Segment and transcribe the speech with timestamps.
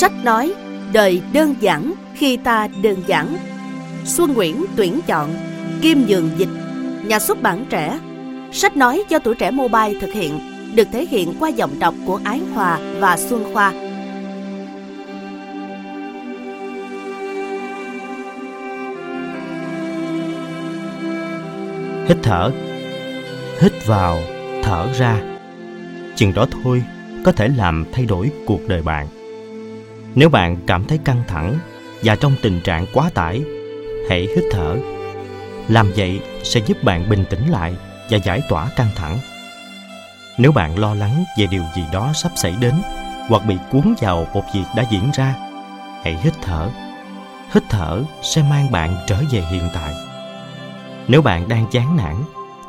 [0.00, 0.54] Sách nói,
[0.92, 3.36] đời đơn giản khi ta đơn giản.
[4.04, 5.30] Xuân Nguyễn tuyển chọn,
[5.82, 6.48] Kim Nhường dịch,
[7.04, 7.98] nhà xuất bản trẻ.
[8.52, 10.40] Sách nói do tuổi trẻ mobile thực hiện,
[10.74, 13.70] được thể hiện qua giọng đọc của Ái Hòa và Xuân Khoa.
[22.08, 22.50] Hít thở
[23.60, 24.18] Hít vào,
[24.62, 25.20] thở ra
[26.16, 26.82] Chừng đó thôi
[27.24, 29.06] có thể làm thay đổi cuộc đời bạn
[30.14, 31.58] nếu bạn cảm thấy căng thẳng
[32.02, 33.42] và trong tình trạng quá tải,
[34.08, 34.76] hãy hít thở.
[35.68, 37.74] Làm vậy sẽ giúp bạn bình tĩnh lại
[38.10, 39.18] và giải tỏa căng thẳng.
[40.38, 42.74] Nếu bạn lo lắng về điều gì đó sắp xảy đến
[43.28, 45.34] hoặc bị cuốn vào một việc đã diễn ra,
[46.04, 46.70] hãy hít thở.
[47.52, 49.94] Hít thở sẽ mang bạn trở về hiện tại.
[51.08, 52.16] Nếu bạn đang chán nản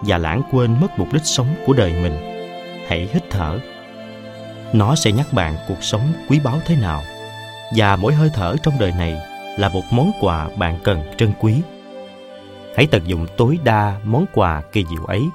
[0.02, 2.14] và lãng quên mất mục đích sống của đời mình,
[2.88, 3.60] hãy hít thở.
[4.74, 7.04] Nó sẽ nhắc bạn cuộc sống quý báu thế nào
[7.76, 9.22] và mỗi hơi thở trong đời này
[9.58, 11.62] là một món quà bạn cần trân quý.
[12.76, 15.30] Hãy tận dụng tối đa món quà kỳ diệu ấy.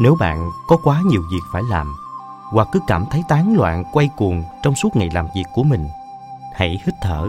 [0.00, 1.96] Nếu bạn có quá nhiều việc phải làm,
[2.52, 5.88] hoặc cứ cảm thấy tán loạn, quay cuồng trong suốt ngày làm việc của mình,
[6.54, 7.28] hãy hít thở.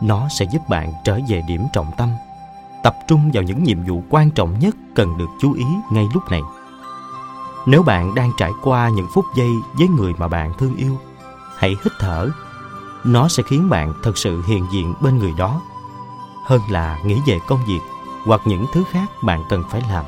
[0.00, 2.08] Nó sẽ giúp bạn trở về điểm trọng tâm,
[2.82, 6.22] tập trung vào những nhiệm vụ quan trọng nhất cần được chú ý ngay lúc
[6.30, 6.40] này.
[7.66, 10.98] Nếu bạn đang trải qua những phút giây với người mà bạn thương yêu
[11.58, 12.28] hãy hít thở.
[13.04, 15.60] Nó sẽ khiến bạn thật sự hiện diện bên người đó.
[16.44, 17.80] Hơn là nghĩ về công việc
[18.26, 20.04] hoặc những thứ khác bạn cần phải làm.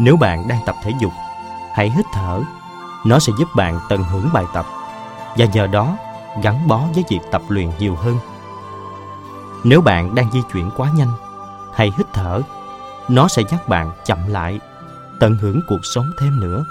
[0.00, 1.12] Nếu bạn đang tập thể dục,
[1.74, 2.40] hãy hít thở.
[3.06, 4.66] Nó sẽ giúp bạn tận hưởng bài tập
[5.36, 5.96] và nhờ đó
[6.42, 8.18] gắn bó với việc tập luyện nhiều hơn.
[9.64, 11.12] Nếu bạn đang di chuyển quá nhanh,
[11.74, 12.40] hãy hít thở.
[13.08, 14.60] Nó sẽ nhắc bạn chậm lại,
[15.20, 16.64] tận hưởng cuộc sống thêm nữa.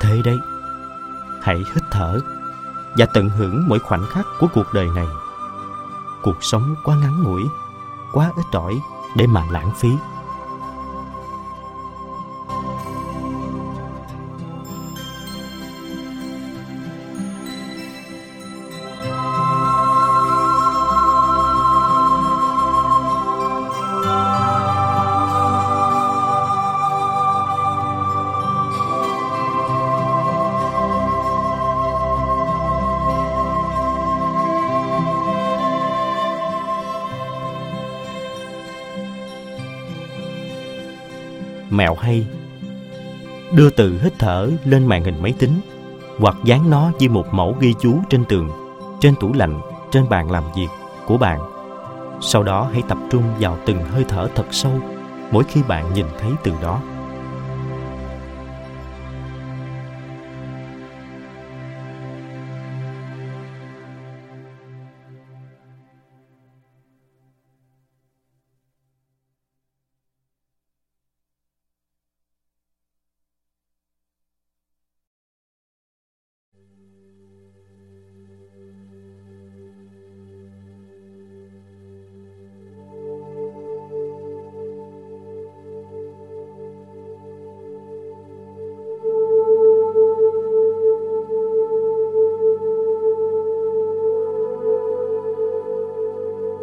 [0.00, 0.38] Thế đấy
[1.42, 2.20] hãy hít thở
[2.96, 5.06] và tận hưởng mỗi khoảnh khắc của cuộc đời này.
[6.22, 7.42] Cuộc sống quá ngắn ngủi,
[8.12, 8.80] quá ít ỏi
[9.16, 9.90] để mà lãng phí.
[42.00, 42.26] Hay.
[43.52, 45.60] Đưa từ hít thở lên màn hình máy tính,
[46.18, 48.50] hoặc dán nó như một mẫu ghi chú trên tường,
[49.00, 49.60] trên tủ lạnh,
[49.92, 50.68] trên bàn làm việc
[51.06, 51.40] của bạn.
[52.20, 54.72] Sau đó hãy tập trung vào từng hơi thở thật sâu
[55.30, 56.80] mỗi khi bạn nhìn thấy từ đó.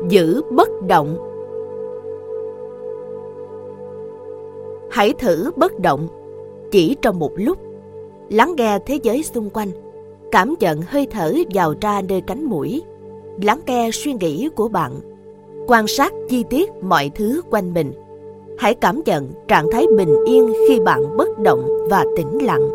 [0.09, 1.17] Giữ bất động.
[4.91, 6.07] Hãy thử bất động
[6.71, 7.57] chỉ trong một lúc.
[8.29, 9.69] Lắng nghe thế giới xung quanh,
[10.31, 12.81] cảm nhận hơi thở vào ra nơi cánh mũi.
[13.41, 14.91] Lắng nghe suy nghĩ của bạn,
[15.67, 17.91] quan sát chi tiết mọi thứ quanh mình.
[18.57, 22.69] Hãy cảm nhận trạng thái bình yên khi bạn bất động và tĩnh lặng.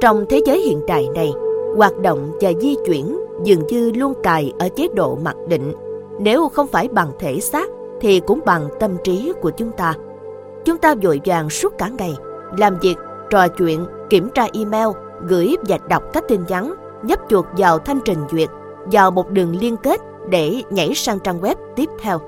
[0.00, 1.32] Trong thế giới hiện đại này,
[1.76, 5.72] hoạt động và di chuyển dường như luôn cài ở chế độ mặc định
[6.20, 7.68] nếu không phải bằng thể xác
[8.00, 9.94] thì cũng bằng tâm trí của chúng ta.
[10.64, 12.16] Chúng ta vội vàng suốt cả ngày,
[12.58, 12.96] làm việc,
[13.30, 14.88] trò chuyện, kiểm tra email,
[15.28, 18.48] gửi và đọc các tin nhắn, nhấp chuột vào thanh trình duyệt,
[18.92, 22.18] vào một đường liên kết để nhảy sang trang web tiếp theo.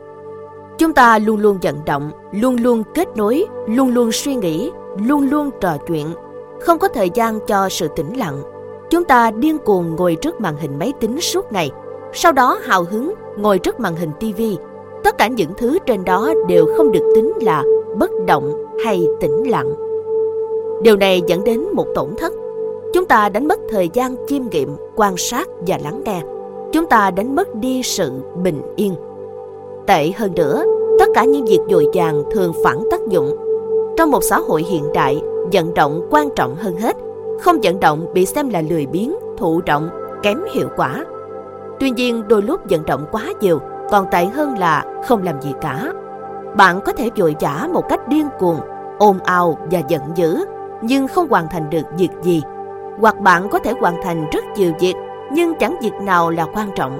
[0.79, 5.31] Chúng ta luôn luôn vận động, luôn luôn kết nối, luôn luôn suy nghĩ, luôn
[5.31, 6.06] luôn trò chuyện,
[6.61, 8.43] không có thời gian cho sự tĩnh lặng.
[8.91, 11.71] Chúng ta điên cuồng ngồi trước màn hình máy tính suốt ngày,
[12.12, 14.56] sau đó hào hứng ngồi trước màn hình tivi
[15.05, 17.62] tất cả những thứ trên đó đều không được tính là
[17.99, 18.53] bất động
[18.85, 19.73] hay tĩnh lặng.
[20.82, 22.32] Điều này dẫn đến một tổn thất.
[22.93, 26.23] Chúng ta đánh mất thời gian chiêm nghiệm quan sát và lắng nghe.
[26.73, 28.11] Chúng ta đánh mất đi sự
[28.43, 28.94] bình yên.
[29.87, 30.65] Tệ hơn nữa
[30.99, 33.37] tất cả những việc dội vàng thường phản tác dụng.
[33.97, 35.23] Trong một xã hội hiện đại
[35.53, 36.97] vận động quan trọng hơn hết
[37.41, 39.88] không vận động bị xem là lười biếng thụ động,
[40.23, 41.05] kém hiệu quả.
[41.82, 45.52] Tuy nhiên đôi lúc vận động quá nhiều còn tệ hơn là không làm gì
[45.61, 45.93] cả.
[46.56, 48.61] Bạn có thể vội vã một cách điên cuồng,
[48.99, 50.44] ồn ào và giận dữ,
[50.82, 52.43] nhưng không hoàn thành được việc gì.
[53.00, 54.94] Hoặc bạn có thể hoàn thành rất nhiều việc,
[55.32, 56.99] nhưng chẳng việc nào là quan trọng.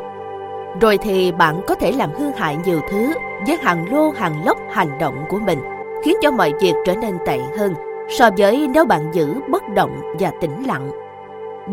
[0.81, 3.12] Rồi thì bạn có thể làm hư hại nhiều thứ
[3.46, 5.58] với hàng lô hàng lốc hành động của mình,
[6.05, 7.75] khiến cho mọi việc trở nên tệ hơn
[8.19, 10.90] so với nếu bạn giữ bất động và tĩnh lặng.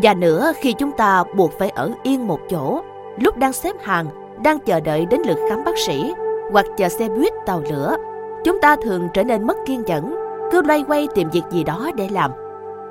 [0.02, 2.82] Và nữa khi chúng ta buộc phải ở yên một chỗ,
[3.18, 4.06] lúc đang xếp hàng,
[4.44, 6.12] đang chờ đợi đến lượt khám bác sĩ
[6.52, 7.96] hoặc chờ xe buýt tàu lửa,
[8.44, 10.14] chúng ta thường trở nên mất kiên nhẫn,
[10.52, 12.30] cứ loay quay tìm việc gì đó để làm.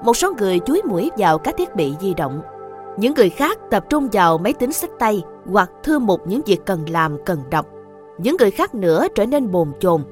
[0.03, 2.41] Một số người chúi mũi vào các thiết bị di động.
[2.97, 6.65] Những người khác tập trung vào máy tính sách tay hoặc thư mục những việc
[6.65, 7.65] cần làm, cần đọc.
[8.17, 10.03] Những người khác nữa trở nên bồn chồn.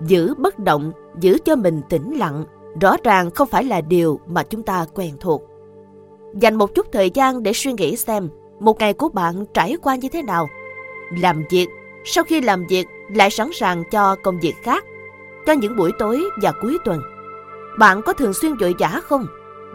[0.00, 2.44] Giữ bất động, giữ cho mình tĩnh lặng,
[2.80, 5.42] rõ ràng không phải là điều mà chúng ta quen thuộc.
[6.34, 8.28] Dành một chút thời gian để suy nghĩ xem
[8.60, 10.48] một ngày của bạn trải qua như thế nào.
[11.20, 11.68] Làm việc,
[12.04, 14.84] sau khi làm việc lại sẵn sàng cho công việc khác,
[15.46, 17.02] cho những buổi tối và cuối tuần.
[17.78, 19.26] Bạn có thường xuyên vội vã không?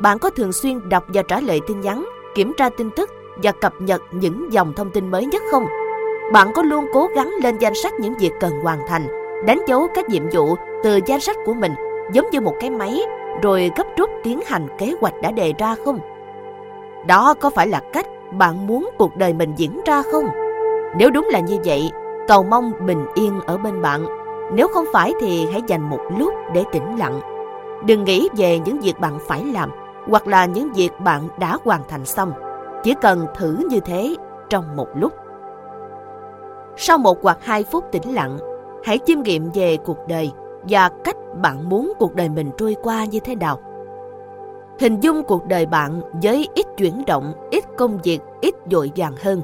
[0.01, 2.05] Bạn có thường xuyên đọc và trả lời tin nhắn,
[2.35, 3.09] kiểm tra tin tức
[3.43, 5.65] và cập nhật những dòng thông tin mới nhất không?
[6.33, 9.07] Bạn có luôn cố gắng lên danh sách những việc cần hoàn thành,
[9.45, 11.71] đánh dấu các nhiệm vụ từ danh sách của mình
[12.13, 12.99] giống như một cái máy
[13.43, 15.99] rồi gấp rút tiến hành kế hoạch đã đề ra không?
[17.07, 18.05] Đó có phải là cách
[18.37, 20.25] bạn muốn cuộc đời mình diễn ra không?
[20.97, 21.91] Nếu đúng là như vậy,
[22.27, 24.05] cầu mong bình yên ở bên bạn.
[24.53, 27.19] Nếu không phải thì hãy dành một lúc để tĩnh lặng.
[27.85, 29.69] Đừng nghĩ về những việc bạn phải làm
[30.07, 32.31] hoặc là những việc bạn đã hoàn thành xong.
[32.83, 34.15] Chỉ cần thử như thế
[34.49, 35.13] trong một lúc.
[36.77, 38.37] Sau một hoặc hai phút tĩnh lặng,
[38.83, 40.31] hãy chiêm nghiệm về cuộc đời
[40.69, 43.59] và cách bạn muốn cuộc đời mình trôi qua như thế nào.
[44.79, 49.13] Hình dung cuộc đời bạn với ít chuyển động, ít công việc, ít dội vàng
[49.21, 49.41] hơn.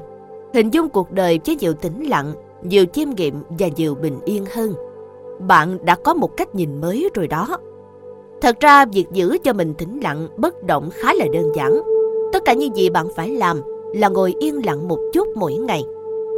[0.54, 2.32] Hình dung cuộc đời với nhiều tĩnh lặng,
[2.62, 4.74] nhiều chiêm nghiệm và nhiều bình yên hơn.
[5.48, 7.58] Bạn đã có một cách nhìn mới rồi đó.
[8.40, 11.80] Thật ra việc giữ cho mình tĩnh lặng, bất động khá là đơn giản.
[12.32, 13.60] Tất cả những gì bạn phải làm
[13.94, 15.84] là ngồi yên lặng một chút mỗi ngày.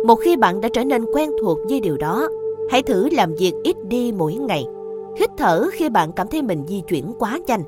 [0.06, 2.28] Một khi bạn đã trở nên quen thuộc với điều đó,
[2.70, 4.66] hãy thử làm việc ít đi mỗi ngày.
[5.16, 7.62] Hít thở khi bạn cảm thấy mình di chuyển quá nhanh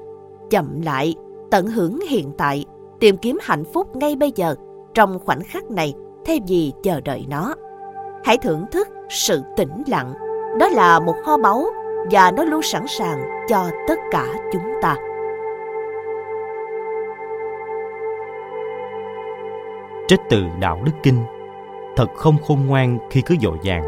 [0.51, 1.15] chậm lại,
[1.51, 2.65] tận hưởng hiện tại,
[3.01, 4.55] tìm kiếm hạnh phúc ngay bây giờ,
[4.95, 5.95] trong khoảnh khắc này,
[6.25, 7.55] thay vì chờ đợi nó.
[8.25, 10.15] Hãy thưởng thức sự tĩnh lặng,
[10.59, 11.67] đó là một kho báu
[12.11, 14.97] và nó luôn sẵn sàng cho tất cả chúng ta.
[20.09, 21.19] Trích từ Đạo Đức Kinh
[21.97, 23.83] Thật không khôn ngoan khi cứ dội vàng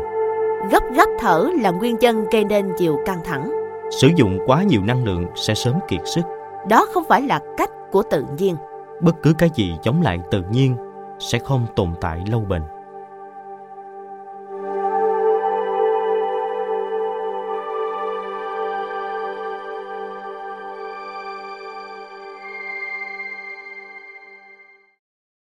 [0.70, 3.50] Gấp gáp thở là nguyên nhân gây nên nhiều căng thẳng.
[3.90, 6.22] Sử dụng quá nhiều năng lượng sẽ sớm kiệt sức
[6.68, 8.56] đó không phải là cách của tự nhiên.
[9.00, 10.76] Bất cứ cái gì chống lại tự nhiên
[11.18, 12.62] sẽ không tồn tại lâu bền.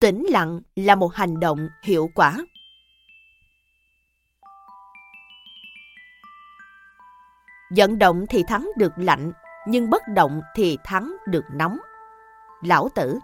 [0.01, 2.37] Tĩnh lặng là một hành động hiệu quả.
[7.77, 9.33] Vận động thì thắng được lạnh,
[9.67, 11.79] nhưng bất động thì thắng được nóng.
[12.63, 13.19] Lão tử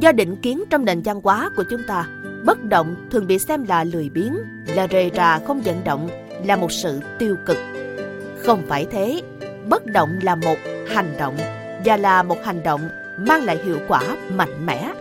[0.00, 2.06] Do định kiến trong nền văn hóa của chúng ta,
[2.44, 6.08] bất động thường bị xem là lười biếng, là rề rà không vận động,
[6.44, 7.56] là một sự tiêu cực.
[8.38, 9.22] Không phải thế,
[9.68, 10.56] bất động là một
[10.88, 11.36] hành động
[11.84, 12.88] và là một hành động
[13.18, 14.92] mang lại hiệu quả mạnh mẽ.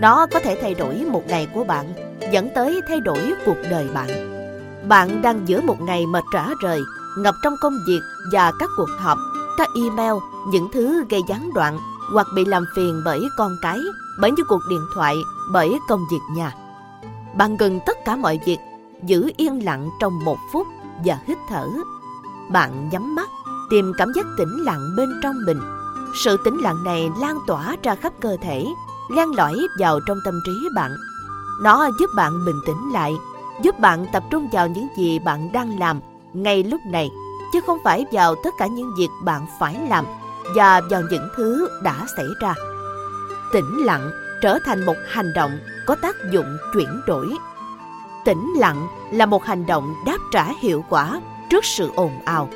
[0.00, 1.86] Nó có thể thay đổi một ngày của bạn,
[2.32, 4.33] dẫn tới thay đổi cuộc đời bạn.
[4.88, 6.80] Bạn đang giữa một ngày mệt rã rời,
[7.18, 8.00] ngập trong công việc
[8.32, 9.18] và các cuộc họp,
[9.56, 10.14] các email,
[10.48, 11.78] những thứ gây gián đoạn
[12.12, 13.80] hoặc bị làm phiền bởi con cái,
[14.20, 15.16] bởi những cuộc điện thoại,
[15.52, 16.52] bởi công việc nhà.
[17.36, 18.58] Bạn ngừng tất cả mọi việc,
[19.02, 20.66] giữ yên lặng trong một phút
[21.04, 21.68] và hít thở.
[22.50, 23.28] Bạn nhắm mắt,
[23.70, 25.60] tìm cảm giác tĩnh lặng bên trong mình.
[26.24, 28.66] Sự tĩnh lặng này lan tỏa ra khắp cơ thể,
[29.10, 30.96] lan lõi vào trong tâm trí bạn.
[31.62, 33.12] Nó giúp bạn bình tĩnh lại
[33.62, 36.00] giúp bạn tập trung vào những gì bạn đang làm
[36.32, 37.10] ngay lúc này,
[37.52, 40.04] chứ không phải vào tất cả những việc bạn phải làm
[40.56, 42.54] và vào những thứ đã xảy ra.
[43.52, 44.10] Tĩnh lặng
[44.42, 47.36] trở thành một hành động có tác dụng chuyển đổi.
[48.24, 51.20] Tĩnh lặng là một hành động đáp trả hiệu quả
[51.50, 52.48] trước sự ồn ào.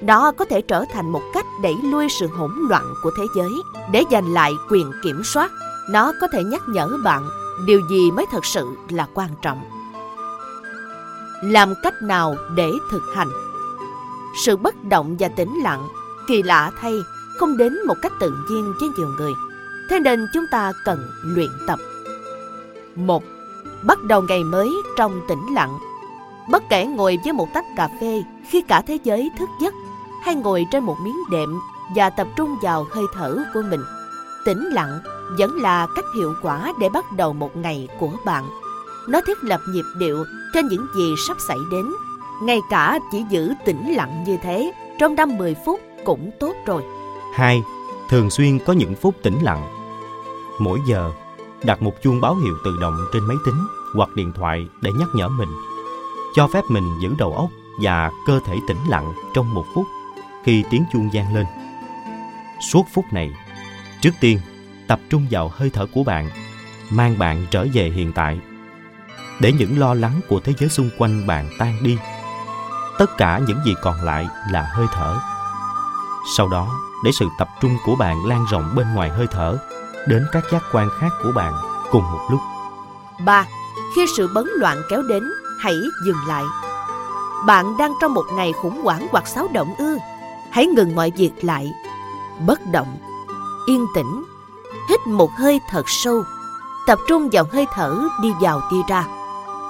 [0.00, 3.50] Nó có thể trở thành một cách đẩy lui sự hỗn loạn của thế giới.
[3.92, 5.50] Để giành lại quyền kiểm soát,
[5.90, 7.22] nó có thể nhắc nhở bạn
[7.66, 9.79] điều gì mới thật sự là quan trọng
[11.42, 13.30] làm cách nào để thực hành
[14.44, 15.88] sự bất động và tĩnh lặng
[16.30, 17.04] Kỳ lạ thay,
[17.38, 19.32] không đến một cách tự nhiên với nhiều người.
[19.88, 21.78] Thế nên chúng ta cần luyện tập.
[22.94, 23.22] một
[23.82, 25.78] Bắt đầu ngày mới trong tĩnh lặng.
[26.50, 29.74] Bất kể ngồi với một tách cà phê khi cả thế giới thức giấc
[30.24, 31.58] hay ngồi trên một miếng đệm
[31.96, 33.80] và tập trung vào hơi thở của mình.
[34.44, 34.98] Tĩnh lặng
[35.38, 38.44] vẫn là cách hiệu quả để bắt đầu một ngày của bạn.
[39.08, 41.92] Nó thiết lập nhịp điệu trên những gì sắp xảy đến.
[42.42, 46.82] Ngay cả chỉ giữ tĩnh lặng như thế trong năm 10 phút cũng tốt rồi.
[47.34, 47.62] 2.
[48.08, 49.68] Thường xuyên có những phút tĩnh lặng.
[50.58, 51.10] Mỗi giờ,
[51.64, 55.08] đặt một chuông báo hiệu tự động trên máy tính hoặc điện thoại để nhắc
[55.14, 55.48] nhở mình.
[56.34, 57.50] Cho phép mình giữ đầu óc
[57.82, 59.86] và cơ thể tĩnh lặng trong một phút
[60.44, 61.46] khi tiếng chuông gian lên.
[62.72, 63.32] Suốt phút này,
[64.02, 64.38] trước tiên
[64.86, 66.30] tập trung vào hơi thở của bạn,
[66.90, 68.40] mang bạn trở về hiện tại.
[69.40, 71.98] Để những lo lắng của thế giới xung quanh bạn tan đi.
[72.98, 75.16] Tất cả những gì còn lại là hơi thở.
[76.36, 76.68] Sau đó,
[77.04, 79.58] để sự tập trung của bạn lan rộng bên ngoài hơi thở
[80.08, 81.52] đến các giác quan khác của bạn
[81.90, 82.40] cùng một lúc.
[83.24, 83.46] 3.
[83.96, 85.22] Khi sự bấn loạn kéo đến,
[85.60, 85.74] hãy
[86.06, 86.44] dừng lại.
[87.46, 89.98] Bạn đang trong một ngày khủng hoảng hoặc xáo động ư?
[90.50, 91.72] Hãy ngừng mọi việc lại.
[92.46, 92.98] Bất động,
[93.66, 94.24] yên tĩnh,
[94.88, 96.22] hít một hơi thật sâu,
[96.86, 99.04] tập trung vào hơi thở đi vào đi ra.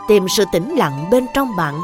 [0.08, 1.80] Tìm sự tĩnh lặng bên trong bạn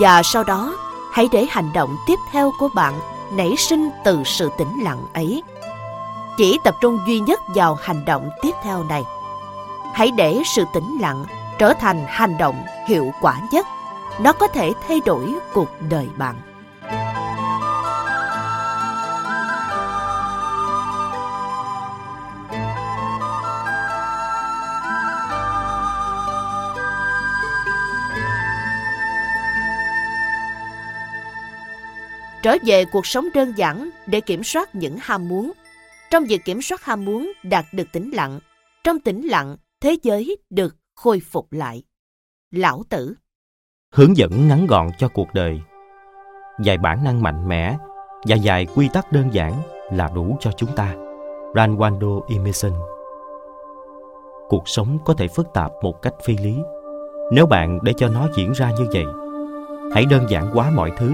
[0.00, 0.76] và sau đó,
[1.12, 2.94] hãy để hành động tiếp theo của bạn
[3.32, 5.42] nảy sinh từ sự tĩnh lặng ấy.
[6.36, 9.02] Chỉ tập trung duy nhất vào hành động tiếp theo này.
[9.94, 11.24] Hãy để sự tĩnh lặng
[11.58, 13.66] trở thành hành động hiệu quả nhất.
[14.20, 16.49] Nó có thể thay đổi cuộc đời bạn.
[32.42, 35.52] Trở về cuộc sống đơn giản để kiểm soát những ham muốn.
[36.10, 38.40] Trong việc kiểm soát ham muốn đạt được tĩnh lặng,
[38.84, 41.82] trong tĩnh lặng thế giới được khôi phục lại.
[42.50, 43.14] Lão tử
[43.94, 45.60] Hướng dẫn ngắn gọn cho cuộc đời
[46.64, 47.76] Vài bản năng mạnh mẽ
[48.28, 49.52] và vài quy tắc đơn giản
[49.92, 50.94] là đủ cho chúng ta.
[51.54, 52.72] Ranwando Emerson
[54.48, 56.56] Cuộc sống có thể phức tạp một cách phi lý.
[57.32, 59.04] Nếu bạn để cho nó diễn ra như vậy,
[59.94, 61.12] hãy đơn giản hóa mọi thứ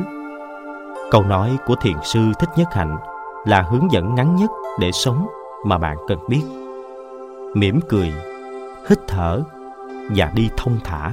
[1.10, 2.96] Câu nói của thiền sư Thích Nhất Hạnh
[3.44, 5.26] là hướng dẫn ngắn nhất để sống
[5.64, 6.42] mà bạn cần biết.
[7.54, 8.12] Mỉm cười,
[8.88, 9.42] hít thở
[10.16, 11.12] và đi thông thả.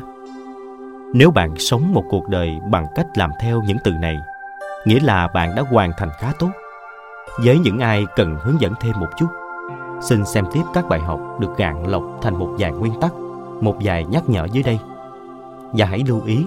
[1.13, 4.17] Nếu bạn sống một cuộc đời bằng cách làm theo những từ này,
[4.85, 6.49] nghĩa là bạn đã hoàn thành khá tốt.
[7.43, 9.27] Với những ai cần hướng dẫn thêm một chút,
[10.01, 13.13] xin xem tiếp các bài học được gạn lọc thành một vài nguyên tắc,
[13.61, 14.79] một vài nhắc nhở dưới đây.
[15.71, 16.45] Và hãy lưu ý,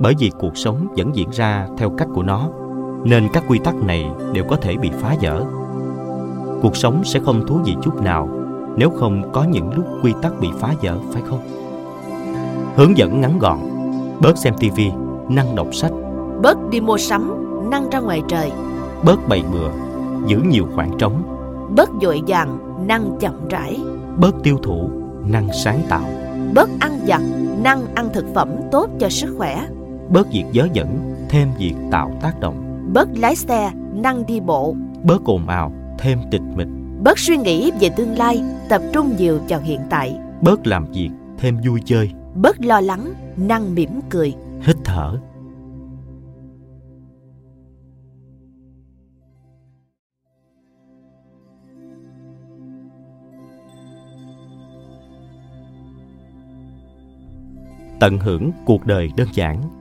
[0.00, 2.48] bởi vì cuộc sống vẫn diễn ra theo cách của nó
[3.04, 5.44] nên các quy tắc này đều có thể bị phá vỡ.
[6.62, 8.28] Cuộc sống sẽ không thú vị chút nào
[8.76, 11.40] nếu không có những lúc quy tắc bị phá vỡ phải không?
[12.76, 13.58] Hướng dẫn ngắn gọn
[14.20, 14.90] bớt xem tivi
[15.28, 15.92] năng đọc sách.
[16.42, 17.34] Bớt đi mua sắm
[17.70, 18.52] năng ra ngoài trời.
[19.04, 19.70] Bớt bày bừa
[20.26, 21.22] giữ nhiều khoảng trống.
[21.76, 23.80] Bớt dội vàng năng chậm rãi.
[24.16, 24.90] Bớt tiêu thụ
[25.26, 26.04] năng sáng tạo.
[26.54, 27.22] Bớt ăn vặt
[27.62, 29.66] năng ăn thực phẩm tốt cho sức khỏe.
[30.08, 34.74] Bớt việc dớ dẫn thêm việc tạo tác động bớt lái xe, năng đi bộ.
[35.04, 36.68] Bớt ồn ào, thêm tịch mịch.
[37.02, 40.18] Bớt suy nghĩ về tương lai, tập trung nhiều vào hiện tại.
[40.42, 42.10] Bớt làm việc, thêm vui chơi.
[42.34, 44.34] Bớt lo lắng, năng mỉm cười.
[44.60, 45.18] Hít thở.
[58.00, 59.79] Tận hưởng cuộc đời đơn giản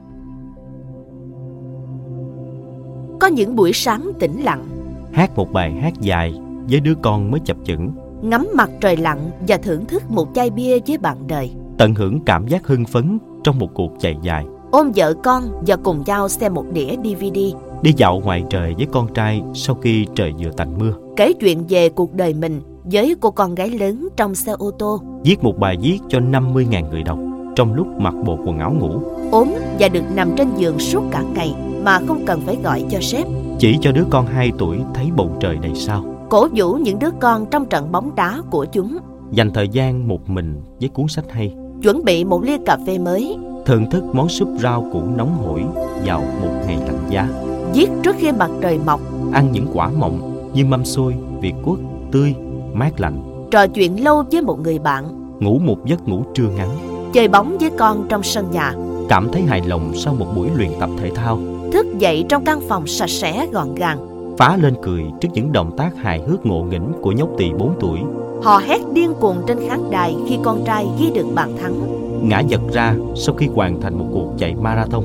[3.20, 4.66] có những buổi sáng tĩnh lặng.
[5.12, 6.34] Hát một bài hát dài
[6.70, 7.92] với đứa con mới chập chững.
[8.22, 11.52] Ngắm mặt trời lặn và thưởng thức một chai bia với bạn đời.
[11.78, 14.46] Tận hưởng cảm giác hưng phấn trong một cuộc chạy dài.
[14.72, 17.40] Ôm vợ con và cùng nhau xem một đĩa dvd
[17.82, 20.94] đi dạo ngoài trời với con trai sau khi trời vừa tạnh mưa.
[21.16, 25.02] Kể chuyện về cuộc đời mình với cô con gái lớn trong xe ô tô.
[25.24, 27.20] Viết một bài viết cho 50.000 người đọc
[27.56, 29.02] trong lúc mặc bộ quần áo ngủ.
[29.32, 29.50] Ốm
[29.80, 33.28] và được nằm trên giường suốt cả ngày mà không cần phải gọi cho sếp.
[33.60, 36.04] Chỉ cho đứa con 2 tuổi thấy bầu trời đầy sao.
[36.30, 38.98] Cổ vũ những đứa con trong trận bóng đá của chúng.
[39.32, 41.56] Dành thời gian một mình với cuốn sách hay.
[41.84, 43.38] Chuẩn bị một ly cà phê mới.
[43.66, 45.64] Thưởng thức món súp rau củ nóng hổi
[46.06, 47.30] vào một ngày lạnh giá.
[47.74, 49.00] Giết trước khi mặt trời mọc.
[49.32, 51.80] Ăn những quả mọng như mâm xôi, việt quất,
[52.12, 52.36] tươi,
[52.74, 53.48] mát lạnh.
[53.52, 55.06] Trò chuyện lâu với một người bạn.
[55.40, 56.70] Ngủ một giấc ngủ trưa ngắn.
[57.14, 58.74] Chơi bóng với con trong sân nhà.
[59.10, 61.40] Cảm thấy hài lòng sau một buổi luyện tập thể thao
[61.72, 64.10] thức dậy trong căn phòng sạch sẽ gọn gàng
[64.40, 67.74] phá lên cười trước những động tác hài hước ngộ nghĩnh của nhóc tỳ 4
[67.80, 68.00] tuổi.
[68.44, 71.74] Họ hét điên cuồng trên khán đài khi con trai ghi được bàn thắng.
[72.22, 75.04] Ngã giật ra sau khi hoàn thành một cuộc chạy marathon.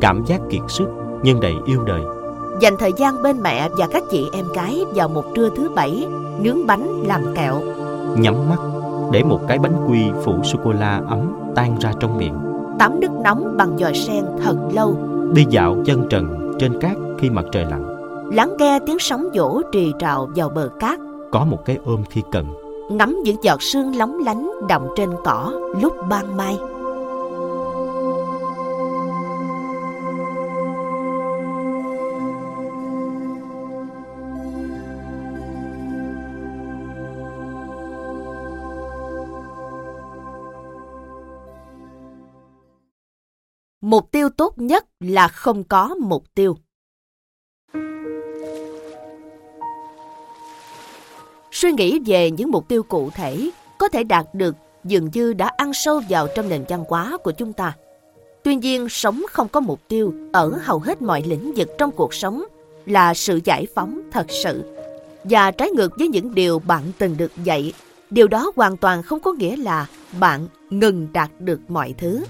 [0.00, 0.88] Cảm giác kiệt sức
[1.22, 2.00] nhưng đầy yêu đời.
[2.60, 6.06] Dành thời gian bên mẹ và các chị em gái vào một trưa thứ bảy,
[6.40, 7.60] nướng bánh làm kẹo.
[8.18, 8.58] Nhắm mắt
[9.12, 12.34] để một cái bánh quy phủ sô-cô-la ấm tan ra trong miệng.
[12.78, 15.09] Tắm nước nóng bằng giò sen thật lâu.
[15.34, 17.84] Đi dạo chân trần trên cát khi mặt trời lặn.
[18.32, 20.98] Lắng nghe tiếng sóng vỗ trì trào vào bờ cát.
[21.32, 22.46] Có một cái ôm khi cần.
[22.90, 26.58] Ngắm những giọt sương lóng lánh đọng trên cỏ lúc ban mai.
[43.90, 46.56] Mục tiêu tốt nhất là không có mục tiêu.
[51.52, 55.52] Suy nghĩ về những mục tiêu cụ thể có thể đạt được dường như đã
[55.56, 57.76] ăn sâu vào trong nền văn hóa của chúng ta.
[58.42, 62.14] Tuy nhiên, sống không có mục tiêu ở hầu hết mọi lĩnh vực trong cuộc
[62.14, 62.44] sống
[62.86, 64.76] là sự giải phóng thật sự.
[65.24, 67.72] Và trái ngược với những điều bạn từng được dạy,
[68.10, 69.86] điều đó hoàn toàn không có nghĩa là
[70.20, 72.20] bạn ngừng đạt được mọi thứ.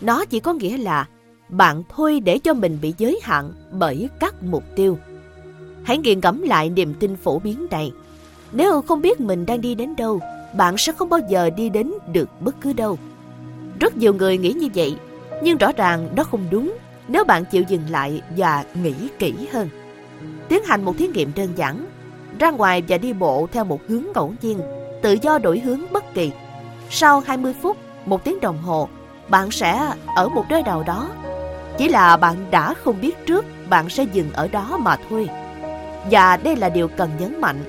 [0.00, 1.08] Nó chỉ có nghĩa là
[1.48, 4.98] bạn thôi để cho mình bị giới hạn bởi các mục tiêu.
[5.82, 7.92] Hãy nghiền ngẫm lại niềm tin phổ biến này.
[8.52, 10.20] Nếu không biết mình đang đi đến đâu,
[10.56, 12.98] bạn sẽ không bao giờ đi đến được bất cứ đâu.
[13.80, 14.96] Rất nhiều người nghĩ như vậy,
[15.42, 16.76] nhưng rõ ràng đó không đúng
[17.08, 19.68] nếu bạn chịu dừng lại và nghĩ kỹ hơn.
[20.48, 21.86] Tiến hành một thí nghiệm đơn giản,
[22.38, 24.60] ra ngoài và đi bộ theo một hướng ngẫu nhiên,
[25.02, 26.30] tự do đổi hướng bất kỳ.
[26.90, 27.76] Sau 20 phút,
[28.06, 28.88] một tiếng đồng hồ,
[29.30, 31.08] bạn sẽ ở một nơi nào đó.
[31.78, 35.28] Chỉ là bạn đã không biết trước bạn sẽ dừng ở đó mà thôi.
[36.10, 37.64] Và đây là điều cần nhấn mạnh.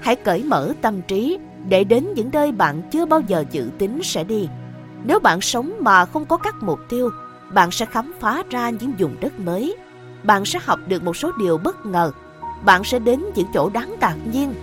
[0.00, 4.00] Hãy cởi mở tâm trí để đến những nơi bạn chưa bao giờ dự tính
[4.02, 4.48] sẽ đi.
[5.04, 7.10] Nếu bạn sống mà không có các mục tiêu,
[7.52, 9.76] bạn sẽ khám phá ra những vùng đất mới.
[10.22, 12.12] Bạn sẽ học được một số điều bất ngờ.
[12.64, 14.54] Bạn sẽ đến những chỗ đáng ngạc nhiên.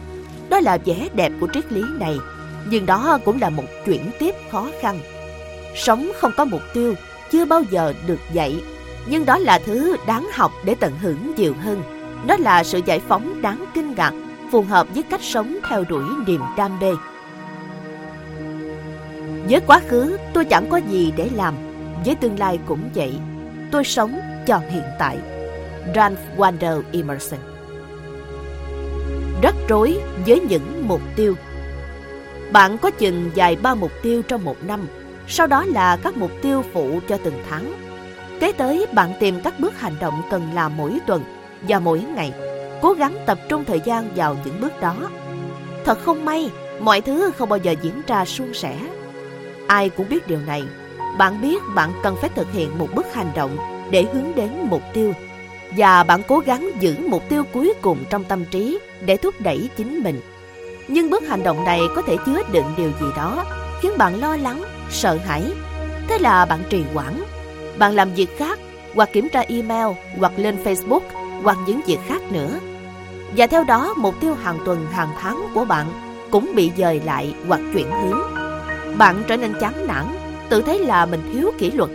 [0.49, 2.17] Đó là vẻ đẹp của triết lý này,
[2.69, 4.99] nhưng đó cũng là một chuyển tiếp khó khăn.
[5.75, 6.95] Sống không có mục tiêu
[7.31, 8.63] chưa bao giờ được dạy,
[9.05, 11.83] nhưng đó là thứ đáng học để tận hưởng nhiều hơn.
[12.27, 14.13] Đó là sự giải phóng đáng kinh ngạc,
[14.51, 16.91] phù hợp với cách sống theo đuổi niềm đam mê.
[19.49, 21.55] Với quá khứ, tôi chẳng có gì để làm.
[22.05, 23.13] Với tương lai cũng vậy.
[23.71, 25.17] Tôi sống cho hiện tại.
[25.95, 27.39] Ralph Waldo Emerson
[29.41, 31.35] Rất rối với những mục tiêu.
[32.51, 34.87] Bạn có chừng vài ba mục tiêu trong một năm,
[35.27, 37.73] sau đó là các mục tiêu phụ cho từng tháng.
[38.39, 41.23] Kế tới bạn tìm các bước hành động cần làm mỗi tuần
[41.67, 42.33] và mỗi ngày,
[42.81, 44.95] cố gắng tập trung thời gian vào những bước đó.
[45.85, 48.77] Thật không may, mọi thứ không bao giờ diễn ra suôn sẻ.
[49.67, 50.63] Ai cũng biết điều này.
[51.17, 53.57] Bạn biết bạn cần phải thực hiện một bước hành động
[53.91, 55.13] để hướng đến mục tiêu
[55.77, 59.69] và bạn cố gắng giữ mục tiêu cuối cùng trong tâm trí để thúc đẩy
[59.77, 60.21] chính mình.
[60.87, 63.45] Nhưng bước hành động này có thể chứa đựng điều gì đó
[63.81, 65.43] khiến bạn lo lắng, sợ hãi.
[66.07, 67.23] Thế là bạn trì hoãn.
[67.77, 68.59] Bạn làm việc khác
[68.95, 69.87] hoặc kiểm tra email
[70.19, 71.01] hoặc lên Facebook
[71.43, 72.59] hoặc những việc khác nữa.
[73.37, 75.85] Và theo đó mục tiêu hàng tuần hàng tháng của bạn
[76.31, 78.19] cũng bị dời lại hoặc chuyển hướng.
[78.97, 80.05] Bạn trở nên chán nản,
[80.49, 81.89] tự thấy là mình thiếu kỷ luật,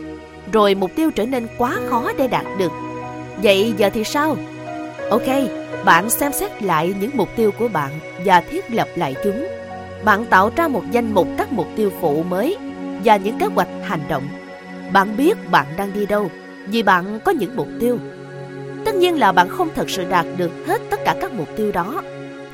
[0.53, 2.73] rồi mục tiêu trở nên quá khó để đạt được.
[3.43, 4.37] Vậy giờ thì sao?
[5.11, 5.27] Ok,
[5.85, 7.91] bạn xem xét lại những mục tiêu của bạn
[8.25, 9.47] và thiết lập lại chúng.
[10.05, 12.57] Bạn tạo ra một danh mục các mục tiêu phụ mới
[13.05, 14.29] và những kế hoạch hành động.
[14.93, 16.31] Bạn biết bạn đang đi đâu,
[16.67, 17.99] vì bạn có những mục tiêu.
[18.85, 21.73] Tất nhiên là bạn không thật sự đạt được hết tất cả các mục tiêu
[21.73, 22.03] đó.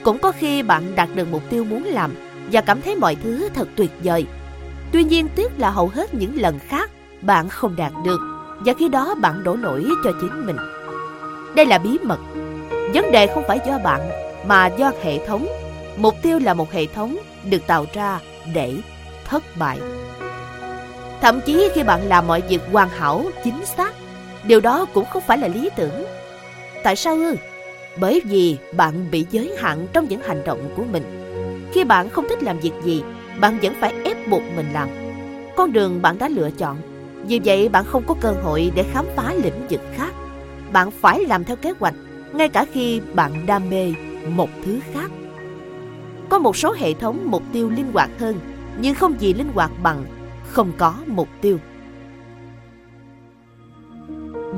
[0.02, 2.14] Cũng có khi bạn đạt được mục tiêu muốn làm
[2.52, 4.26] và cảm thấy mọi thứ thật tuyệt vời.
[4.92, 6.90] Tuy nhiên tiếc là hầu hết những lần khác,
[7.22, 8.20] bạn không đạt được
[8.60, 10.56] và khi đó bạn đổ lỗi cho chính mình.
[11.56, 12.18] Đây là bí mật.
[12.94, 14.00] Vấn đề không phải do bạn,
[14.46, 15.46] mà do hệ thống.
[15.96, 17.16] Mục tiêu là một hệ thống
[17.50, 18.20] được tạo ra
[18.54, 18.74] để
[19.24, 19.78] thất bại.
[21.20, 23.94] Thậm chí khi bạn làm mọi việc hoàn hảo, chính xác,
[24.44, 26.04] điều đó cũng không phải là lý tưởng.
[26.82, 27.34] Tại sao ư?
[28.00, 31.02] Bởi vì bạn bị giới hạn trong những hành động của mình.
[31.72, 33.02] Khi bạn không thích làm việc gì,
[33.40, 34.88] bạn vẫn phải ép buộc mình làm.
[35.56, 36.76] Con đường bạn đã lựa chọn,
[37.26, 40.10] vì vậy bạn không có cơ hội để khám phá lĩnh vực khác.
[40.72, 41.94] Bạn phải làm theo kế hoạch,
[42.32, 43.92] ngay cả khi bạn đam mê
[44.28, 45.10] một thứ khác.
[46.28, 48.40] Có một số hệ thống mục tiêu linh hoạt hơn,
[48.80, 50.04] nhưng không gì linh hoạt bằng
[50.50, 51.58] không có mục tiêu.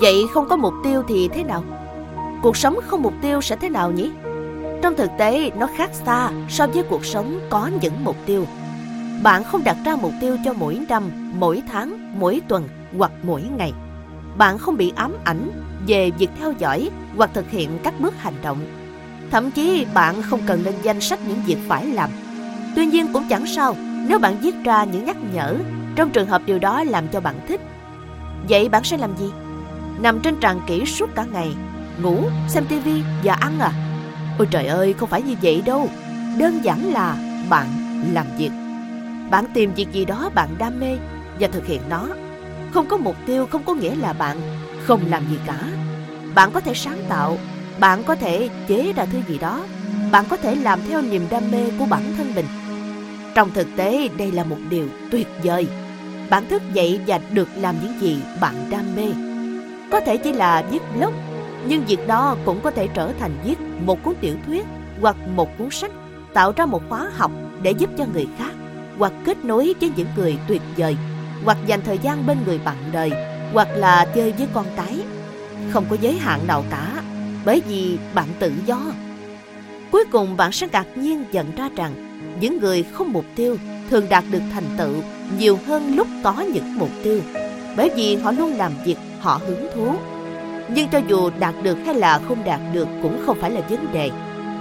[0.01, 1.65] Vậy không có mục tiêu thì thế nào?
[2.43, 4.11] cuộc sống không mục tiêu sẽ thế nào nhỉ?
[4.83, 8.47] Trong thực tế, nó khác xa so với cuộc sống có những mục tiêu.
[9.23, 13.43] Bạn không đặt ra mục tiêu cho mỗi năm, mỗi tháng, mỗi tuần hoặc mỗi
[13.57, 13.73] ngày.
[14.37, 15.51] Bạn không bị ám ảnh
[15.87, 18.59] về việc theo dõi hoặc thực hiện các bước hành động.
[19.31, 22.11] Thậm chí bạn không cần lên danh sách những việc phải làm.
[22.77, 23.77] Tuy nhiên cũng chẳng sao
[24.09, 25.57] nếu bạn viết ra những nhắc nhở
[25.97, 27.61] trong trường hợp điều đó làm cho bạn thích.
[28.49, 29.31] Vậy bạn sẽ làm gì?
[30.01, 31.55] Nằm trên tràn kỹ suốt cả ngày,
[32.03, 33.73] ngủ, xem tivi và ăn à?
[34.39, 35.89] Ôi trời ơi, không phải như vậy đâu.
[36.39, 37.17] Đơn giản là
[37.51, 37.67] bạn
[38.13, 38.51] làm việc.
[39.31, 40.99] Bạn tìm việc gì đó bạn đam mê
[41.41, 42.09] và thực hiện nó.
[42.75, 44.37] Không có mục tiêu không có nghĩa là bạn
[44.85, 45.59] không làm gì cả.
[46.35, 47.39] Bạn có thể sáng tạo,
[47.81, 49.65] bạn có thể chế ra thứ gì đó,
[50.13, 52.47] bạn có thể làm theo niềm đam mê của bản thân mình.
[53.39, 55.67] Trong thực tế, đây là một điều tuyệt vời.
[56.31, 59.07] Bạn thức dậy và được làm những gì bạn đam mê.
[59.91, 61.13] Có thể chỉ là viết blog,
[61.67, 64.67] nhưng việc đó cũng có thể trở thành viết một cuốn tiểu thuyết
[65.01, 65.91] hoặc một cuốn sách,
[66.33, 67.31] tạo ra một khóa học
[67.63, 68.51] để giúp cho người khác,
[68.99, 70.97] hoặc kết nối với những người tuyệt vời,
[71.45, 73.13] hoặc dành thời gian bên người bạn đời,
[73.53, 74.99] hoặc là chơi với con cái.
[75.71, 77.03] Không có giới hạn nào cả,
[77.45, 78.81] bởi vì bạn tự do.
[79.93, 83.57] Cuối cùng bạn sẽ ngạc nhiên nhận ra rằng những người không mục tiêu
[83.91, 84.95] thường đạt được thành tựu
[85.39, 87.21] nhiều hơn lúc có những mục tiêu,
[87.77, 89.95] bởi vì họ luôn làm việc, họ hứng thú.
[90.69, 93.93] Nhưng cho dù đạt được hay là không đạt được cũng không phải là vấn
[93.93, 94.11] đề.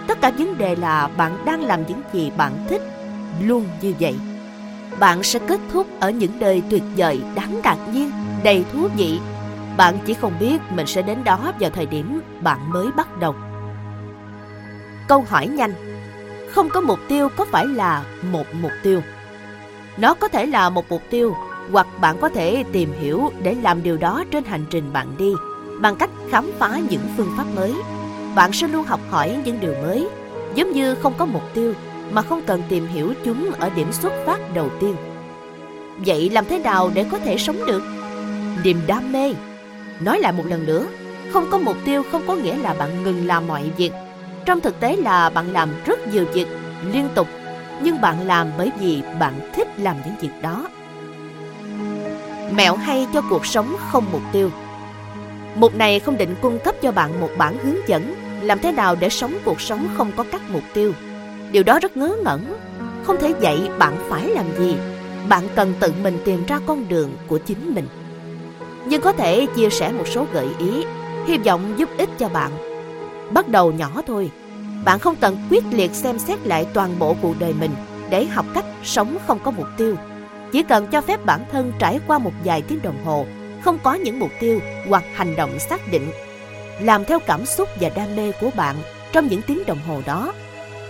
[0.08, 2.82] Tất cả vấn đề là bạn đang làm những gì bạn thích,
[3.42, 4.16] luôn như vậy.
[5.00, 8.12] Bạn sẽ kết thúc ở những đời tuyệt vời, đáng ngạc nhiên,
[8.44, 9.20] đầy thú vị.
[9.78, 13.36] Bạn chỉ không biết mình sẽ đến đó vào thời điểm bạn mới bắt đầu.
[15.08, 15.74] Câu hỏi nhanh
[16.50, 19.02] không có mục tiêu có phải là một mục tiêu.
[19.98, 21.36] Nó có thể là một mục tiêu,
[21.72, 25.32] hoặc bạn có thể tìm hiểu để làm điều đó trên hành trình bạn đi,
[25.80, 27.74] bằng cách khám phá những phương pháp mới.
[28.36, 30.08] Bạn sẽ luôn học hỏi những điều mới,
[30.56, 31.74] giống như không có mục tiêu
[32.12, 34.96] mà không cần tìm hiểu chúng ở điểm xuất phát đầu tiên.
[36.06, 37.82] Vậy làm thế nào để có thể sống được?
[38.64, 39.34] Niềm đam mê.
[40.00, 40.88] Nói lại một lần nữa,
[41.34, 43.92] không có mục tiêu không có nghĩa là bạn ngừng làm mọi việc
[44.48, 46.48] trong thực tế là bạn làm rất nhiều việc
[46.94, 47.28] liên tục,
[47.82, 50.70] nhưng bạn làm bởi vì bạn thích làm những việc đó.
[52.52, 54.52] Mẹo hay cho cuộc sống không mục tiêu.
[55.56, 58.96] Mục này không định cung cấp cho bạn một bản hướng dẫn làm thế nào
[58.96, 60.94] để sống cuộc sống không có các mục tiêu.
[61.52, 62.56] Điều đó rất ngớ ngẩn,
[63.04, 64.76] không thể dạy bạn phải làm gì.
[65.30, 67.88] Bạn cần tự mình tìm ra con đường của chính mình.
[68.86, 70.86] Nhưng có thể chia sẻ một số gợi ý,
[71.28, 72.67] hy vọng giúp ích cho bạn
[73.32, 74.32] bắt đầu nhỏ thôi.
[74.86, 77.72] Bạn không cần quyết liệt xem xét lại toàn bộ cuộc đời mình
[78.10, 79.96] để học cách sống không có mục tiêu.
[80.52, 83.26] Chỉ cần cho phép bản thân trải qua một vài tiếng đồng hồ,
[83.64, 84.60] không có những mục tiêu
[84.90, 86.12] hoặc hành động xác định.
[86.82, 88.76] Làm theo cảm xúc và đam mê của bạn
[89.12, 90.34] trong những tiếng đồng hồ đó.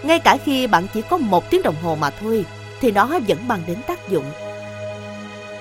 [0.04, 2.46] Ngay cả khi bạn chỉ có một tiếng đồng hồ mà thôi,
[2.82, 4.26] thì nó vẫn mang đến tác dụng.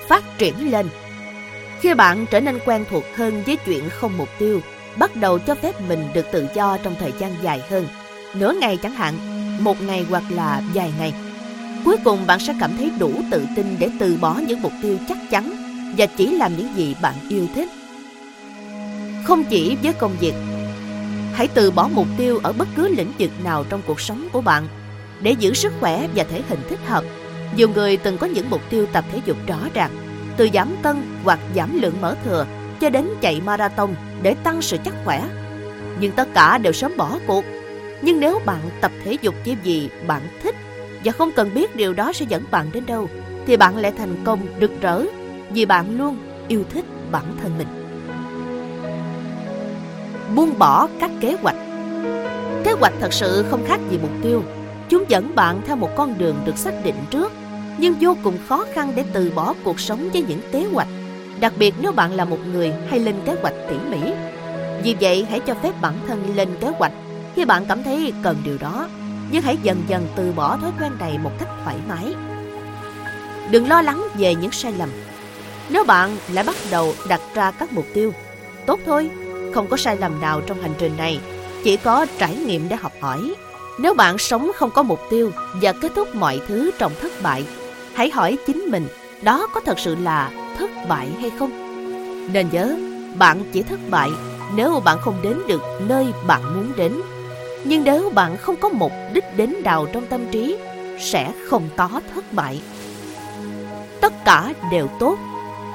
[0.07, 0.89] Phát triển lên.
[1.79, 4.61] Khi bạn trở nên quen thuộc hơn với chuyện không mục tiêu
[4.99, 7.87] bắt đầu cho phép mình được tự do trong thời gian dài hơn.
[8.35, 9.13] Nửa ngày chẳng hạn,
[9.63, 11.13] một ngày hoặc là vài ngày.
[11.85, 14.97] Cuối cùng bạn sẽ cảm thấy đủ tự tin để từ bỏ những mục tiêu
[15.09, 15.51] chắc chắn
[15.97, 17.69] và chỉ làm những gì bạn yêu thích.
[19.23, 20.33] Không chỉ với công việc,
[21.33, 24.41] hãy từ bỏ mục tiêu ở bất cứ lĩnh vực nào trong cuộc sống của
[24.41, 24.67] bạn
[25.21, 27.03] để giữ sức khỏe và thể hình thích hợp.
[27.55, 29.91] Nhiều người từng có những mục tiêu tập thể dục rõ ràng,
[30.37, 32.45] từ giảm cân hoặc giảm lượng mỡ thừa
[32.79, 35.23] cho đến chạy marathon để tăng sự chắc khỏe.
[35.99, 37.45] Nhưng tất cả đều sớm bỏ cuộc.
[38.01, 40.55] Nhưng nếu bạn tập thể dục chỉ vì bạn thích
[41.03, 43.09] và không cần biết điều đó sẽ dẫn bạn đến đâu,
[43.45, 45.03] thì bạn lại thành công rực rỡ
[45.49, 47.67] vì bạn luôn yêu thích bản thân mình.
[50.35, 51.55] Buông bỏ các kế hoạch.
[52.63, 54.43] Kế hoạch thật sự không khác gì mục tiêu.
[54.89, 57.31] Chúng dẫn bạn theo một con đường được xác định trước,
[57.77, 60.87] nhưng vô cùng khó khăn để từ bỏ cuộc sống với những kế hoạch
[61.39, 64.11] đặc biệt nếu bạn là một người hay lên kế hoạch tỉ mỉ.
[64.83, 66.91] Vì vậy, hãy cho phép bản thân lên kế hoạch.
[67.35, 68.87] Khi bạn cảm thấy cần điều đó,
[69.31, 72.13] nhưng hãy dần dần từ bỏ thói quen này một cách thoải mái.
[73.51, 74.89] Đừng lo lắng về những sai lầm.
[75.69, 78.13] Nếu bạn lại bắt đầu đặt ra các mục tiêu,
[78.65, 79.09] tốt thôi,
[79.53, 81.19] không có sai lầm nào trong hành trình này,
[81.63, 83.33] chỉ có trải nghiệm để học hỏi.
[83.79, 87.45] Nếu bạn sống không có mục tiêu và kết thúc mọi thứ trong thất bại,
[87.93, 88.87] hãy hỏi chính mình
[89.21, 91.51] đó có thật sự là thất bại hay không?
[92.33, 92.75] Nên nhớ
[93.17, 94.09] bạn chỉ thất bại
[94.55, 97.01] nếu bạn không đến được nơi bạn muốn đến.
[97.63, 100.57] Nhưng nếu bạn không có một đích đến nào trong tâm trí
[100.99, 102.61] sẽ không có thất bại.
[104.01, 105.17] Tất cả đều tốt.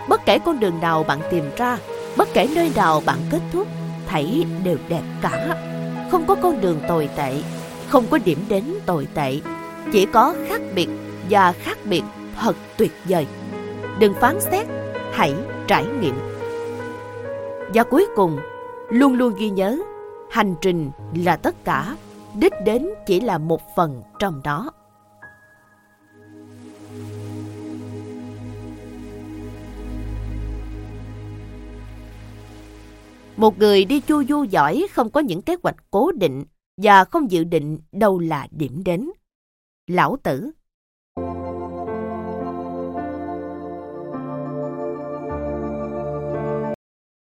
[0.08, 1.78] Bất kể con đường nào bạn tìm ra
[2.16, 3.68] bất kể nơi nào bạn kết thúc
[4.06, 5.56] thảy đều đẹp cả.
[6.10, 7.42] Không có con đường tồi tệ,
[7.88, 9.40] không có điểm đến tồi tệ,
[9.92, 10.88] chỉ có khác biệt
[11.30, 12.02] và khác biệt
[12.36, 13.26] thật tuyệt vời.
[13.98, 14.66] Đừng phán xét,
[15.12, 15.34] hãy
[15.66, 16.14] trải nghiệm.
[17.74, 18.38] Và cuối cùng,
[18.90, 19.78] luôn luôn ghi nhớ,
[20.30, 21.96] hành trình là tất cả,
[22.34, 24.70] đích đến chỉ là một phần trong đó.
[33.36, 36.44] Một người đi chu du giỏi không có những kế hoạch cố định
[36.76, 39.10] và không dự định đâu là điểm đến.
[39.86, 40.50] Lão Tử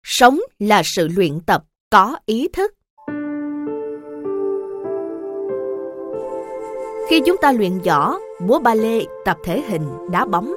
[0.04, 2.72] Sống là sự luyện tập có ý thức.
[7.08, 10.54] Khi chúng ta luyện võ, múa ba lê, tập thể hình, đá bóng,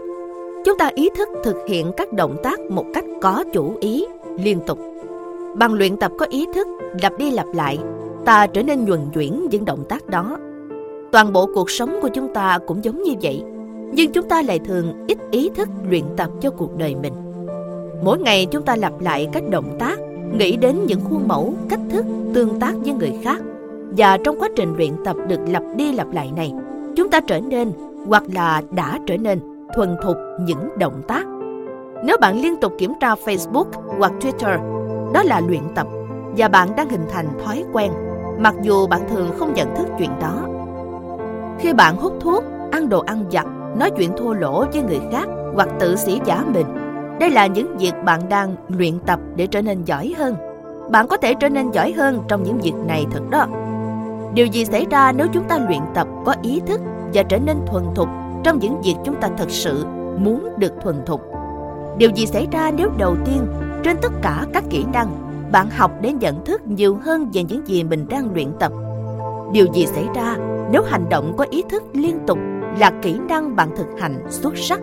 [0.66, 4.06] chúng ta ý thức thực hiện các động tác một cách có chủ ý,
[4.40, 4.80] liên tục.
[5.56, 6.68] Bằng luyện tập có ý thức,
[7.02, 7.80] lặp đi lặp lại,
[8.26, 10.38] ta trở nên nhuần nhuyễn những động tác đó.
[11.12, 13.44] Toàn bộ cuộc sống của chúng ta cũng giống như vậy,
[13.94, 17.14] nhưng chúng ta lại thường ít ý thức luyện tập cho cuộc đời mình.
[18.04, 20.00] Mỗi ngày chúng ta lặp lại các động tác,
[20.38, 23.42] nghĩ đến những khuôn mẫu, cách thức tương tác với người khác.
[23.98, 26.54] Và trong quá trình luyện tập được lặp đi lặp lại này,
[26.96, 27.72] chúng ta trở nên
[28.08, 29.40] hoặc là đã trở nên
[29.76, 31.26] thuần thục những động tác.
[32.04, 33.66] Nếu bạn liên tục kiểm tra Facebook
[33.98, 34.60] hoặc Twitter,
[35.14, 35.88] đó là luyện tập
[36.38, 37.92] và bạn đang hình thành thói quen,
[38.40, 40.48] mặc dù bạn thường không nhận thức chuyện đó.
[41.60, 43.46] Khi bạn hút thuốc, ăn đồ ăn vặt,
[43.78, 46.66] nói chuyện thô lỗ với người khác hoặc tự sĩ giả mình,
[47.20, 50.36] đây là những việc bạn đang luyện tập để trở nên giỏi hơn.
[50.92, 53.48] Bạn có thể trở nên giỏi hơn trong những việc này thật đó.
[54.34, 56.82] Điều gì xảy ra nếu chúng ta luyện tập có ý thức
[57.14, 58.10] và trở nên thuần thục
[58.44, 59.86] trong những việc chúng ta thật sự
[60.18, 61.22] muốn được thuần thục?
[61.98, 63.48] Điều gì xảy ra nếu đầu tiên,
[63.84, 65.08] trên tất cả các kỹ năng,
[65.52, 68.72] bạn học để nhận thức nhiều hơn về những gì mình đang luyện tập?
[69.52, 70.38] Điều gì xảy ra
[70.72, 72.40] nếu hành động có ý thức liên tục
[72.80, 74.80] là kỹ năng bạn thực hành xuất sắc?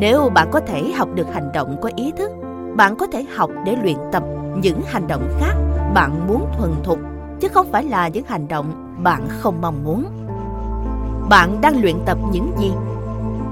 [0.00, 2.30] Nếu bạn có thể học được hành động có ý thức,
[2.76, 4.22] bạn có thể học để luyện tập
[4.62, 5.54] những hành động khác
[5.94, 6.98] bạn muốn thuần thục,
[7.40, 10.04] chứ không phải là những hành động bạn không mong muốn.
[11.28, 12.72] Bạn đang luyện tập những gì?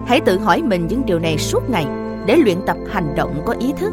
[0.07, 1.87] Hãy tự hỏi mình những điều này suốt ngày
[2.27, 3.93] để luyện tập hành động có ý thức.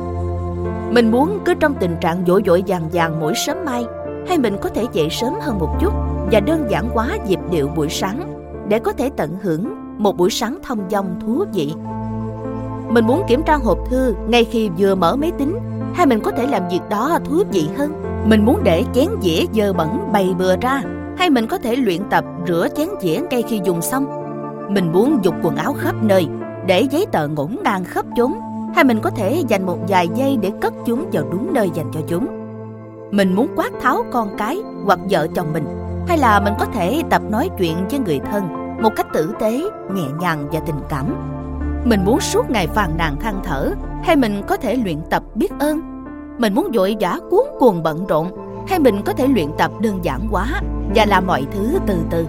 [0.91, 3.85] Mình muốn cứ trong tình trạng vội vội vàng vàng mỗi sớm mai,
[4.27, 5.93] hay mình có thể dậy sớm hơn một chút
[6.31, 8.33] và đơn giản hóa nhịp điệu buổi sáng
[8.69, 11.73] để có thể tận hưởng một buổi sáng thông dong thú vị
[12.89, 15.59] mình muốn kiểm tra hộp thư ngay khi vừa mở máy tính.
[15.93, 17.91] Hay mình có thể làm việc đó thú vị hơn?
[18.25, 20.81] Mình muốn để chén dĩa dơ bẩn bày bừa ra.
[21.17, 24.05] Hay mình có thể luyện tập rửa chén dĩa ngay khi dùng xong?
[24.69, 26.27] Mình muốn dục quần áo khắp nơi
[26.65, 28.39] để giấy tờ ngổn ngang khắp chúng
[28.75, 31.91] hay mình có thể dành một vài giây để cất chúng vào đúng nơi dành
[31.93, 32.27] cho chúng?
[33.11, 35.65] Mình muốn quát tháo con cái hoặc vợ chồng mình.
[36.07, 39.61] Hay là mình có thể tập nói chuyện với người thân một cách tử tế,
[39.93, 41.15] nhẹ nhàng và tình cảm?
[41.85, 43.71] Mình muốn suốt ngày phàn nàn than thở,
[44.03, 45.81] hay mình có thể luyện tập biết ơn?
[46.37, 48.31] Mình muốn vội vã cuốn cuồng bận rộn,
[48.67, 50.45] hay mình có thể luyện tập đơn giản quá
[50.95, 52.27] và làm mọi thứ từ từ?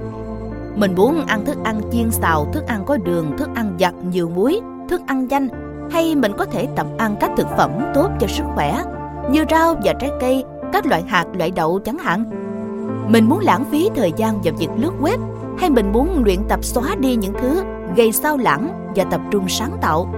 [0.77, 4.29] Mình muốn ăn thức ăn chiên xào, thức ăn có đường, thức ăn giặt nhiều
[4.29, 5.49] muối, thức ăn nhanh,
[5.90, 8.83] hay mình có thể tập ăn các thực phẩm tốt cho sức khỏe,
[9.31, 12.25] như rau và trái cây, các loại hạt, loại đậu chẳng hạn?
[13.09, 15.19] Mình muốn lãng phí thời gian vào việc lướt web,
[15.59, 17.62] hay mình muốn luyện tập xóa đi những thứ
[17.96, 20.14] gây sao lãng và tập trung sáng tạo.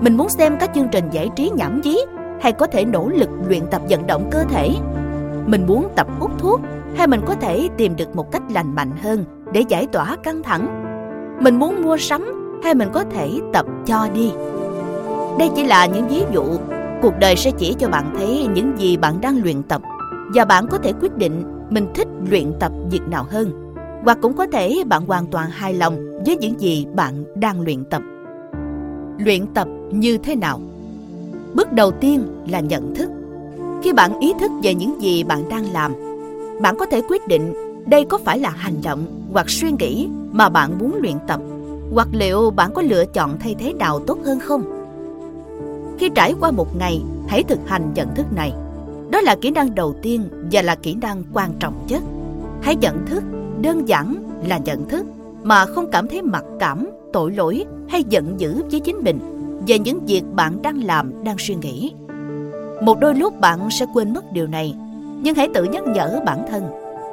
[0.00, 1.98] Mình muốn xem các chương trình giải trí nhảm nhí,
[2.40, 4.70] hay có thể nỗ lực luyện tập vận động cơ thể.
[5.46, 6.60] Mình muốn tập hút thuốc
[6.96, 10.42] hay mình có thể tìm được một cách lành mạnh hơn để giải tỏa căng
[10.42, 10.82] thẳng.
[11.40, 14.32] Mình muốn mua sắm hay mình có thể tập cho đi.
[15.38, 16.44] Đây chỉ là những ví dụ.
[17.02, 19.82] Cuộc đời sẽ chỉ cho bạn thấy những gì bạn đang luyện tập
[20.34, 23.72] và bạn có thể quyết định mình thích luyện tập việc nào hơn
[24.04, 27.84] hoặc cũng có thể bạn hoàn toàn hài lòng với những gì bạn đang luyện
[27.84, 28.02] tập.
[29.18, 30.60] Luyện tập như thế nào?
[31.54, 33.10] Bước đầu tiên là nhận thức.
[33.82, 35.92] Khi bạn ý thức về những gì bạn đang làm,
[36.62, 37.54] bạn có thể quyết định
[37.86, 41.40] đây có phải là hành động hoặc suy nghĩ mà bạn muốn luyện tập,
[41.92, 44.62] hoặc liệu bạn có lựa chọn thay thế nào tốt hơn không?
[45.98, 48.52] Khi trải qua một ngày, hãy thực hành nhận thức này.
[49.10, 52.02] Đó là kỹ năng đầu tiên và là kỹ năng quan trọng nhất.
[52.62, 53.24] Hãy nhận thức
[53.60, 54.14] đơn giản
[54.48, 55.06] là nhận thức
[55.44, 59.18] mà không cảm thấy mặc cảm, tội lỗi hay giận dữ với chính mình
[59.66, 61.92] về những việc bạn đang làm, đang suy nghĩ.
[62.82, 64.74] Một đôi lúc bạn sẽ quên mất điều này,
[65.22, 66.64] nhưng hãy tự nhắc nhở bản thân.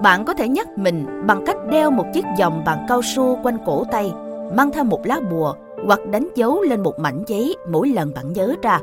[0.01, 3.57] Bạn có thể nhắc mình bằng cách đeo một chiếc vòng bằng cao su quanh
[3.65, 4.11] cổ tay,
[4.55, 5.53] mang theo một lá bùa
[5.85, 8.79] hoặc đánh dấu lên một mảnh giấy mỗi lần bạn nhớ ra.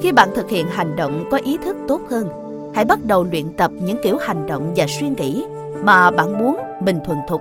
[0.00, 2.28] Khi bạn thực hiện hành động có ý thức tốt hơn,
[2.74, 5.44] hãy bắt đầu luyện tập những kiểu hành động và suy nghĩ
[5.84, 7.40] mà bạn muốn mình thuần thục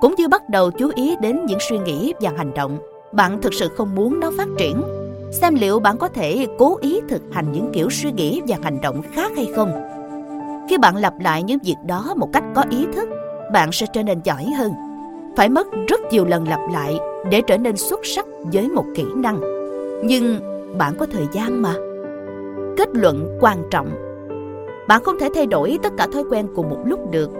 [0.00, 2.78] cũng như bắt đầu chú ý đến những suy nghĩ và hành động.
[3.12, 4.82] Bạn thực sự không muốn nó phát triển.
[5.30, 8.80] Xem liệu bạn có thể cố ý thực hành những kiểu suy nghĩ và hành
[8.80, 9.72] động khác hay không.
[10.70, 13.08] Khi bạn lặp lại những việc đó một cách có ý thức,
[13.52, 14.72] bạn sẽ trở nên giỏi hơn.
[15.36, 16.98] Phải mất rất nhiều lần lặp lại
[17.30, 19.40] để trở nên xuất sắc với một kỹ năng.
[20.04, 20.40] Nhưng
[20.78, 21.74] bạn có thời gian mà.
[22.76, 23.90] Kết luận quan trọng.
[24.88, 27.30] Bạn không thể thay đổi tất cả thói quen cùng một lúc được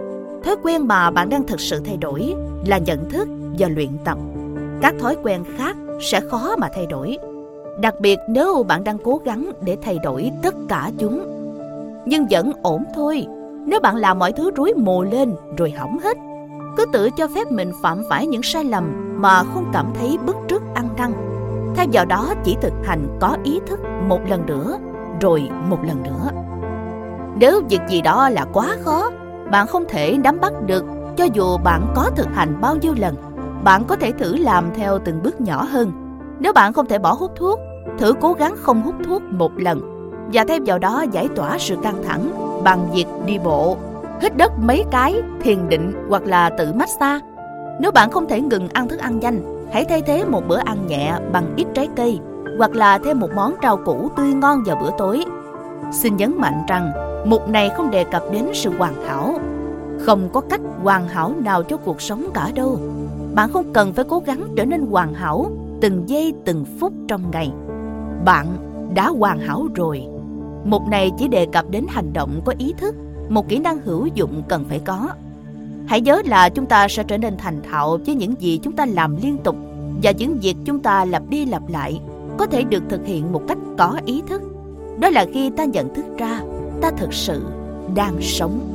[0.43, 2.33] thói quen mà bạn đang thực sự thay đổi
[2.65, 3.27] là nhận thức
[3.59, 4.17] và luyện tập.
[4.81, 7.17] Các thói quen khác sẽ khó mà thay đổi.
[7.79, 11.23] Đặc biệt nếu bạn đang cố gắng để thay đổi tất cả chúng.
[12.05, 13.27] Nhưng vẫn ổn thôi.
[13.65, 16.17] Nếu bạn làm mọi thứ rối mù lên rồi hỏng hết,
[16.77, 20.35] cứ tự cho phép mình phạm phải những sai lầm mà không cảm thấy bức
[20.47, 21.13] trước ăn năn.
[21.75, 24.77] Thay vào đó chỉ thực hành có ý thức một lần nữa,
[25.21, 26.29] rồi một lần nữa.
[27.35, 29.09] Nếu việc gì đó là quá khó
[29.51, 30.85] bạn không thể nắm bắt được
[31.17, 33.15] cho dù bạn có thực hành bao nhiêu lần,
[33.63, 35.91] bạn có thể thử làm theo từng bước nhỏ hơn.
[36.39, 37.59] Nếu bạn không thể bỏ hút thuốc,
[37.97, 39.81] thử cố gắng không hút thuốc một lần
[40.33, 42.31] và thêm vào đó giải tỏa sự căng thẳng
[42.63, 43.77] bằng việc đi bộ,
[44.21, 47.25] hít đất mấy cái, thiền định hoặc là tự massage.
[47.79, 50.87] Nếu bạn không thể ngừng ăn thức ăn nhanh, hãy thay thế một bữa ăn
[50.87, 52.19] nhẹ bằng ít trái cây
[52.57, 55.25] hoặc là thêm một món rau củ tươi ngon vào bữa tối
[55.91, 56.91] xin nhấn mạnh rằng
[57.25, 59.39] mục này không đề cập đến sự hoàn hảo.
[59.99, 62.79] Không có cách hoàn hảo nào cho cuộc sống cả đâu.
[63.35, 65.51] Bạn không cần phải cố gắng trở nên hoàn hảo
[65.81, 67.51] từng giây, từng phút trong ngày.
[68.25, 68.47] Bạn
[68.95, 70.03] đã hoàn hảo rồi.
[70.63, 72.95] Mục này chỉ đề cập đến hành động có ý thức,
[73.29, 75.09] một kỹ năng hữu dụng cần phải có.
[75.87, 78.85] Hãy nhớ là chúng ta sẽ trở nên thành thạo với những gì chúng ta
[78.85, 79.55] làm liên tục
[80.03, 82.01] và những việc chúng ta lặp đi lặp lại
[82.37, 84.41] có thể được thực hiện một cách có ý thức
[85.01, 86.41] đó là khi ta nhận thức ra
[86.81, 87.45] ta thực sự
[87.95, 88.67] đang sống.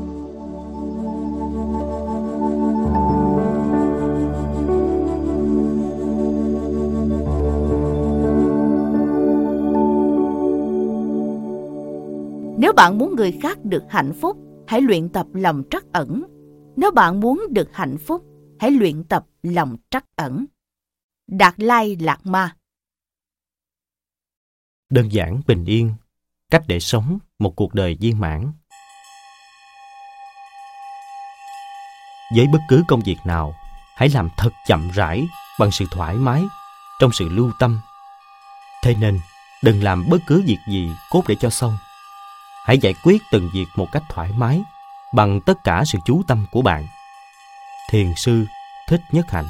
[12.58, 14.36] Nếu bạn muốn người khác được hạnh phúc,
[14.66, 16.22] hãy luyện tập lòng trắc ẩn.
[16.76, 18.24] Nếu bạn muốn được hạnh phúc,
[18.58, 20.46] hãy luyện tập lòng trắc ẩn.
[21.26, 22.56] Đạt lai lạc ma.
[24.90, 25.90] Đơn giản, bình yên
[26.50, 28.52] cách để sống một cuộc đời viên mãn.
[32.36, 33.54] Với bất cứ công việc nào,
[33.96, 35.26] hãy làm thật chậm rãi
[35.60, 36.44] bằng sự thoải mái
[37.00, 37.80] trong sự lưu tâm.
[38.82, 39.20] Thế nên,
[39.62, 41.76] đừng làm bất cứ việc gì cốt để cho xong.
[42.64, 44.62] Hãy giải quyết từng việc một cách thoải mái
[45.14, 46.86] bằng tất cả sự chú tâm của bạn.
[47.90, 48.46] Thiền sư
[48.88, 49.46] thích nhất hạnh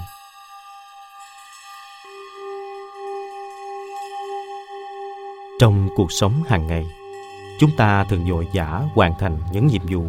[5.58, 6.86] trong cuộc sống hàng ngày.
[7.58, 10.04] Chúng ta thường vội vã hoàn thành những nhiệm vụ,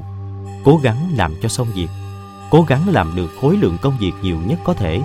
[0.63, 1.88] cố gắng làm cho xong việc,
[2.49, 5.01] cố gắng làm được khối lượng công việc nhiều nhất có thể,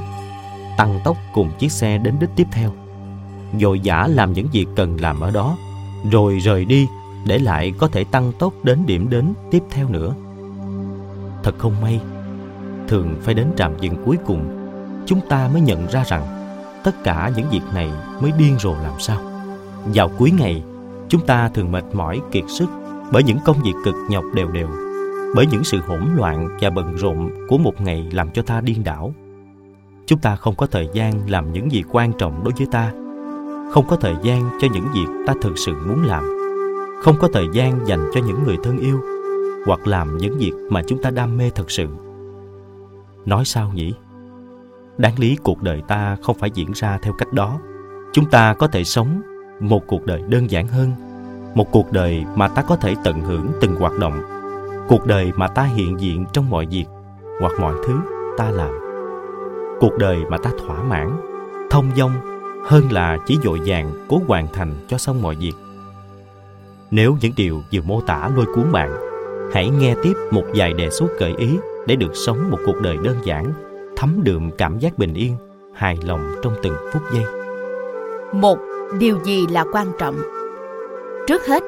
[0.77, 2.71] tăng tốc cùng chiếc xe đến đích tiếp theo.
[3.53, 5.57] Vội vã làm những việc cần làm ở đó,
[6.11, 6.89] rồi rời đi
[7.27, 10.15] để lại có thể tăng tốc đến điểm đến tiếp theo nữa.
[11.43, 12.01] Thật không may,
[12.89, 14.59] thường phải đến trạm dừng cuối cùng,
[15.07, 16.27] chúng ta mới nhận ra rằng
[16.85, 19.32] tất cả những việc này mới điên rồ làm sao
[19.95, 20.63] vào cuối ngày,
[21.09, 22.67] chúng ta thường mệt mỏi, kiệt sức
[23.13, 24.69] bởi những công việc cực nhọc đều đều,
[25.35, 28.85] bởi những sự hỗn loạn và bận rộn của một ngày làm cho ta điên
[28.85, 29.15] đảo.
[30.07, 32.93] Chúng ta không có thời gian làm những gì quan trọng đối với ta,
[33.73, 36.25] không có thời gian cho những việc ta thực sự muốn làm,
[37.03, 39.01] không có thời gian dành cho những người thân yêu
[39.67, 41.87] hoặc làm những việc mà chúng ta đam mê thật sự.
[43.27, 43.95] Nói sao nhỉ?
[44.99, 47.59] Đáng lý cuộc đời ta không phải diễn ra theo cách đó.
[48.13, 49.23] Chúng ta có thể sống
[49.63, 50.91] một cuộc đời đơn giản hơn,
[51.55, 54.23] một cuộc đời mà ta có thể tận hưởng từng hoạt động,
[54.89, 56.85] cuộc đời mà ta hiện diện trong mọi việc
[57.41, 57.95] hoặc mọi thứ
[58.39, 58.71] ta làm,
[59.81, 61.11] cuộc đời mà ta thỏa mãn,
[61.71, 62.13] thông dong
[62.67, 65.53] hơn là chỉ dội vàng cố hoàn thành cho xong mọi việc.
[66.91, 68.91] Nếu những điều vừa mô tả lôi cuốn bạn,
[69.53, 72.97] hãy nghe tiếp một vài đề xuất gợi ý để được sống một cuộc đời
[73.05, 73.53] đơn giản,
[73.97, 75.37] thấm đượm cảm giác bình yên,
[75.75, 77.25] hài lòng trong từng phút giây.
[78.33, 78.59] Một
[78.99, 80.17] điều gì là quan trọng?
[81.27, 81.63] Trước hết,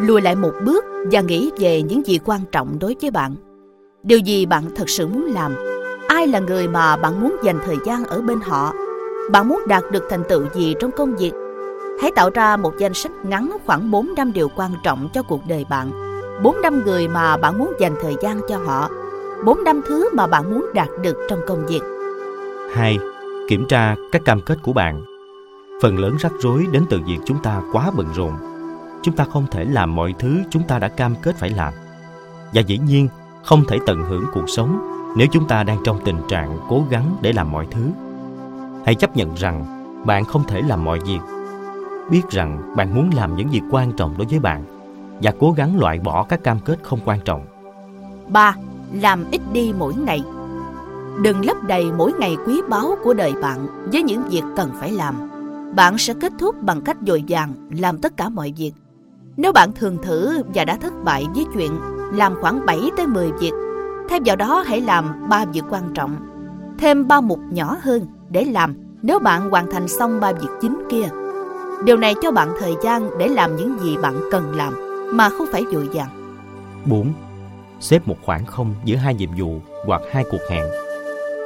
[0.00, 3.34] lùi lại một bước và nghĩ về những gì quan trọng đối với bạn.
[4.02, 5.54] Điều gì bạn thật sự muốn làm?
[6.08, 8.72] Ai là người mà bạn muốn dành thời gian ở bên họ?
[9.30, 11.32] Bạn muốn đạt được thành tựu gì trong công việc?
[12.00, 15.40] Hãy tạo ra một danh sách ngắn khoảng 4 năm điều quan trọng cho cuộc
[15.48, 15.90] đời bạn.
[16.42, 18.90] 4 năm người mà bạn muốn dành thời gian cho họ.
[19.44, 21.82] 4 năm thứ mà bạn muốn đạt được trong công việc.
[22.72, 22.98] 2.
[23.48, 25.15] Kiểm tra các cam kết của bạn.
[25.82, 28.32] Phần lớn rắc rối đến từ việc chúng ta quá bận rộn
[29.06, 31.72] chúng ta không thể làm mọi thứ chúng ta đã cam kết phải làm.
[32.54, 33.08] Và dĩ nhiên,
[33.44, 34.78] không thể tận hưởng cuộc sống
[35.16, 37.90] nếu chúng ta đang trong tình trạng cố gắng để làm mọi thứ.
[38.86, 39.64] Hãy chấp nhận rằng
[40.06, 41.18] bạn không thể làm mọi việc.
[42.10, 44.64] Biết rằng bạn muốn làm những việc quan trọng đối với bạn
[45.22, 47.46] và cố gắng loại bỏ các cam kết không quan trọng.
[48.28, 48.54] 3.
[48.92, 50.22] Làm ít đi mỗi ngày.
[51.22, 54.92] Đừng lấp đầy mỗi ngày quý báu của đời bạn với những việc cần phải
[54.92, 55.35] làm.
[55.76, 58.72] Bạn sẽ kết thúc bằng cách dồi dàng làm tất cả mọi việc.
[59.36, 61.78] Nếu bạn thường thử và đã thất bại với chuyện
[62.12, 63.52] làm khoảng 7 tới 10 việc,
[64.08, 66.16] thêm vào đó hãy làm 3 việc quan trọng.
[66.78, 70.82] Thêm 3 mục nhỏ hơn để làm nếu bạn hoàn thành xong 3 việc chính
[70.90, 71.08] kia.
[71.84, 74.74] Điều này cho bạn thời gian để làm những gì bạn cần làm
[75.12, 76.08] mà không phải dồi dàng.
[76.84, 77.12] 4.
[77.80, 80.64] Xếp một khoảng không giữa hai nhiệm vụ hoặc hai cuộc hẹn.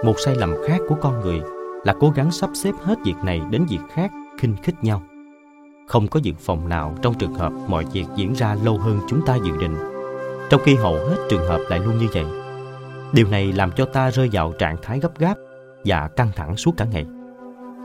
[0.05, 1.41] Một sai lầm khác của con người
[1.85, 4.11] là cố gắng sắp xếp hết việc này đến việc khác
[4.41, 5.03] khinh khích nhau.
[5.87, 9.27] Không có dự phòng nào trong trường hợp mọi việc diễn ra lâu hơn chúng
[9.27, 9.77] ta dự định,
[10.51, 12.25] trong khi hầu hết trường hợp lại luôn như vậy.
[13.13, 15.35] Điều này làm cho ta rơi vào trạng thái gấp gáp
[15.85, 17.07] và căng thẳng suốt cả ngày.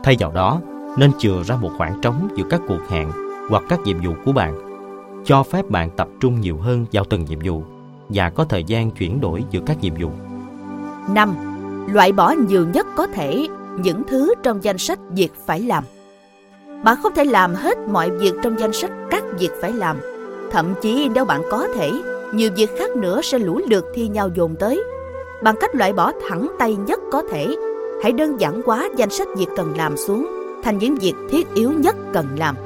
[0.04, 0.60] Thay vào đó,
[0.98, 3.10] nên chừa ra một khoảng trống giữa các cuộc hẹn
[3.50, 4.54] hoặc các nhiệm vụ của bạn,
[5.24, 7.64] cho phép bạn tập trung nhiều hơn vào từng nhiệm vụ
[8.08, 10.10] và có thời gian chuyển đổi giữa các nhiệm vụ.
[11.14, 11.34] 5.
[11.92, 13.48] Loại bỏ nhiều nhất có thể
[13.82, 15.84] những thứ trong danh sách việc phải làm.
[16.84, 19.96] Bạn không thể làm hết mọi việc trong danh sách các việc phải làm.
[20.50, 21.90] Thậm chí nếu bạn có thể,
[22.32, 24.82] nhiều việc khác nữa sẽ lũ lượt thi nhau dồn tới.
[25.42, 27.56] Bằng cách loại bỏ thẳng tay nhất có thể,
[28.02, 30.26] hãy đơn giản hóa danh sách việc cần làm xuống
[30.62, 32.56] thành những việc thiết yếu nhất cần làm.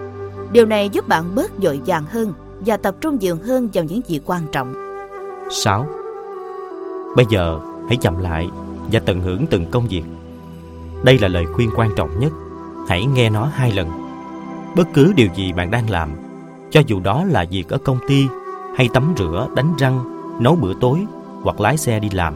[0.53, 2.33] Điều này giúp bạn bớt dội vàng hơn
[2.67, 4.75] và tập trung nhiều hơn vào những việc quan trọng.
[5.51, 5.87] 6.
[7.17, 8.49] Bây giờ, hãy chậm lại
[8.93, 10.03] và tận hưởng từng công việc.
[11.03, 12.33] Đây là lời khuyên quan trọng nhất.
[12.91, 13.89] Hãy nghe nó hai lần.
[14.77, 16.11] Bất cứ điều gì bạn đang làm,
[16.71, 18.29] cho dù đó là việc ở công ty
[18.77, 20.05] hay tắm rửa, đánh răng,
[20.43, 21.07] nấu bữa tối
[21.43, 22.35] hoặc lái xe đi làm,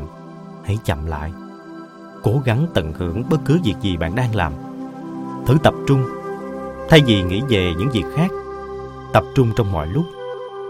[0.64, 1.32] hãy chậm lại.
[2.22, 4.52] Cố gắng tận hưởng bất cứ việc gì bạn đang làm.
[5.46, 6.05] Thử tập trung.
[6.88, 8.30] Thay vì nghĩ về những việc khác,
[9.12, 10.05] tập trung trong mọi lúc.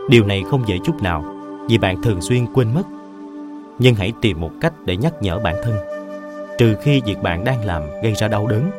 [0.09, 1.24] Điều này không dễ chút nào
[1.68, 2.85] vì bạn thường xuyên quên mất.
[3.78, 5.74] Nhưng hãy tìm một cách để nhắc nhở bản thân.
[6.59, 8.70] Trừ khi việc bạn đang làm gây ra đau đớn.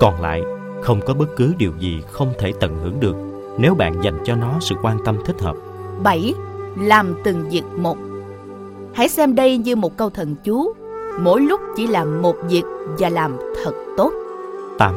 [0.00, 0.42] Còn lại,
[0.82, 3.16] không có bất cứ điều gì không thể tận hưởng được
[3.58, 5.56] nếu bạn dành cho nó sự quan tâm thích hợp.
[6.02, 6.34] 7.
[6.78, 7.96] Làm từng việc một.
[8.94, 10.72] Hãy xem đây như một câu thần chú.
[11.20, 12.62] Mỗi lúc chỉ làm một việc
[12.98, 14.12] và làm thật tốt.
[14.78, 14.94] 8.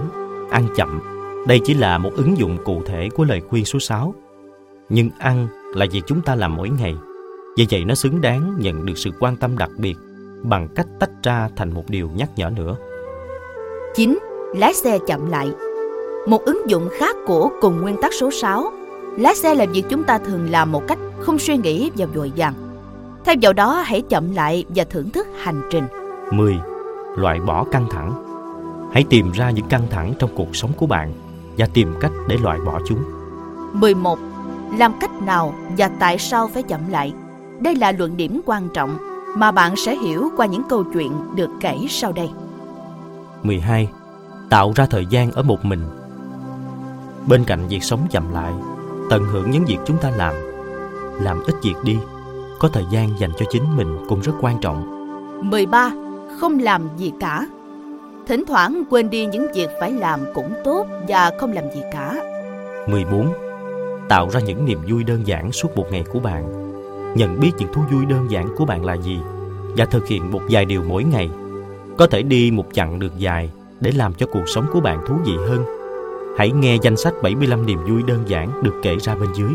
[0.49, 1.01] Ăn chậm.
[1.47, 4.13] Đây chỉ là một ứng dụng cụ thể của lời khuyên số 6.
[4.89, 6.95] Nhưng ăn là việc chúng ta làm mỗi ngày.
[7.57, 9.95] Vì vậy nó xứng đáng nhận được sự quan tâm đặc biệt
[10.43, 12.75] bằng cách tách ra thành một điều nhắc nhở nữa.
[13.95, 14.17] 9.
[14.53, 15.51] Lái xe chậm lại.
[16.27, 18.71] Một ứng dụng khác của cùng nguyên tắc số 6.
[19.17, 22.31] Lái xe là việc chúng ta thường làm một cách không suy nghĩ và vội
[22.35, 22.53] vàng.
[23.25, 25.83] Thay vào đó hãy chậm lại và thưởng thức hành trình.
[26.31, 26.59] 10.
[27.15, 28.13] Loại bỏ căng thẳng.
[28.93, 31.13] Hãy tìm ra những căng thẳng trong cuộc sống của bạn
[31.57, 33.03] và tìm cách để loại bỏ chúng.
[33.73, 34.19] 11.
[34.77, 37.13] Làm cách nào và tại sao phải chậm lại?
[37.59, 38.97] Đây là luận điểm quan trọng
[39.35, 42.29] mà bạn sẽ hiểu qua những câu chuyện được kể sau đây.
[43.43, 43.89] 12.
[44.53, 45.81] Tạo ra thời gian ở một mình.
[47.27, 48.53] Bên cạnh việc sống chậm lại,
[49.09, 50.33] tận hưởng những việc chúng ta làm.
[51.21, 51.97] Làm ít việc đi,
[52.59, 54.83] có thời gian dành cho chính mình cũng rất quan trọng.
[55.49, 55.91] 13.
[56.39, 57.47] Không làm gì cả.
[58.27, 62.15] Thỉnh thoảng quên đi những việc phải làm cũng tốt và không làm gì cả.
[62.87, 63.33] 14.
[64.09, 66.43] Tạo ra những niềm vui đơn giản suốt một ngày của bạn.
[67.15, 69.19] Nhận biết những thú vui đơn giản của bạn là gì
[69.77, 71.29] và thực hiện một vài điều mỗi ngày.
[71.97, 73.49] Có thể đi một chặng được dài
[73.83, 75.65] để làm cho cuộc sống của bạn thú vị hơn.
[76.37, 79.51] Hãy nghe danh sách 75 niềm vui đơn giản được kể ra bên dưới.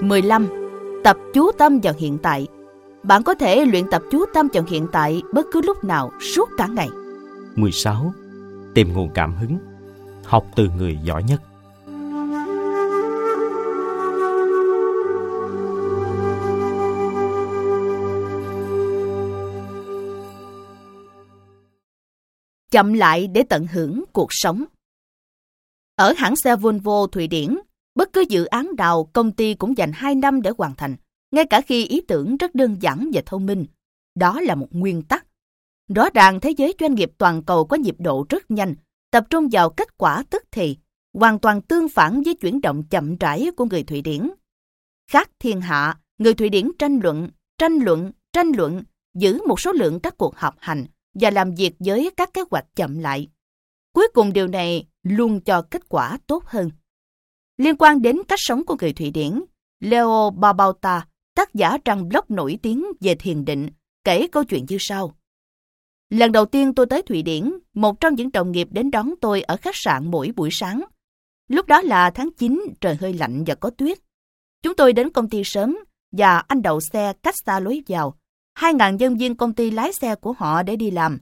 [0.00, 0.46] 15.
[1.04, 2.46] Tập chú tâm vào hiện tại.
[3.02, 6.48] Bạn có thể luyện tập chú tâm vào hiện tại bất cứ lúc nào suốt
[6.58, 6.88] cả ngày.
[7.56, 8.12] 16.
[8.74, 9.58] Tìm nguồn cảm hứng.
[10.24, 11.42] Học từ người giỏi nhất.
[22.70, 24.64] Chậm lại để tận hưởng cuộc sống.
[25.96, 27.58] Ở hãng xe Volvo Thụy Điển,
[27.94, 30.96] bất cứ dự án nào công ty cũng dành 2 năm để hoàn thành,
[31.30, 33.66] ngay cả khi ý tưởng rất đơn giản và thông minh.
[34.14, 35.26] Đó là một nguyên tắc.
[35.94, 38.74] Rõ ràng thế giới doanh nghiệp toàn cầu có nhịp độ rất nhanh,
[39.10, 40.76] tập trung vào kết quả tức thì,
[41.12, 44.30] hoàn toàn tương phản với chuyển động chậm rãi của người Thụy Điển.
[45.10, 48.82] Khác thiên hạ, người Thụy Điển tranh luận, tranh luận, tranh luận,
[49.14, 52.66] giữ một số lượng các cuộc họp hành và làm việc với các kế hoạch
[52.76, 53.28] chậm lại.
[53.92, 56.70] Cuối cùng điều này luôn cho kết quả tốt hơn.
[57.58, 59.40] Liên quan đến cách sống của người Thụy Điển,
[59.80, 63.70] Leo Babauta, tác giả trang blog nổi tiếng về thiền định,
[64.04, 65.14] kể câu chuyện như sau.
[66.10, 69.42] Lần đầu tiên tôi tới Thụy Điển, một trong những đồng nghiệp đến đón tôi
[69.42, 70.82] ở khách sạn mỗi buổi sáng.
[71.48, 73.98] Lúc đó là tháng 9, trời hơi lạnh và có tuyết.
[74.62, 75.76] Chúng tôi đến công ty sớm
[76.12, 78.14] và anh đậu xe cách xa lối vào.
[78.60, 81.18] Hai ngàn nhân viên công ty lái xe của họ để đi làm.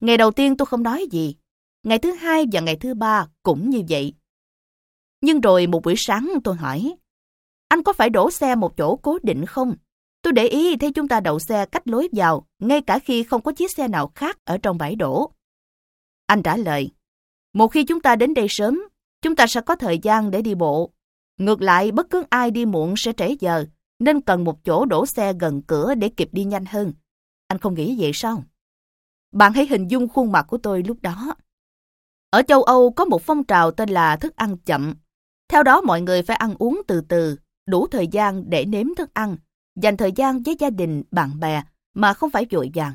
[0.00, 1.36] Ngày đầu tiên tôi không nói gì.
[1.82, 4.14] Ngày thứ hai và ngày thứ ba cũng như vậy.
[5.20, 6.94] Nhưng rồi một buổi sáng tôi hỏi,
[7.68, 9.76] anh có phải đổ xe một chỗ cố định không?
[10.22, 13.42] Tôi để ý thấy chúng ta đậu xe cách lối vào, ngay cả khi không
[13.42, 15.32] có chiếc xe nào khác ở trong bãi đổ.
[16.26, 16.90] Anh trả lời,
[17.52, 18.82] một khi chúng ta đến đây sớm,
[19.22, 20.92] chúng ta sẽ có thời gian để đi bộ.
[21.38, 23.66] Ngược lại, bất cứ ai đi muộn sẽ trễ giờ,
[23.98, 26.92] nên cần một chỗ đổ xe gần cửa để kịp đi nhanh hơn.
[27.48, 28.44] Anh không nghĩ vậy sao?
[29.32, 31.34] Bạn hãy hình dung khuôn mặt của tôi lúc đó.
[32.30, 34.94] Ở châu Âu có một phong trào tên là thức ăn chậm.
[35.48, 37.36] Theo đó mọi người phải ăn uống từ từ,
[37.66, 39.36] đủ thời gian để nếm thức ăn,
[39.76, 41.62] dành thời gian với gia đình, bạn bè
[41.94, 42.94] mà không phải vội vàng.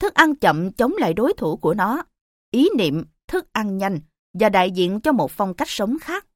[0.00, 2.02] Thức ăn chậm chống lại đối thủ của nó,
[2.50, 4.00] ý niệm thức ăn nhanh
[4.34, 6.26] và đại diện cho một phong cách sống khác.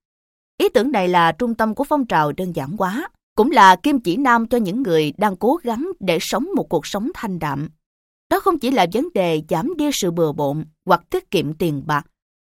[0.59, 4.01] Ý tưởng này là trung tâm của phong trào đơn giản quá, cũng là kim
[4.01, 7.69] chỉ nam cho những người đang cố gắng để sống một cuộc sống thanh đạm.
[8.31, 11.83] Đó không chỉ là vấn đề giảm đi sự bừa bộn hoặc tiết kiệm tiền
[11.87, 12.07] bạc,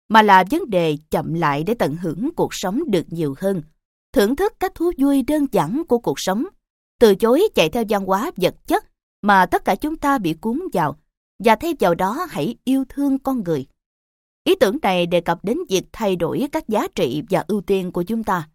[0.10, 3.62] mà là vấn đề chậm lại để tận hưởng cuộc sống được nhiều hơn,
[4.14, 6.46] thưởng thức các thú vui đơn giản của cuộc sống,
[7.00, 8.86] từ chối chạy theo văn hóa vật chất
[9.22, 10.96] mà tất cả chúng ta bị cuốn vào,
[11.44, 13.66] và thay vào đó hãy yêu thương con người.
[14.44, 17.92] Ý tưởng này đề cập đến việc thay đổi các giá trị và ưu tiên
[17.92, 18.50] của chúng ta.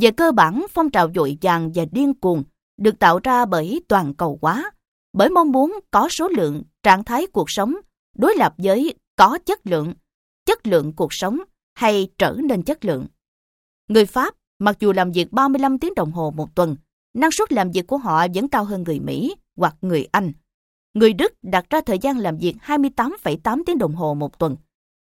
[0.00, 2.42] Về cơ bản, phong trào dội vàng và điên cuồng
[2.76, 4.70] được tạo ra bởi toàn cầu hóa,
[5.12, 7.74] bởi mong muốn có số lượng, trạng thái cuộc sống
[8.16, 9.94] đối lập với có chất lượng,
[10.46, 11.38] chất lượng cuộc sống
[11.74, 13.06] hay trở nên chất lượng.
[13.88, 16.76] Người Pháp, mặc dù làm việc 35 tiếng đồng hồ một tuần,
[17.14, 20.32] năng suất làm việc của họ vẫn cao hơn người Mỹ hoặc người Anh.
[20.94, 24.56] Người Đức đặt ra thời gian làm việc 28,8 tiếng đồng hồ một tuần,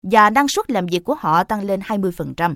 [0.02, 2.54] và năng suất làm việc của họ tăng lên 20%.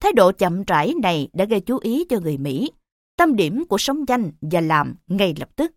[0.00, 2.70] Thái độ chậm rãi này đã gây chú ý cho người Mỹ,
[3.16, 5.72] tâm điểm của sống nhanh và làm ngay lập tức.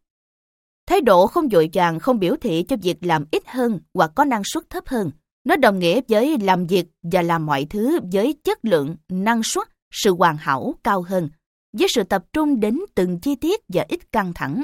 [0.88, 4.26] Thái độ không dội vàng không biểu thị cho việc làm ít hơn hoặc có
[4.26, 5.12] năng suất thấp hơn.
[5.44, 9.68] Nó đồng nghĩa với làm việc và làm mọi thứ với chất lượng, năng suất,
[9.92, 11.30] sự hoàn hảo cao hơn,
[11.78, 14.64] với sự tập trung đến từng chi tiết và ít căng thẳng.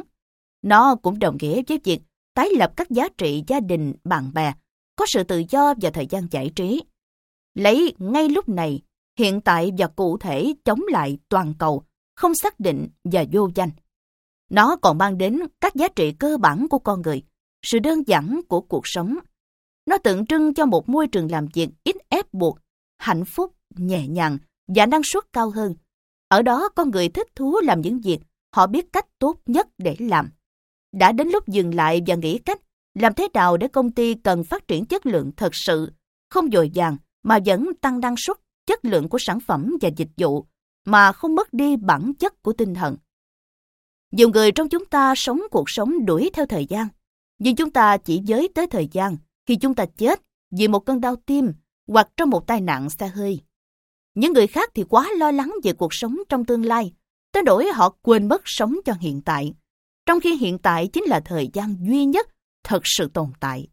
[0.62, 2.00] Nó cũng đồng nghĩa với việc
[2.34, 4.54] tái lập các giá trị gia đình, bạn bè,
[4.96, 6.84] có sự tự do và thời gian giải trí.
[7.56, 8.82] Lấy ngay lúc này,
[9.18, 11.84] hiện tại và cụ thể chống lại toàn cầu,
[12.16, 13.70] không xác định và vô danh.
[14.50, 17.24] Nó còn mang đến các giá trị cơ bản của con người,
[17.66, 19.16] sự đơn giản của cuộc sống.
[19.86, 22.60] Nó tượng trưng cho một môi trường làm việc ít ép buộc,
[22.98, 24.38] hạnh phúc, nhẹ nhàng
[24.68, 25.76] và năng suất cao hơn.
[26.28, 28.20] Ở đó con người thích thú làm những việc
[28.56, 30.30] họ biết cách tốt nhất để làm.
[30.92, 32.62] Đã đến lúc dừng lại và nghĩ cách
[32.94, 35.92] làm thế nào để công ty cần phát triển chất lượng thật sự,
[36.30, 38.38] không dồi dàng mà vẫn tăng năng suất,
[38.68, 40.46] chất lượng của sản phẩm và dịch vụ,
[40.86, 42.98] mà không mất đi bản chất của tinh thần.
[44.12, 46.88] Nhiều người trong chúng ta sống cuộc sống đuổi theo thời gian,
[47.40, 51.02] nhưng chúng ta chỉ giới tới thời gian khi chúng ta chết vì một cơn
[51.02, 51.54] đau tim
[51.88, 53.42] hoặc trong một tai nạn xe hơi.
[54.16, 56.94] Những người khác thì quá lo lắng về cuộc sống trong tương lai,
[57.32, 59.54] tới nỗi họ quên mất sống cho hiện tại,
[60.06, 62.28] trong khi hiện tại chính là thời gian duy nhất
[62.64, 63.68] thật sự tồn tại.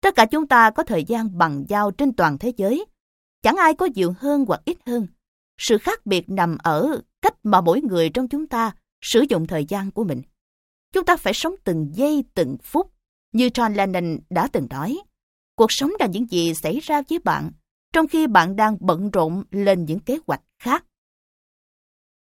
[0.00, 2.84] Tất cả chúng ta có thời gian bằng giao trên toàn thế giới.
[3.42, 5.06] Chẳng ai có nhiều hơn hoặc ít hơn.
[5.58, 9.64] Sự khác biệt nằm ở cách mà mỗi người trong chúng ta sử dụng thời
[9.64, 10.22] gian của mình.
[10.92, 12.92] Chúng ta phải sống từng giây từng phút,
[13.32, 14.98] như John Lennon đã từng nói.
[15.56, 17.50] Cuộc sống là những gì xảy ra với bạn,
[17.92, 20.84] trong khi bạn đang bận rộn lên những kế hoạch khác.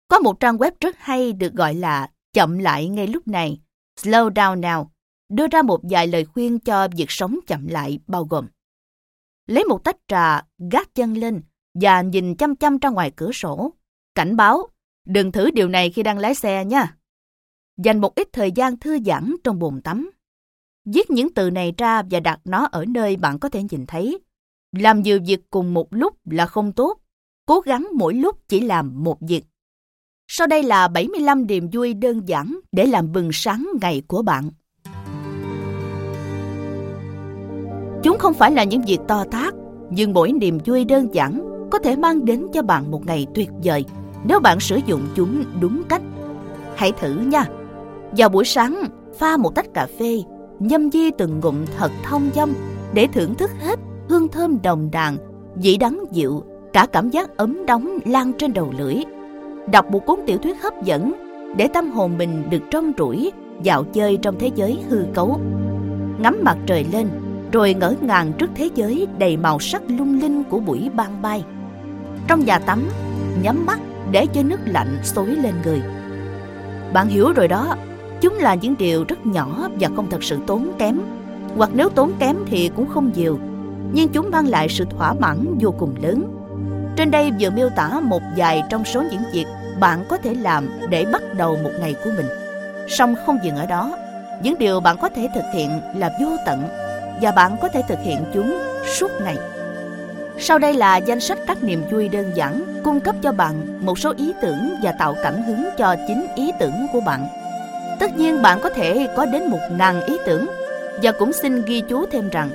[0.07, 3.61] Có một trang web rất hay được gọi là chậm lại ngay lúc này,
[4.01, 4.87] slow down now,
[5.29, 8.47] đưa ra một vài lời khuyên cho việc sống chậm lại bao gồm
[9.49, 10.41] lấy một tách trà,
[10.71, 11.41] gác chân lên
[11.73, 13.73] và nhìn chăm chăm ra ngoài cửa sổ.
[14.15, 14.67] Cảnh báo,
[15.05, 16.95] đừng thử điều này khi đang lái xe nha.
[17.77, 20.11] Dành một ít thời gian thư giãn trong bồn tắm.
[20.85, 24.19] Viết những từ này ra và đặt nó ở nơi bạn có thể nhìn thấy.
[24.71, 26.99] Làm nhiều việc cùng một lúc là không tốt.
[27.45, 29.43] Cố gắng mỗi lúc chỉ làm một việc.
[30.27, 34.51] Sau đây là 75 niềm vui đơn giản để làm bừng sáng ngày của bạn.
[38.03, 39.53] Chúng không phải là những việc to tát,
[39.89, 41.41] nhưng mỗi niềm vui đơn giản
[41.71, 43.85] có thể mang đến cho bạn một ngày tuyệt vời
[44.23, 46.01] nếu bạn sử dụng chúng đúng cách.
[46.75, 47.45] Hãy thử nha.
[48.17, 48.83] Vào buổi sáng,
[49.17, 50.21] pha một tách cà phê,
[50.59, 52.53] nhâm nhi từng ngụm thật thông dâm
[52.93, 53.79] để thưởng thức hết
[54.09, 55.17] hương thơm đồng đàn,
[55.55, 56.43] vị đắng dịu
[56.73, 58.95] Cả cảm giác ấm đóng lan trên đầu lưỡi.
[59.71, 61.13] Đọc một cuốn tiểu thuyết hấp dẫn
[61.57, 63.31] để tâm hồn mình được trong rủi,
[63.63, 65.39] dạo chơi trong thế giới hư cấu.
[66.19, 67.07] Ngắm mặt trời lên,
[67.51, 71.43] rồi ngỡ ngàng trước thế giới đầy màu sắc lung linh của buổi ban bay.
[72.27, 72.89] Trong nhà tắm,
[73.41, 73.79] nhắm mắt
[74.11, 75.81] để cho nước lạnh xối lên người.
[76.93, 77.75] Bạn hiểu rồi đó,
[78.21, 80.99] chúng là những điều rất nhỏ và không thật sự tốn kém.
[81.57, 83.39] Hoặc nếu tốn kém thì cũng không nhiều,
[83.93, 86.23] nhưng chúng mang lại sự thỏa mãn vô cùng lớn.
[86.95, 89.45] Trên đây vừa miêu tả một vài trong số những việc
[89.79, 92.25] bạn có thể làm để bắt đầu một ngày của mình.
[92.87, 93.97] Song không dừng ở đó,
[94.43, 96.88] những điều bạn có thể thực hiện là vô tận
[97.21, 98.59] và bạn có thể thực hiện chúng
[98.99, 99.37] suốt ngày.
[100.39, 103.99] Sau đây là danh sách các niềm vui đơn giản cung cấp cho bạn một
[103.99, 107.27] số ý tưởng và tạo cảm hứng cho chính ý tưởng của bạn.
[107.99, 110.47] Tất nhiên bạn có thể có đến một ngàn ý tưởng
[111.03, 112.49] và cũng xin ghi chú thêm rằng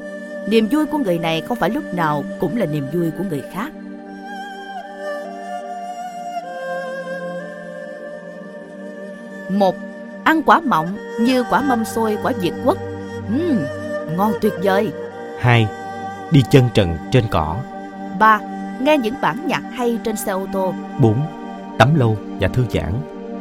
[0.49, 3.43] niềm vui của người này không phải lúc nào cũng là niềm vui của người
[3.53, 3.71] khác.
[9.49, 9.77] một
[10.25, 12.79] Ăn quả mọng như quả mâm xôi quả Việt quất.
[13.35, 13.59] Uhm,
[14.17, 14.93] ngon tuyệt vời.
[15.41, 15.69] 2.
[16.31, 17.57] Đi chân trần trên cỏ.
[18.19, 18.41] 3.
[18.81, 20.75] Nghe những bản nhạc hay trên xe ô tô.
[21.01, 21.17] 4.
[21.79, 22.93] Tắm lâu và thư giãn.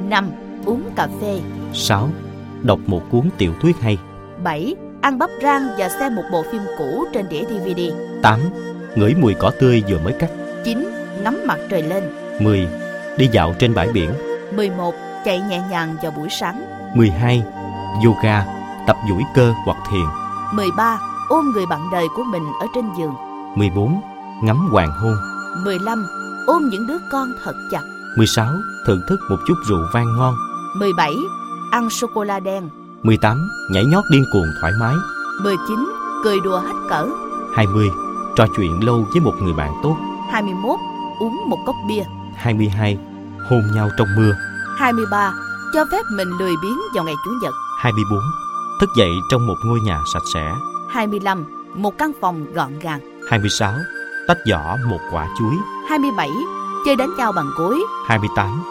[0.10, 0.32] 5.
[0.66, 1.40] Uống cà phê.
[1.74, 2.10] 6.
[2.62, 3.98] Đọc một cuốn tiểu thuyết hay.
[4.44, 4.76] 7.
[5.02, 7.82] Ăn bắp rang và xem một bộ phim cũ trên đĩa DVD.
[8.22, 8.40] 8.
[8.96, 10.30] Ngửi mùi cỏ tươi vừa mới cắt.
[10.64, 10.90] 9.
[11.24, 12.04] Ngắm mặt trời lên.
[12.40, 12.68] 10.
[13.18, 14.10] Đi dạo trên bãi biển.
[14.56, 14.96] 11.
[15.26, 16.66] Chạy nhẹ nhàng vào buổi sáng.
[16.94, 17.44] 12.
[18.06, 18.46] Yoga,
[18.88, 20.23] tập duỗi cơ hoặc thiền.
[20.56, 21.00] 13.
[21.30, 23.14] Ôm người bạn đời của mình ở trên giường.
[23.56, 24.02] 14.
[24.44, 25.16] Ngắm hoàng hôn.
[25.64, 26.06] 15.
[26.48, 27.82] Ôm những đứa con thật chặt.
[28.18, 28.48] 16.
[28.86, 30.36] Thưởng thức một chút rượu vang ngon.
[30.78, 31.16] 17.
[31.72, 32.70] Ăn sô-cô-la đen.
[33.04, 33.50] 18.
[33.72, 34.96] Nhảy nhót điên cuồng thoải mái.
[35.44, 35.92] 19.
[36.24, 37.08] Cười đùa hết cỡ.
[37.56, 37.90] 20.
[38.36, 39.98] Trò chuyện lâu với một người bạn tốt.
[40.32, 40.80] 21.
[41.20, 42.04] Uống một cốc bia.
[42.36, 42.98] 22.
[43.50, 44.34] Hôn nhau trong mưa.
[44.78, 45.34] 23.
[45.74, 47.54] Cho phép mình lười biếng vào ngày Chủ nhật.
[47.80, 48.20] 24.
[48.80, 50.54] Thức dậy trong một ngôi nhà sạch sẽ.
[50.90, 51.46] 25.
[51.76, 53.00] Một căn phòng gọn gàng.
[53.30, 53.74] 26.
[54.28, 55.56] Tách vỏ một quả chuối.
[55.90, 56.30] 27.
[56.86, 57.84] Chơi đánh nhau bằng cối.
[58.08, 58.64] 28.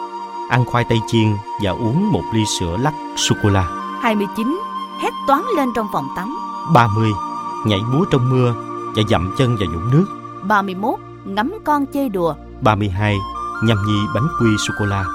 [0.49, 1.27] Ăn khoai tây chiên
[1.63, 3.67] và uống một ly sữa lắc sô-cô-la.
[4.01, 4.59] 29.
[5.01, 6.35] Hét toán lên trong phòng tắm.
[6.73, 7.11] 30.
[7.65, 8.53] Nhảy múa trong mưa
[8.95, 10.05] và dậm chân vào vũng nước.
[10.43, 10.95] 31.
[11.25, 12.35] Ngắm con chơi đùa.
[12.61, 13.17] 32.
[13.63, 15.05] Nhâm nhi bánh quy sô-cô-la.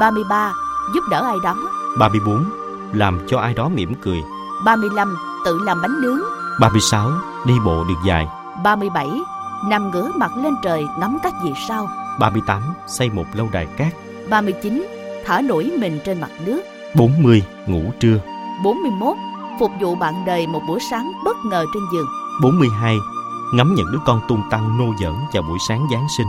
[0.00, 0.52] 33.
[0.94, 1.56] Giúp đỡ ai đó.
[1.98, 2.44] 34.
[2.92, 4.22] Làm cho ai đó mỉm cười.
[4.64, 5.16] 35.
[5.44, 6.20] Tự làm bánh nướng.
[6.60, 7.10] 36.
[7.46, 8.26] Đi bộ đường dài.
[8.64, 9.06] 37.
[9.68, 11.88] Nằm ngửa mặt lên trời ngắm các vì sao.
[12.18, 12.62] 38.
[12.86, 13.92] Xây một lâu đài cát.
[14.30, 14.86] 39.
[15.24, 16.62] Thở nổi mình trên mặt nước.
[16.94, 17.42] 40.
[17.66, 18.18] Ngủ trưa.
[18.64, 19.16] 41.
[19.60, 22.06] Phục vụ bạn đời một bữa sáng bất ngờ trên giường.
[22.42, 22.96] 42.
[23.54, 26.26] Ngắm những đứa con tung tăng nô giỡn vào buổi sáng Giáng sinh.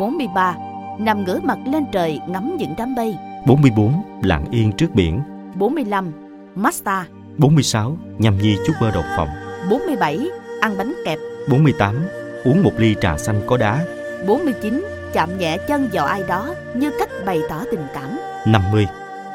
[0.00, 0.54] 43.
[0.98, 3.16] Nằm ngửa mặt lên trời ngắm những đám mây.
[3.46, 4.02] 44.
[4.22, 5.20] Lặng yên trước biển.
[5.54, 6.12] 45.
[6.54, 7.08] Massage.
[7.38, 7.98] 46.
[8.18, 9.28] Nhâm nhi chút bơ đậu phộng.
[9.70, 10.28] 47.
[10.60, 11.18] Ăn bánh kẹp.
[11.48, 11.96] 48.
[12.44, 13.84] Uống một ly trà xanh có đá.
[14.26, 14.84] 49.
[15.12, 18.18] Chạm nhẹ chân vào ai đó như cách bày tỏ tình cảm.
[18.46, 18.86] 50.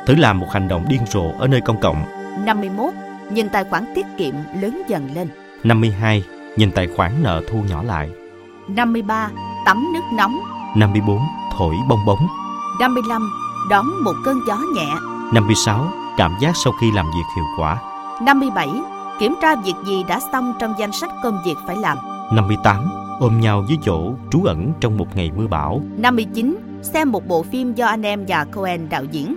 [0.07, 2.03] Thử làm một hành động điên rồ ở nơi công cộng.
[2.45, 2.93] 51.
[3.31, 5.27] Nhìn tài khoản tiết kiệm lớn dần lên.
[5.63, 6.23] 52.
[6.55, 8.09] Nhìn tài khoản nợ thu nhỏ lại.
[8.67, 9.29] 53.
[9.65, 10.39] Tắm nước nóng.
[10.75, 11.19] 54.
[11.57, 12.27] Thổi bong bóng.
[12.79, 13.29] 55.
[13.69, 14.87] Đón một cơn gió nhẹ.
[15.33, 15.91] 56.
[16.17, 17.77] Cảm giác sau khi làm việc hiệu quả.
[18.21, 18.67] 57.
[19.19, 21.97] Kiểm tra việc gì đã xong trong danh sách công việc phải làm.
[22.31, 22.89] 58.
[23.19, 25.81] Ôm nhau dưới chỗ trú ẩn trong một ngày mưa bão.
[25.97, 26.57] 59.
[26.81, 29.35] Xem một bộ phim do anh em và Cohen đạo diễn.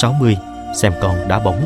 [0.00, 0.36] 60.
[0.76, 1.64] Xem con đá bóng.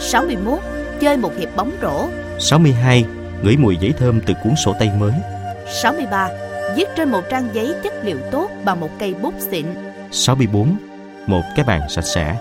[0.00, 0.58] 61.
[1.00, 2.06] Chơi một hiệp bóng rổ.
[2.38, 3.04] 62.
[3.42, 5.12] Ngửi mùi giấy thơm từ cuốn sổ tay mới.
[5.82, 6.28] 63.
[6.76, 9.66] Viết trên một trang giấy chất liệu tốt bằng một cây bút xịn.
[10.10, 10.76] 64.
[11.26, 12.36] Một cái bàn sạch sẽ.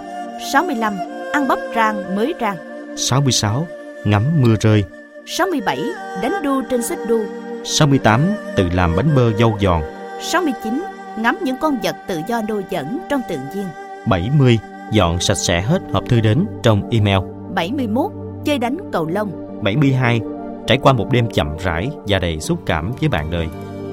[0.54, 0.94] 65.
[1.34, 2.75] Ăn bắp rang mới rang.
[2.96, 3.68] 66.
[4.06, 4.84] Ngắm mưa rơi.
[5.26, 5.80] 67.
[6.22, 7.22] Đánh đu trên xích đu.
[7.64, 8.22] 68.
[8.56, 9.82] Tự làm bánh bơ dâu giòn.
[10.22, 10.84] 69.
[11.18, 13.66] Ngắm những con vật tự do nô dẫn trong tự nhiên.
[14.08, 14.60] 70.
[14.92, 17.20] Dọn sạch sẽ hết hộp thư đến trong email.
[17.56, 18.12] 71.
[18.46, 19.32] Chơi đánh cầu lông.
[19.64, 20.22] 72.
[20.68, 23.48] Trải qua một đêm chậm rãi và đầy xúc cảm với bạn đời.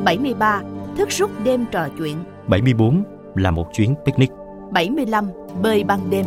[0.05, 0.61] 73.
[0.99, 2.17] Thức suốt đêm trò chuyện.
[2.47, 3.03] 74.
[3.35, 4.31] Là một chuyến picnic.
[4.71, 5.29] 75.
[5.63, 6.27] Bơi ban đêm.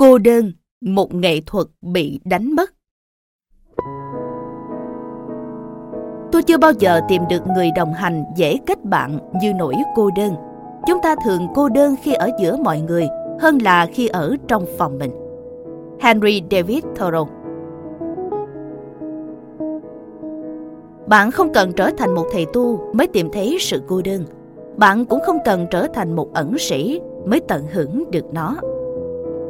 [0.00, 2.70] Cô đơn, một nghệ thuật bị đánh mất.
[6.32, 10.10] Tôi chưa bao giờ tìm được người đồng hành dễ kết bạn như nỗi cô
[10.16, 10.34] đơn.
[10.86, 13.08] Chúng ta thường cô đơn khi ở giữa mọi người,
[13.40, 15.10] hơn là khi ở trong phòng mình.
[16.00, 17.28] Henry David Thoreau
[21.06, 24.24] Bạn không cần trở thành một thầy tu mới tìm thấy sự cô đơn.
[24.76, 28.56] Bạn cũng không cần trở thành một ẩn sĩ mới tận hưởng được nó.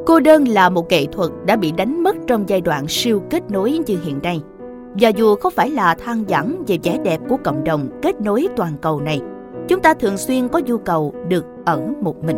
[0.06, 3.50] Cô đơn là một nghệ thuật đã bị đánh mất trong giai đoạn siêu kết
[3.50, 4.40] nối như hiện nay.
[5.00, 8.48] Và dù không phải là than vãn về vẻ đẹp của cộng đồng kết nối
[8.56, 9.20] toàn cầu này,
[9.68, 12.36] chúng ta thường xuyên có nhu cầu được ở một mình.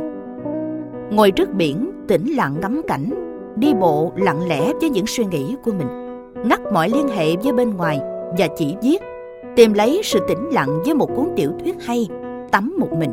[1.10, 3.10] Ngồi trước biển, tĩnh lặng ngắm cảnh,
[3.56, 5.88] đi bộ lặng lẽ với những suy nghĩ của mình,
[6.44, 8.00] ngắt mọi liên hệ với bên ngoài
[8.38, 8.98] và chỉ viết,
[9.56, 12.08] tìm lấy sự tĩnh lặng với một cuốn tiểu thuyết hay,
[12.50, 13.12] tắm một mình.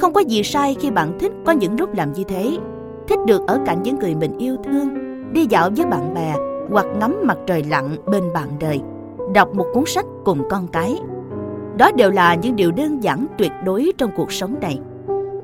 [0.00, 2.58] Không có gì sai khi bạn thích có những lúc làm như thế,
[3.08, 4.88] thích được ở cạnh những người mình yêu thương,
[5.32, 6.34] đi dạo với bạn bè
[6.70, 8.80] hoặc ngắm mặt trời lặn bên bạn đời,
[9.34, 10.98] đọc một cuốn sách cùng con cái.
[11.78, 14.80] Đó đều là những điều đơn giản tuyệt đối trong cuộc sống này.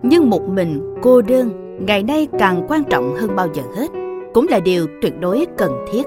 [0.03, 1.51] Nhưng một mình, cô đơn,
[1.87, 3.91] ngày nay càng quan trọng hơn bao giờ hết,
[4.35, 6.03] cũng là điều tuyệt đối cần thiết.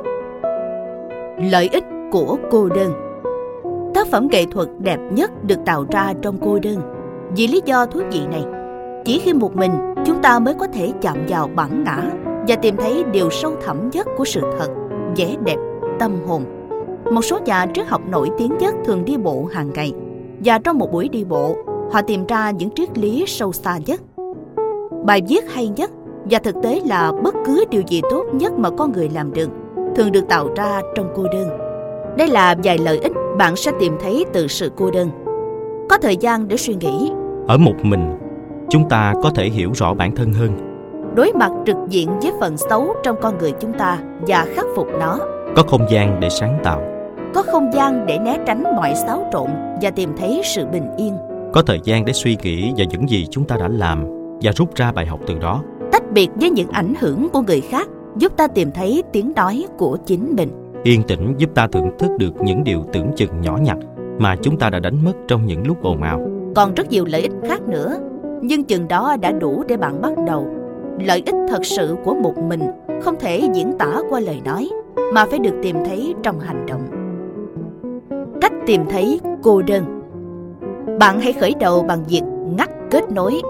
[1.52, 2.94] Lợi ích của cô đơn
[3.94, 6.78] Tác phẩm nghệ thuật đẹp nhất được tạo ra trong cô đơn.
[7.36, 8.46] Vì lý do thú vị này,
[9.06, 12.02] chỉ khi một mình chúng ta mới có thể chạm vào bản ngã
[12.48, 14.68] và tìm thấy điều sâu thẳm nhất của sự thật,
[15.18, 15.58] vẻ đẹp,
[16.00, 16.44] tâm hồn.
[17.12, 19.94] Một số nhà triết học nổi tiếng nhất thường đi bộ hàng ngày
[20.46, 21.56] và trong một buổi đi bộ,
[21.92, 24.02] họ tìm ra những triết lý sâu xa nhất.
[25.06, 25.92] Bài viết hay nhất
[26.30, 29.50] và thực tế là bất cứ điều gì tốt nhất mà con người làm được
[29.96, 31.50] thường được tạo ra trong cô đơn.
[32.18, 35.10] Đây là vài lợi ích bạn sẽ tìm thấy từ sự cô đơn.
[35.90, 37.12] Có thời gian để suy nghĩ.
[37.48, 38.18] Ở một mình,
[38.74, 40.52] chúng ta có thể hiểu rõ bản thân hơn.
[41.16, 44.88] Đối mặt trực diện với phần xấu trong con người chúng ta và khắc phục
[45.00, 45.20] nó.
[45.56, 46.82] Có không gian để sáng tạo.
[47.34, 49.50] Có không gian để né tránh mọi xáo trộn
[49.82, 51.14] và tìm thấy sự bình yên.
[51.54, 54.06] Có thời gian để suy nghĩ về những gì chúng ta đã làm
[54.42, 55.64] và rút ra bài học từ đó.
[55.92, 59.66] Tách biệt với những ảnh hưởng của người khác giúp ta tìm thấy tiếng nói
[59.78, 60.50] của chính mình.
[60.84, 63.78] Yên tĩnh giúp ta thưởng thức được những điều tưởng chừng nhỏ nhặt
[64.20, 66.22] mà chúng ta đã đánh mất trong những lúc ồn ào.
[66.56, 68.00] Còn rất nhiều lợi ích khác nữa,
[68.44, 70.48] nhưng chừng đó đã đủ để bạn bắt đầu.
[71.00, 72.62] Lợi ích thật sự của một mình
[73.02, 74.70] không thể diễn tả qua lời nói,
[75.14, 76.82] mà phải được tìm thấy trong hành động.
[78.42, 80.02] Cách tìm thấy cô đơn
[81.00, 82.22] Bạn hãy khởi đầu bằng việc
[82.58, 83.42] ngắt kết nối,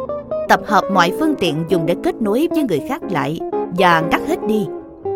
[0.50, 3.40] tập hợp mọi phương tiện dùng để kết nối với người khác lại
[3.78, 4.68] và ngắt hết đi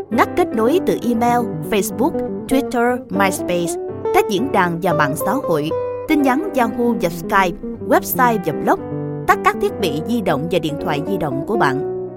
[0.10, 1.40] ngắt kết nối từ email,
[1.72, 2.12] Facebook,
[2.48, 3.74] Twitter, MySpace,
[4.14, 5.70] các diễn đàn và mạng xã hội,
[6.08, 7.58] tin nhắn Yahoo và Skype,
[7.88, 8.80] website và blog,
[9.28, 12.08] tắt các thiết bị di động và điện thoại di động của bạn.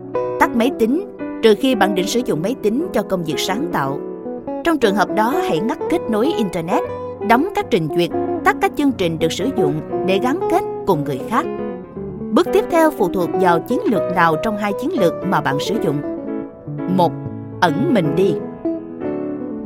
[0.40, 1.04] Tắt máy tính,
[1.42, 4.00] trừ khi bạn định sử dụng máy tính cho công việc sáng tạo.
[4.64, 6.82] Trong trường hợp đó, hãy ngắt kết nối Internet,
[7.28, 8.10] đóng các trình duyệt,
[8.44, 11.46] tắt các chương trình được sử dụng để gắn kết cùng người khác.
[12.32, 15.56] Bước tiếp theo phụ thuộc vào chiến lược nào trong hai chiến lược mà bạn
[15.60, 15.96] sử dụng.
[16.96, 17.12] 1
[17.60, 18.34] ẩn mình đi.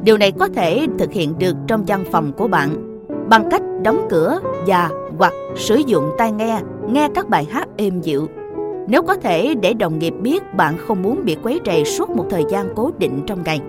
[0.04, 4.06] Điều này có thể thực hiện được trong văn phòng của bạn bằng cách đóng
[4.10, 8.28] cửa và hoặc sử dụng tai nghe nghe các bài hát êm dịu.
[8.88, 12.24] Nếu có thể để đồng nghiệp biết bạn không muốn bị quấy rầy suốt một
[12.30, 13.60] thời gian cố định trong ngày.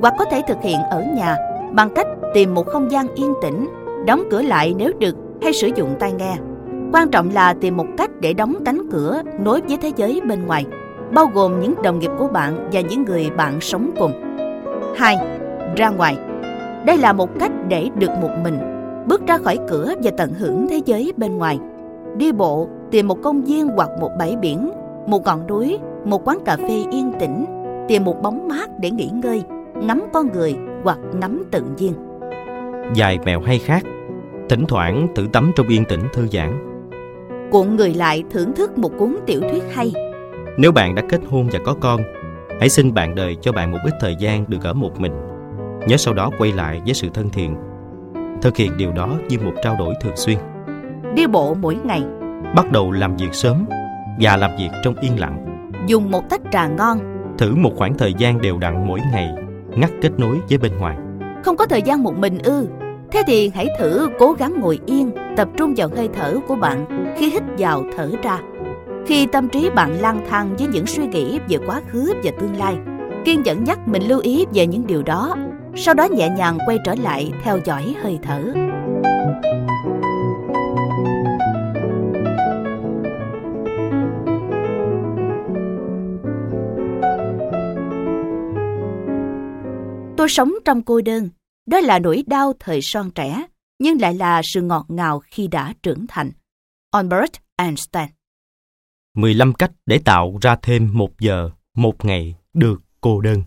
[0.00, 1.36] Hoặc có thể thực hiện ở nhà
[1.72, 3.68] bằng cách tìm một không gian yên tĩnh,
[4.06, 6.36] đóng cửa lại nếu được hay sử dụng tai nghe.
[6.92, 10.46] Quan trọng là tìm một cách để đóng cánh cửa nối với thế giới bên
[10.46, 10.66] ngoài
[11.12, 14.12] bao gồm những đồng nghiệp của bạn và những người bạn sống cùng.
[14.96, 15.16] 2.
[15.76, 16.16] Ra ngoài.
[16.86, 18.58] Đây là một cách để được một mình,
[19.06, 21.58] bước ra khỏi cửa và tận hưởng thế giới bên ngoài.
[22.16, 24.70] Đi bộ, tìm một công viên hoặc một bãi biển,
[25.06, 27.44] một ngọn núi, một quán cà phê yên tĩnh,
[27.88, 29.42] tìm một bóng mát để nghỉ ngơi,
[29.74, 31.92] ngắm con người hoặc ngắm tự nhiên.
[32.94, 33.82] Dài mèo hay khác,
[34.48, 36.80] thỉnh thoảng tự tắm trong yên tĩnh thư giãn.
[37.50, 39.92] Cuộn người lại thưởng thức một cuốn tiểu thuyết hay
[40.56, 42.00] nếu bạn đã kết hôn và có con,
[42.60, 45.12] hãy xin bạn đời cho bạn một ít thời gian được ở một mình.
[45.86, 47.56] Nhớ sau đó quay lại với sự thân thiện.
[48.42, 50.38] Thực hiện điều đó như một trao đổi thường xuyên.
[51.14, 52.02] Đi bộ mỗi ngày.
[52.56, 53.66] Bắt đầu làm việc sớm
[54.20, 55.46] và làm việc trong yên lặng.
[55.86, 56.98] Dùng một tách trà ngon.
[57.38, 59.34] Thử một khoảng thời gian đều đặn mỗi ngày,
[59.76, 60.96] ngắt kết nối với bên ngoài.
[61.44, 62.68] Không có thời gian một mình ư?
[63.10, 67.06] Thế thì hãy thử cố gắng ngồi yên, tập trung vào hơi thở của bạn
[67.18, 68.38] khi hít vào thở ra.
[69.06, 72.56] Khi tâm trí bạn lang thang với những suy nghĩ về quá khứ và tương
[72.56, 72.76] lai,
[73.24, 75.36] kiên nhẫn nhắc mình lưu ý về những điều đó,
[75.76, 78.52] sau đó nhẹ nhàng quay trở lại theo dõi hơi thở.
[90.16, 91.28] Tôi sống trong cô đơn,
[91.66, 93.46] đó là nỗi đau thời son trẻ,
[93.78, 96.30] nhưng lại là sự ngọt ngào khi đã trưởng thành.
[96.90, 98.06] Albert Einstein
[99.14, 103.42] 15 cách để tạo ra thêm một giờ, một ngày được cô đơn.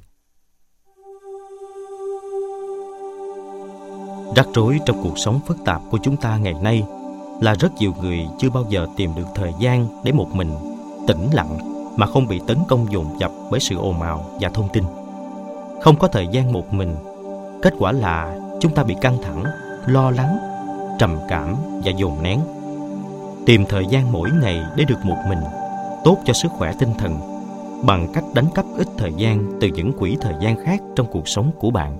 [4.35, 6.83] Rắc rối trong cuộc sống phức tạp của chúng ta ngày nay
[7.41, 10.51] là rất nhiều người chưa bao giờ tìm được thời gian để một mình
[11.07, 11.57] tĩnh lặng
[11.95, 14.83] mà không bị tấn công dồn dập bởi sự ồn ào và thông tin.
[15.81, 16.95] Không có thời gian một mình,
[17.61, 19.43] kết quả là chúng ta bị căng thẳng,
[19.85, 20.37] lo lắng,
[20.99, 22.39] trầm cảm và dồn nén.
[23.45, 25.39] Tìm thời gian mỗi ngày để được một mình,
[26.03, 27.19] tốt cho sức khỏe tinh thần
[27.85, 31.27] bằng cách đánh cắp ít thời gian từ những quỹ thời gian khác trong cuộc
[31.27, 31.97] sống của bạn.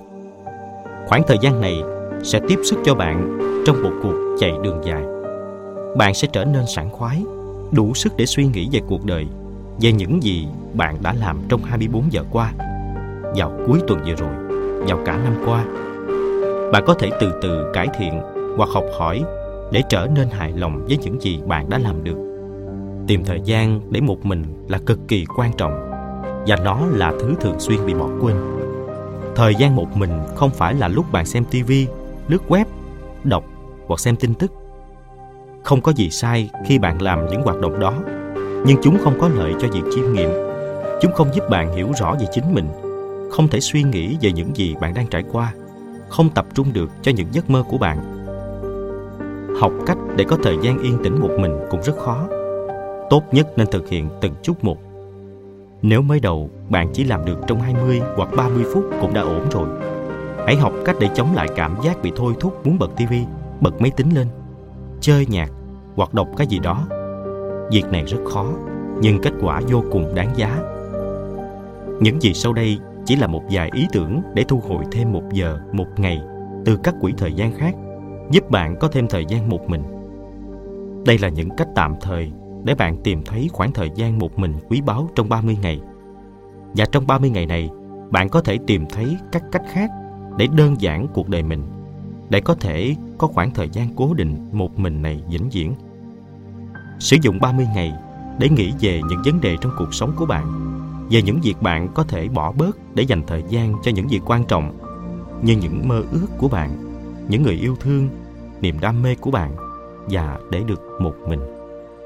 [1.08, 1.76] Khoảng thời gian này
[2.24, 5.04] sẽ tiếp sức cho bạn trong một cuộc chạy đường dài.
[5.98, 7.24] Bạn sẽ trở nên sảng khoái,
[7.72, 9.26] đủ sức để suy nghĩ về cuộc đời,
[9.82, 12.54] về những gì bạn đã làm trong 24 giờ qua,
[13.36, 14.34] vào cuối tuần vừa rồi,
[14.88, 15.66] vào cả năm qua.
[16.72, 18.22] Bạn có thể từ từ cải thiện
[18.58, 19.24] hoặc học hỏi
[19.72, 22.18] để trở nên hài lòng với những gì bạn đã làm được.
[23.08, 25.92] Tìm thời gian để một mình là cực kỳ quan trọng
[26.48, 28.36] và nó là thứ thường xuyên bị bỏ quên.
[29.36, 31.88] Thời gian một mình không phải là lúc bạn xem tivi
[32.28, 32.66] lướt web,
[33.24, 33.44] đọc
[33.88, 34.52] hoặc xem tin tức.
[35.64, 37.94] Không có gì sai khi bạn làm những hoạt động đó,
[38.66, 40.30] nhưng chúng không có lợi cho việc chiêm nghiệm.
[41.02, 42.70] Chúng không giúp bạn hiểu rõ về chính mình,
[43.32, 45.54] không thể suy nghĩ về những gì bạn đang trải qua,
[46.10, 47.98] không tập trung được cho những giấc mơ của bạn.
[49.60, 52.28] Học cách để có thời gian yên tĩnh một mình cũng rất khó.
[53.10, 54.78] Tốt nhất nên thực hiện từng chút một.
[55.82, 59.50] Nếu mới đầu bạn chỉ làm được trong 20 hoặc 30 phút cũng đã ổn
[59.52, 59.87] rồi
[60.48, 63.26] Hãy học cách để chống lại cảm giác bị thôi thúc muốn bật tivi,
[63.62, 64.28] bật máy tính lên,
[65.02, 65.52] chơi nhạc
[65.96, 66.88] hoặc đọc cái gì đó.
[67.72, 68.52] Việc này rất khó,
[69.02, 70.60] nhưng kết quả vô cùng đáng giá.
[72.02, 75.24] Những gì sau đây chỉ là một vài ý tưởng để thu hồi thêm một
[75.34, 76.22] giờ, một ngày
[76.66, 77.76] từ các quỹ thời gian khác,
[78.32, 79.84] giúp bạn có thêm thời gian một mình.
[81.06, 82.32] Đây là những cách tạm thời
[82.64, 85.82] để bạn tìm thấy khoảng thời gian một mình quý báu trong 30 ngày.
[86.74, 87.70] Và trong 30 ngày này,
[88.10, 89.90] bạn có thể tìm thấy các cách khác
[90.38, 91.64] để đơn giản cuộc đời mình
[92.30, 95.74] để có thể có khoảng thời gian cố định một mình này vĩnh viễn.
[97.00, 97.94] Sử dụng 30 ngày
[98.40, 100.48] để nghĩ về những vấn đề trong cuộc sống của bạn,
[101.12, 104.22] về những việc bạn có thể bỏ bớt để dành thời gian cho những việc
[104.26, 104.78] quan trọng
[105.42, 106.78] như những mơ ước của bạn,
[107.30, 108.10] những người yêu thương,
[108.62, 109.52] niềm đam mê của bạn
[110.10, 111.40] và để được một mình.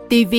[0.10, 0.36] TV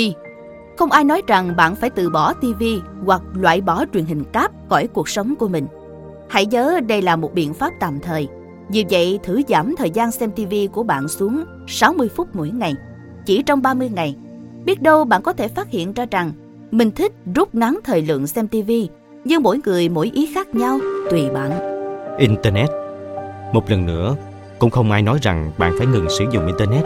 [0.79, 2.65] Không ai nói rằng bạn phải từ bỏ TV
[3.05, 5.67] hoặc loại bỏ truyền hình cáp khỏi cuộc sống của mình.
[6.33, 8.29] Hãy nhớ đây là một biện pháp tạm thời.
[8.69, 12.75] Vì vậy, thử giảm thời gian xem TV của bạn xuống 60 phút mỗi ngày.
[13.27, 14.17] Chỉ trong 30 ngày,
[14.65, 16.33] biết đâu bạn có thể phát hiện ra rằng
[16.71, 18.71] mình thích rút ngắn thời lượng xem TV,
[19.25, 20.79] nhưng mỗi người mỗi ý khác nhau,
[21.11, 21.51] tùy bạn.
[22.19, 22.69] Internet
[23.53, 24.17] Một lần nữa,
[24.59, 26.85] cũng không ai nói rằng bạn phải ngừng sử dụng Internet.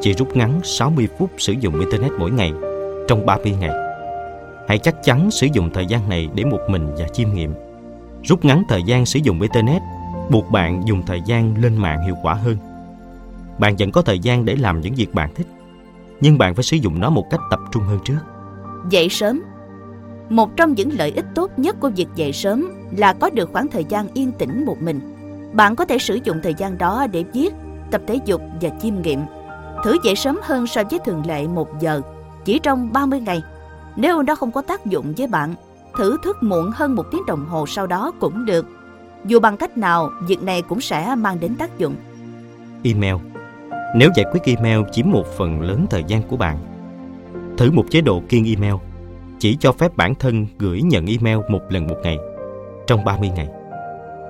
[0.00, 2.52] Chỉ rút ngắn 60 phút sử dụng Internet mỗi ngày
[3.08, 3.72] trong 30 ngày.
[4.68, 7.54] Hãy chắc chắn sử dụng thời gian này để một mình và chiêm nghiệm
[8.22, 9.82] rút ngắn thời gian sử dụng Internet,
[10.30, 12.56] buộc bạn dùng thời gian lên mạng hiệu quả hơn.
[13.58, 15.46] Bạn vẫn có thời gian để làm những việc bạn thích,
[16.20, 18.18] nhưng bạn phải sử dụng nó một cách tập trung hơn trước.
[18.90, 19.42] Dậy sớm
[20.28, 23.68] Một trong những lợi ích tốt nhất của việc dậy sớm là có được khoảng
[23.68, 25.00] thời gian yên tĩnh một mình.
[25.52, 27.54] Bạn có thể sử dụng thời gian đó để viết,
[27.90, 29.20] tập thể dục và chiêm nghiệm.
[29.84, 32.00] Thử dậy sớm hơn so với thường lệ một giờ,
[32.44, 33.42] chỉ trong 30 ngày.
[33.96, 35.54] Nếu nó không có tác dụng với bạn,
[35.98, 38.66] thử thức muộn hơn một tiếng đồng hồ sau đó cũng được.
[39.24, 41.96] Dù bằng cách nào, việc này cũng sẽ mang đến tác dụng.
[42.82, 43.14] Email
[43.96, 46.58] Nếu giải quyết email chiếm một phần lớn thời gian của bạn,
[47.56, 48.74] thử một chế độ kiêng email,
[49.38, 52.18] chỉ cho phép bản thân gửi nhận email một lần một ngày,
[52.86, 53.48] trong 30 ngày.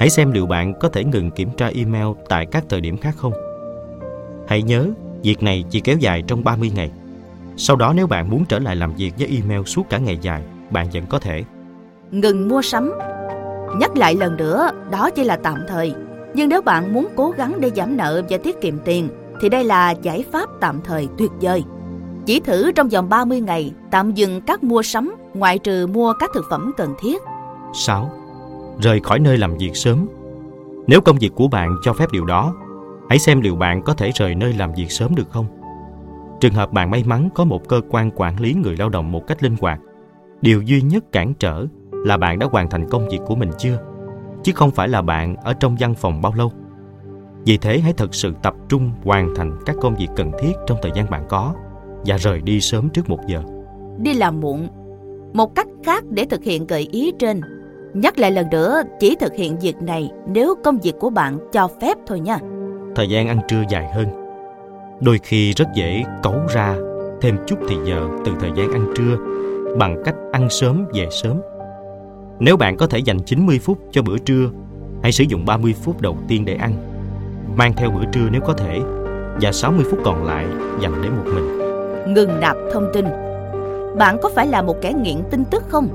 [0.01, 3.14] Hãy xem liệu bạn có thể ngừng kiểm tra email tại các thời điểm khác
[3.16, 3.33] không.
[4.49, 4.89] Hãy nhớ,
[5.23, 6.91] việc này chỉ kéo dài trong 30 ngày.
[7.57, 10.43] Sau đó nếu bạn muốn trở lại làm việc với email suốt cả ngày dài,
[10.71, 11.45] bạn vẫn có thể
[12.11, 12.93] ngừng mua sắm.
[13.81, 15.95] Nhắc lại lần nữa, đó chỉ là tạm thời.
[16.35, 19.09] Nhưng nếu bạn muốn cố gắng để giảm nợ và tiết kiệm tiền,
[19.41, 21.65] thì đây là giải pháp tạm thời tuyệt vời.
[22.27, 26.31] Chỉ thử trong vòng 30 ngày tạm dừng các mua sắm ngoại trừ mua các
[26.35, 27.23] thực phẩm cần thiết.
[27.75, 28.11] 6.
[28.83, 30.07] Rời khỏi nơi làm việc sớm.
[30.87, 32.55] Nếu công việc của bạn cho phép điều đó,
[33.09, 35.47] hãy xem liệu bạn có thể rời nơi làm việc sớm được không.
[36.41, 39.27] Trường hợp bạn may mắn có một cơ quan quản lý người lao động một
[39.27, 39.81] cách linh hoạt,
[40.41, 41.67] điều duy nhất cản trở
[42.05, 43.79] là bạn đã hoàn thành công việc của mình chưa?
[44.43, 46.53] Chứ không phải là bạn ở trong văn phòng bao lâu.
[47.45, 50.79] Vì thế hãy thật sự tập trung hoàn thành các công việc cần thiết trong
[50.83, 51.55] thời gian bạn có
[52.07, 53.43] và rời đi sớm trước một giờ.
[53.99, 54.69] Đi làm muộn
[55.33, 57.41] một cách khác để thực hiện gợi ý trên.
[57.95, 61.69] Nhắc lại lần nữa chỉ thực hiện việc này nếu công việc của bạn cho
[61.81, 62.39] phép thôi nha.
[62.95, 64.07] Thời gian ăn trưa dài hơn.
[65.01, 66.77] Đôi khi rất dễ cấu ra
[67.21, 69.17] thêm chút thì giờ từ thời gian ăn trưa
[69.79, 71.41] bằng cách ăn sớm về sớm.
[72.41, 74.51] Nếu bạn có thể dành 90 phút cho bữa trưa,
[75.03, 76.72] hãy sử dụng 30 phút đầu tiên để ăn.
[77.57, 78.80] Mang theo bữa trưa nếu có thể
[79.41, 80.47] và 60 phút còn lại
[80.80, 81.59] dành để một mình.
[82.14, 83.05] Ngừng nạp thông tin.
[83.99, 85.89] Bạn có phải là một kẻ nghiện tin tức không?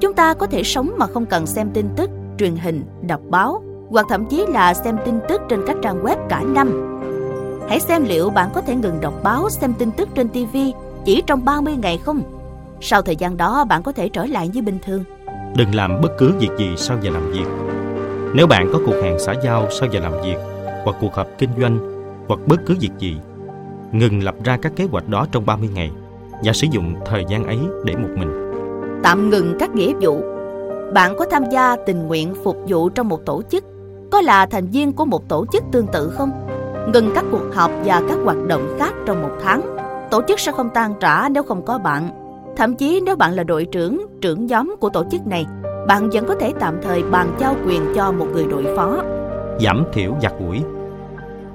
[0.00, 3.62] Chúng ta có thể sống mà không cần xem tin tức, truyền hình, đọc báo
[3.90, 7.00] hoặc thậm chí là xem tin tức trên các trang web cả năm.
[7.68, 10.56] Hãy xem liệu bạn có thể ngừng đọc báo, xem tin tức trên TV
[11.04, 12.22] chỉ trong 30 ngày không?
[12.80, 15.04] Sau thời gian đó bạn có thể trở lại như bình thường.
[15.56, 17.46] Đừng làm bất cứ việc gì sau giờ làm việc.
[18.34, 20.36] Nếu bạn có cuộc hẹn xã giao sau giờ làm việc
[20.84, 21.78] hoặc cuộc họp kinh doanh
[22.28, 23.16] hoặc bất cứ việc gì,
[23.92, 25.90] ngừng lập ra các kế hoạch đó trong 30 ngày
[26.44, 28.52] và sử dụng thời gian ấy để một mình.
[29.02, 30.22] Tạm ngừng các nghĩa vụ.
[30.94, 33.64] Bạn có tham gia tình nguyện phục vụ trong một tổ chức,
[34.12, 36.30] có là thành viên của một tổ chức tương tự không?
[36.92, 39.76] Ngừng các cuộc họp và các hoạt động khác trong một tháng.
[40.10, 42.23] Tổ chức sẽ không tan trả nếu không có bạn.
[42.56, 45.46] Thậm chí nếu bạn là đội trưởng, trưởng nhóm của tổ chức này,
[45.88, 49.02] bạn vẫn có thể tạm thời bàn giao quyền cho một người đội phó.
[49.60, 50.60] Giảm thiểu giặt ủi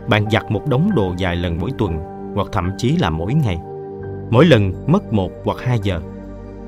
[0.08, 1.94] Bạn giặt một đống đồ vài lần mỗi tuần
[2.36, 3.58] hoặc thậm chí là mỗi ngày.
[4.30, 6.02] Mỗi lần mất một hoặc hai giờ.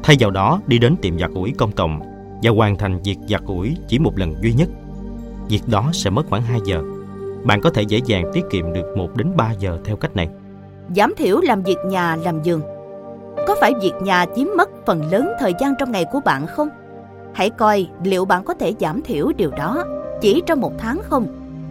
[0.04, 2.00] Thay vào đó đi đến tiệm giặt ủi công cộng
[2.44, 4.70] và hoàn thành việc giặt ủi chỉ một lần duy nhất.
[5.50, 6.84] Việc đó sẽ mất khoảng 2 giờ.
[7.44, 10.30] Bạn có thể dễ dàng tiết kiệm được 1 đến 3 giờ theo cách này.
[10.96, 12.62] Giảm thiểu làm việc nhà làm giường.
[13.48, 16.70] Có phải việc nhà chiếm mất phần lớn thời gian trong ngày của bạn không?
[17.34, 19.84] Hãy coi liệu bạn có thể giảm thiểu điều đó
[20.22, 21.28] chỉ trong một tháng không?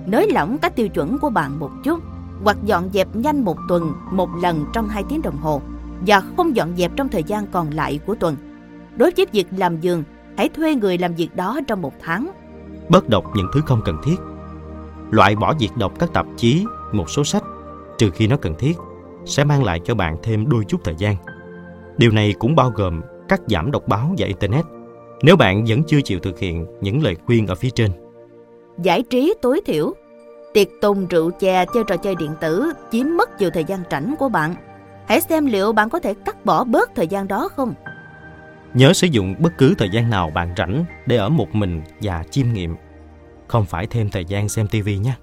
[0.07, 2.01] Nới lỏng các tiêu chuẩn của bạn một chút
[2.45, 5.63] hoặc dọn dẹp nhanh một tuần một lần trong 2 tiếng đồng hồ
[6.07, 8.37] và không dọn dẹp trong thời gian còn lại của tuần.
[8.97, 10.05] Đối với việc làm giường,
[10.37, 12.31] hãy thuê người làm việc đó trong một tháng.
[12.89, 14.17] Bớt đọc những thứ không cần thiết.
[15.11, 17.43] Loại bỏ việc đọc các tạp chí, một số sách,
[17.99, 18.77] trừ khi nó cần thiết,
[19.25, 21.17] sẽ mang lại cho bạn thêm đôi chút thời gian.
[21.97, 24.65] Điều này cũng bao gồm cắt giảm đọc báo và Internet
[25.23, 27.91] nếu bạn vẫn chưa chịu thực hiện những lời khuyên ở phía trên.
[28.83, 29.95] Giải trí tối thiểu
[30.55, 34.15] Tiệc tùng rượu chè chơi trò chơi điện tử chiếm mất nhiều thời gian rảnh
[34.19, 34.55] của bạn.
[35.07, 37.75] Hãy xem liệu bạn có thể cắt bỏ bớt thời gian đó không.
[38.75, 42.25] Nhớ sử dụng bất cứ thời gian nào bạn rảnh để ở một mình và
[42.31, 42.77] chiêm nghiệm.
[43.49, 45.15] Không phải thêm thời gian xem tivi nhé.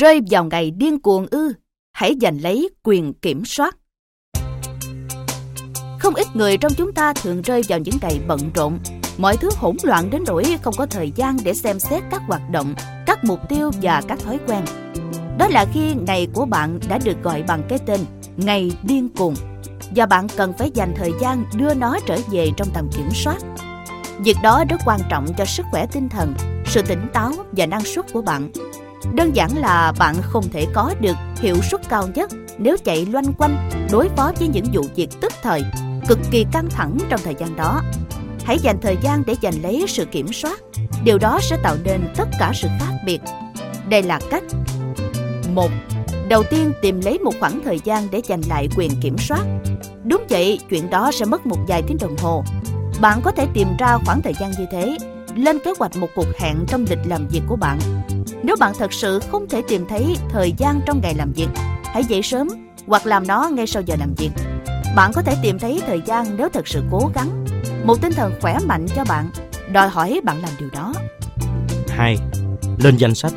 [0.00, 1.52] Rơi vào ngày điên cuồng ư,
[1.92, 3.76] hãy giành lấy quyền kiểm soát.
[5.98, 8.78] Không ít người trong chúng ta thường rơi vào những ngày bận rộn,
[9.18, 12.50] mọi thứ hỗn loạn đến nỗi không có thời gian để xem xét các hoạt
[12.50, 12.74] động,
[13.06, 14.64] các mục tiêu và các thói quen.
[15.38, 18.00] Đó là khi ngày của bạn đã được gọi bằng cái tên
[18.36, 19.34] ngày điên cuồng
[19.96, 23.38] và bạn cần phải dành thời gian đưa nó trở về trong tầm kiểm soát.
[24.18, 26.34] Việc đó rất quan trọng cho sức khỏe tinh thần,
[26.66, 28.50] sự tỉnh táo và năng suất của bạn.
[29.14, 33.32] Đơn giản là bạn không thể có được hiệu suất cao nhất nếu chạy loanh
[33.38, 35.62] quanh đối phó với những vụ việc tức thời,
[36.08, 37.82] cực kỳ căng thẳng trong thời gian đó.
[38.44, 40.60] Hãy dành thời gian để giành lấy sự kiểm soát.
[41.04, 43.20] Điều đó sẽ tạo nên tất cả sự khác biệt.
[43.88, 44.44] Đây là cách.
[45.54, 45.70] một
[46.28, 49.44] Đầu tiên tìm lấy một khoảng thời gian để giành lại quyền kiểm soát.
[50.04, 52.44] Đúng vậy, chuyện đó sẽ mất một vài tiếng đồng hồ.
[53.00, 54.96] Bạn có thể tìm ra khoảng thời gian như thế,
[55.36, 57.78] lên kế hoạch một cuộc hẹn trong lịch làm việc của bạn.
[58.42, 61.48] Nếu bạn thật sự không thể tìm thấy thời gian trong ngày làm việc,
[61.84, 62.48] hãy dậy sớm
[62.86, 64.30] hoặc làm nó ngay sau giờ làm việc.
[64.96, 67.44] Bạn có thể tìm thấy thời gian nếu thật sự cố gắng.
[67.84, 69.30] Một tinh thần khỏe mạnh cho bạn
[69.72, 70.94] đòi hỏi bạn làm điều đó.
[71.88, 72.16] 2.
[72.78, 73.32] Lên danh sách.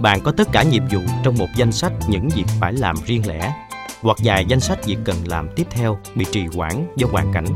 [0.00, 3.26] Bạn có tất cả nhiệm vụ trong một danh sách những việc phải làm riêng
[3.26, 3.54] lẻ
[4.00, 7.46] hoặc dài danh sách việc cần làm tiếp theo bị trì hoãn do hoàn cảnh.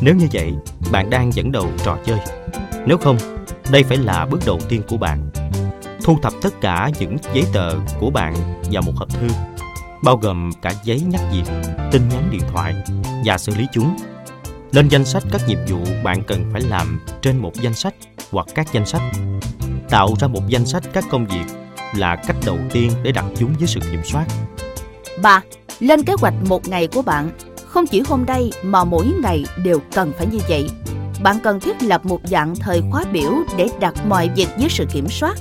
[0.00, 0.54] Nếu như vậy,
[0.92, 2.18] bạn đang dẫn đầu trò chơi.
[2.86, 3.16] Nếu không,
[3.70, 5.30] đây phải là bước đầu tiên của bạn.
[6.04, 8.34] Thu thập tất cả những giấy tờ của bạn
[8.72, 9.28] vào một hộp thư,
[10.02, 11.44] bao gồm cả giấy nhắc việc,
[11.92, 12.74] tin nhắn điện thoại
[13.24, 13.96] và xử lý chúng.
[14.72, 17.94] Lên danh sách các nhiệm vụ bạn cần phải làm trên một danh sách
[18.30, 19.02] hoặc các danh sách.
[19.90, 21.44] Tạo ra một danh sách các công việc
[21.96, 24.26] là cách đầu tiên để đặt chúng dưới sự kiểm soát.
[25.22, 25.42] 3.
[25.80, 27.30] Lên kế hoạch một ngày của bạn.
[27.66, 30.70] Không chỉ hôm nay mà mỗi ngày đều cần phải như vậy.
[31.22, 34.86] Bạn cần thiết lập một dạng thời khóa biểu để đặt mọi việc dưới sự
[34.92, 35.34] kiểm soát.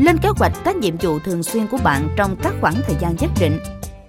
[0.00, 3.16] Lên kế hoạch các nhiệm vụ thường xuyên của bạn trong các khoảng thời gian
[3.18, 3.58] nhất định.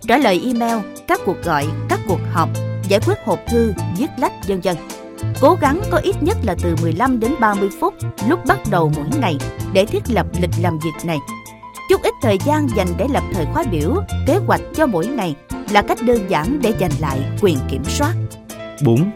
[0.08, 0.78] Trả lời email,
[1.08, 2.50] các cuộc gọi, các cuộc họp,
[2.88, 4.76] giải quyết hộp thư, viết lách, vân vân.
[5.42, 7.94] Cố gắng có ít nhất là từ 15 đến 30 phút
[8.28, 9.38] lúc bắt đầu mỗi ngày
[9.74, 11.18] để thiết lập lịch làm việc này.
[11.89, 13.96] Chút ít thời gian dành để lập thời khóa biểu,
[14.28, 15.36] kế hoạch cho mỗi ngày
[15.72, 18.14] là cách đơn giản để giành lại quyền kiểm soát.
[18.86, 19.12] 4.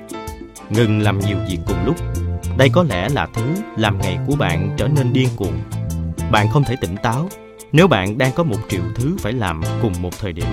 [0.70, 1.96] Ngừng làm nhiều việc cùng lúc.
[2.58, 3.44] Đây có lẽ là thứ
[3.78, 5.54] làm ngày của bạn trở nên điên cuồng.
[6.32, 7.30] Bạn không thể tỉnh táo
[7.72, 10.48] Nếu bạn đang có một triệu thứ phải làm cùng một thời điểm,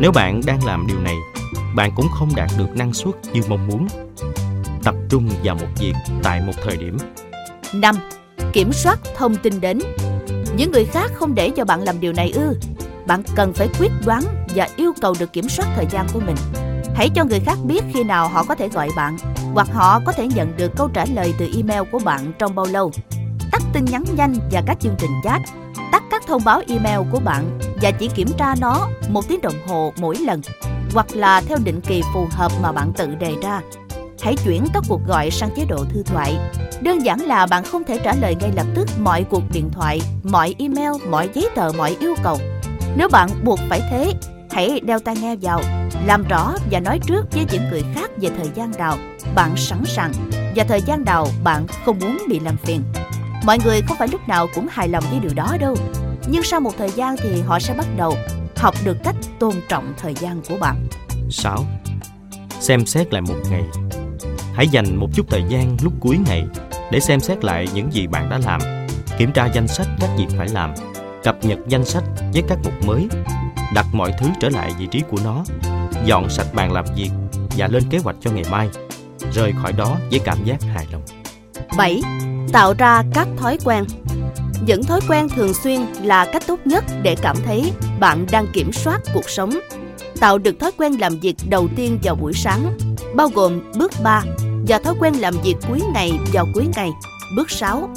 [0.00, 1.14] nếu bạn đang làm điều này,
[1.74, 3.86] bạn cũng không đạt được năng suất như mong muốn.
[4.84, 6.96] Tập trung vào một việc tại một thời điểm.
[7.74, 7.96] 5.
[8.52, 9.78] Kiểm soát thông tin đến.
[10.56, 12.58] Những người khác không để cho bạn làm điều này ư?
[13.06, 14.22] Bạn cần phải quyết đoán
[14.54, 16.36] và yêu cầu được kiểm soát thời gian của mình.
[16.94, 19.16] Hãy cho người khác biết khi nào họ có thể gọi bạn
[19.54, 22.66] hoặc họ có thể nhận được câu trả lời từ email của bạn trong bao
[22.66, 22.92] lâu.
[23.52, 25.42] Tắt tin nhắn nhanh và các chương trình chat.
[25.92, 29.66] Tắt các thông báo email của bạn và chỉ kiểm tra nó một tiếng đồng
[29.66, 30.40] hồ mỗi lần
[30.94, 33.60] hoặc là theo định kỳ phù hợp mà bạn tự đề ra.
[34.22, 36.38] Hãy chuyển các cuộc gọi sang chế độ thư thoại.
[36.80, 40.00] Đơn giản là bạn không thể trả lời ngay lập tức mọi cuộc điện thoại,
[40.22, 42.38] mọi email, mọi giấy tờ, mọi yêu cầu.
[42.96, 44.12] Nếu bạn buộc phải thế,
[44.50, 45.60] hãy đeo tai nghe vào,
[46.06, 48.98] làm rõ và nói trước với những người khác về thời gian nào
[49.34, 50.12] bạn sẵn sàng
[50.56, 52.82] và thời gian nào bạn không muốn bị làm phiền.
[53.46, 55.76] Mọi người không phải lúc nào cũng hài lòng với điều đó đâu,
[56.28, 58.16] nhưng sau một thời gian thì họ sẽ bắt đầu
[58.56, 60.86] học được cách tôn trọng thời gian của bạn.
[61.30, 61.64] 6.
[62.60, 63.62] Xem xét lại một ngày.
[64.54, 66.46] Hãy dành một chút thời gian lúc cuối ngày
[66.90, 68.60] để xem xét lại những gì bạn đã làm,
[69.18, 70.74] kiểm tra danh sách các việc phải làm,
[71.22, 73.08] cập nhật danh sách với các mục mới,
[73.74, 75.44] đặt mọi thứ trở lại vị trí của nó,
[76.04, 77.10] dọn sạch bàn làm việc
[77.56, 78.68] và lên kế hoạch cho ngày mai,
[79.32, 81.02] rời khỏi đó với cảm giác hài lòng.
[81.76, 82.02] 7.
[82.52, 83.84] Tạo ra các thói quen
[84.66, 88.72] những thói quen thường xuyên là cách tốt nhất để cảm thấy bạn đang kiểm
[88.72, 89.58] soát cuộc sống.
[90.20, 92.78] Tạo được thói quen làm việc đầu tiên vào buổi sáng,
[93.14, 94.22] bao gồm bước 3
[94.68, 96.90] và thói quen làm việc cuối ngày vào cuối ngày,
[97.36, 97.90] bước 6.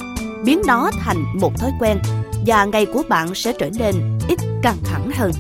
[0.46, 2.00] Biến nó thành một thói quen
[2.46, 5.32] và ngày của bạn sẽ trở nên ít căng thẳng hơn.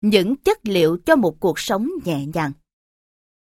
[0.00, 2.52] Những chất liệu cho một cuộc sống nhẹ nhàng.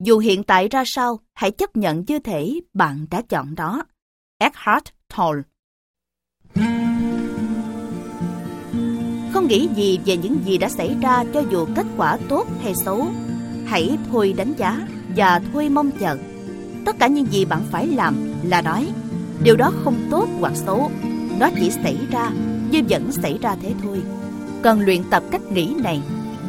[0.05, 3.84] Dù hiện tại ra sao, hãy chấp nhận như thể bạn đã chọn đó.
[4.38, 4.84] Eckhart
[5.16, 5.42] Tolle
[9.32, 12.74] Không nghĩ gì về những gì đã xảy ra cho dù kết quả tốt hay
[12.74, 13.07] xấu.
[13.66, 16.18] Hãy thôi đánh giá và thôi mong chờ.
[16.86, 18.88] Tất cả những gì bạn phải làm là nói
[19.44, 20.90] điều đó không tốt hoặc xấu.
[21.40, 22.30] Nó chỉ xảy ra
[22.70, 24.03] như vẫn xảy ra thế thôi.
[24.62, 26.03] Cần luyện tập cách nghĩ này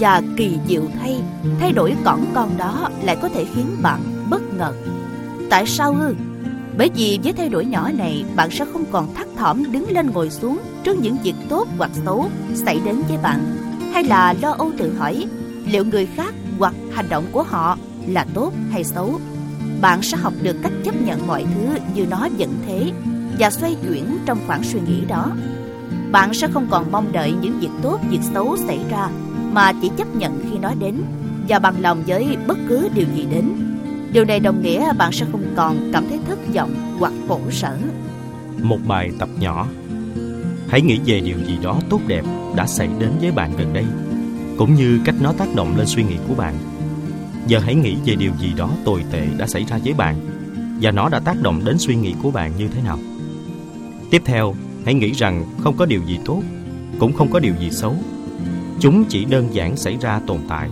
[0.03, 1.21] và kỳ diệu thay,
[1.59, 3.99] thay đổi cỏn con đó lại có thể khiến bạn
[4.29, 4.73] bất ngờ.
[5.49, 6.15] Tại sao ư?
[6.77, 10.11] Bởi vì với thay đổi nhỏ này, bạn sẽ không còn thắt thỏm đứng lên
[10.11, 13.55] ngồi xuống trước những việc tốt hoặc xấu xảy đến với bạn,
[13.93, 15.25] hay là lo âu tự hỏi
[15.65, 17.77] liệu người khác hoặc hành động của họ
[18.07, 19.19] là tốt hay xấu.
[19.81, 22.91] Bạn sẽ học được cách chấp nhận mọi thứ như nó vẫn thế
[23.39, 25.31] và xoay chuyển trong khoảng suy nghĩ đó.
[26.11, 29.09] Bạn sẽ không còn mong đợi những việc tốt, việc xấu xảy ra
[29.53, 30.95] mà chỉ chấp nhận khi nó đến
[31.47, 33.45] và bằng lòng với bất cứ điều gì đến.
[34.11, 37.77] Điều này đồng nghĩa bạn sẽ không còn cảm thấy thất vọng hoặc khổ sở.
[38.61, 39.67] Một bài tập nhỏ
[40.67, 42.25] Hãy nghĩ về điều gì đó tốt đẹp
[42.55, 43.85] đã xảy đến với bạn gần đây
[44.57, 46.55] cũng như cách nó tác động lên suy nghĩ của bạn.
[47.47, 50.15] Giờ hãy nghĩ về điều gì đó tồi tệ đã xảy ra với bạn
[50.81, 52.99] và nó đã tác động đến suy nghĩ của bạn như thế nào.
[54.11, 56.41] Tiếp theo, hãy nghĩ rằng không có điều gì tốt,
[56.99, 57.95] cũng không có điều gì xấu
[58.83, 60.69] Chúng chỉ đơn giản xảy ra tồn tại.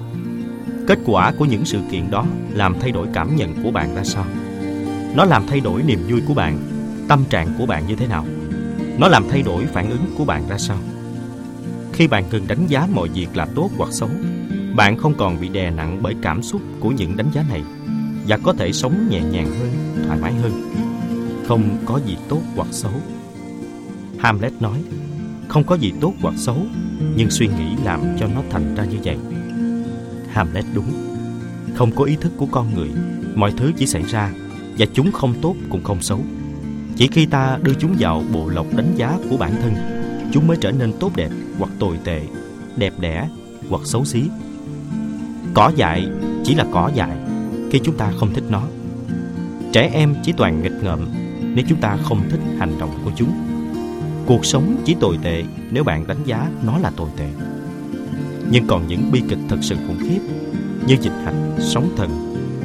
[0.88, 4.04] Kết quả của những sự kiện đó làm thay đổi cảm nhận của bạn ra
[4.04, 4.26] sao?
[5.16, 6.60] Nó làm thay đổi niềm vui của bạn,
[7.08, 8.26] tâm trạng của bạn như thế nào?
[8.98, 10.78] Nó làm thay đổi phản ứng của bạn ra sao?
[11.94, 14.10] Khi bạn cần đánh giá mọi việc là tốt hoặc xấu,
[14.76, 17.64] bạn không còn bị đè nặng bởi cảm xúc của những đánh giá này
[18.28, 19.72] và có thể sống nhẹ nhàng hơn,
[20.08, 20.52] thoải mái hơn.
[21.48, 22.94] Không có gì tốt hoặc xấu.
[24.20, 24.84] Hamlet nói,
[25.52, 26.58] không có gì tốt hoặc xấu,
[27.16, 29.18] nhưng suy nghĩ làm cho nó thành ra như vậy.
[30.30, 30.92] Hamlet đúng.
[31.76, 32.90] Không có ý thức của con người,
[33.36, 34.32] mọi thứ chỉ xảy ra
[34.78, 36.20] và chúng không tốt cũng không xấu.
[36.96, 39.74] Chỉ khi ta đưa chúng vào bộ lọc đánh giá của bản thân,
[40.32, 41.30] chúng mới trở nên tốt đẹp
[41.60, 42.22] hoặc tồi tệ,
[42.76, 43.30] đẹp đẽ
[43.70, 44.24] hoặc xấu xí.
[45.54, 46.08] Cỏ dại
[46.44, 47.18] chỉ là cỏ dại
[47.72, 48.64] khi chúng ta không thích nó.
[49.74, 51.00] Trẻ em chỉ toàn nghịch ngợm
[51.42, 53.51] nếu chúng ta không thích hành động của chúng.
[54.32, 57.30] Cuộc sống chỉ tồi tệ nếu bạn đánh giá nó là tồi tệ.
[58.52, 60.20] Nhưng còn những bi kịch thật sự khủng khiếp
[60.88, 62.10] như dịch hạch, sóng thần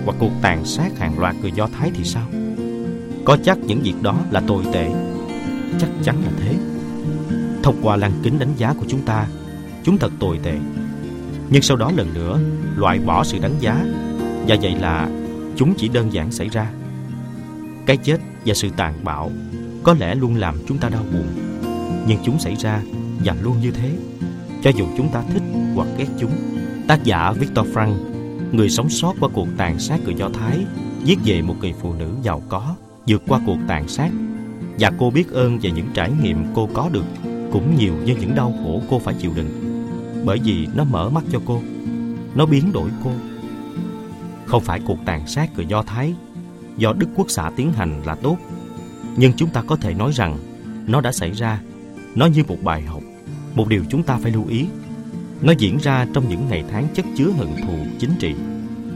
[0.04, 2.26] hoặc cuộc tàn sát hàng loạt người Do Thái thì sao?
[3.24, 4.88] Có chắc những việc đó là tồi tệ?
[5.80, 6.54] Chắc chắn là thế.
[7.62, 9.26] Thông qua lăng kính đánh giá của chúng ta,
[9.84, 10.54] chúng thật tồi tệ.
[11.50, 12.40] Nhưng sau đó lần nữa,
[12.76, 13.86] loại bỏ sự đánh giá
[14.48, 15.08] và vậy là
[15.56, 16.70] chúng chỉ đơn giản xảy ra.
[17.86, 19.30] Cái chết và sự tàn bạo
[19.82, 21.45] có lẽ luôn làm chúng ta đau buồn
[22.06, 22.82] nhưng chúng xảy ra
[23.24, 23.90] và luôn như thế.
[24.62, 25.42] Cho dù chúng ta thích
[25.74, 26.30] hoặc ghét chúng
[26.88, 27.94] Tác giả Victor Frank,
[28.52, 30.58] người sống sót qua cuộc tàn sát người Do Thái,
[31.04, 32.74] viết về một người phụ nữ giàu có
[33.06, 34.10] vượt qua cuộc tàn sát.
[34.78, 37.04] Và cô biết ơn về những trải nghiệm cô có được
[37.52, 39.50] cũng nhiều như những đau khổ cô phải chịu đựng.
[40.24, 41.62] Bởi vì nó mở mắt cho cô
[42.34, 43.10] nó biến đổi cô.
[44.46, 46.14] Không phải cuộc tàn sát người Do Thái
[46.76, 48.36] do Đức Quốc xã tiến hành là tốt
[49.16, 50.38] nhưng chúng ta có thể nói rằng
[50.86, 51.60] nó đã xảy ra
[52.16, 53.02] nó như một bài học,
[53.54, 54.66] một điều chúng ta phải lưu ý.
[55.42, 58.34] Nó diễn ra trong những ngày tháng chất chứa hận thù chính trị,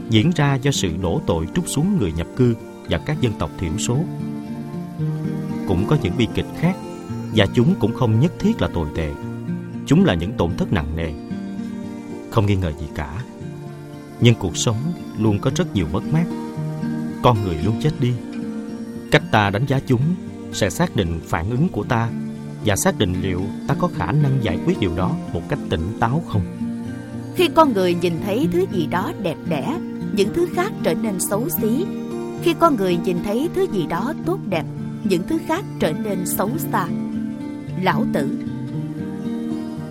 [0.09, 2.55] diễn ra do sự đổ tội trút xuống người nhập cư
[2.89, 3.97] và các dân tộc thiểu số.
[5.67, 6.75] Cũng có những bi kịch khác,
[7.35, 9.11] và chúng cũng không nhất thiết là tồi tệ.
[9.85, 11.11] Chúng là những tổn thất nặng nề.
[12.31, 13.23] Không nghi ngờ gì cả,
[14.21, 14.77] nhưng cuộc sống
[15.19, 16.25] luôn có rất nhiều mất mát.
[17.23, 18.13] Con người luôn chết đi.
[19.11, 20.01] Cách ta đánh giá chúng
[20.53, 22.09] sẽ xác định phản ứng của ta
[22.65, 25.99] và xác định liệu ta có khả năng giải quyết điều đó một cách tỉnh
[25.99, 26.41] táo không?
[27.35, 29.77] Khi con người nhìn thấy thứ gì đó đẹp đẽ,
[30.13, 31.85] những thứ khác trở nên xấu xí.
[32.43, 34.65] Khi con người nhìn thấy thứ gì đó tốt đẹp,
[35.03, 36.87] những thứ khác trở nên xấu xa.
[37.81, 38.29] Lão tử.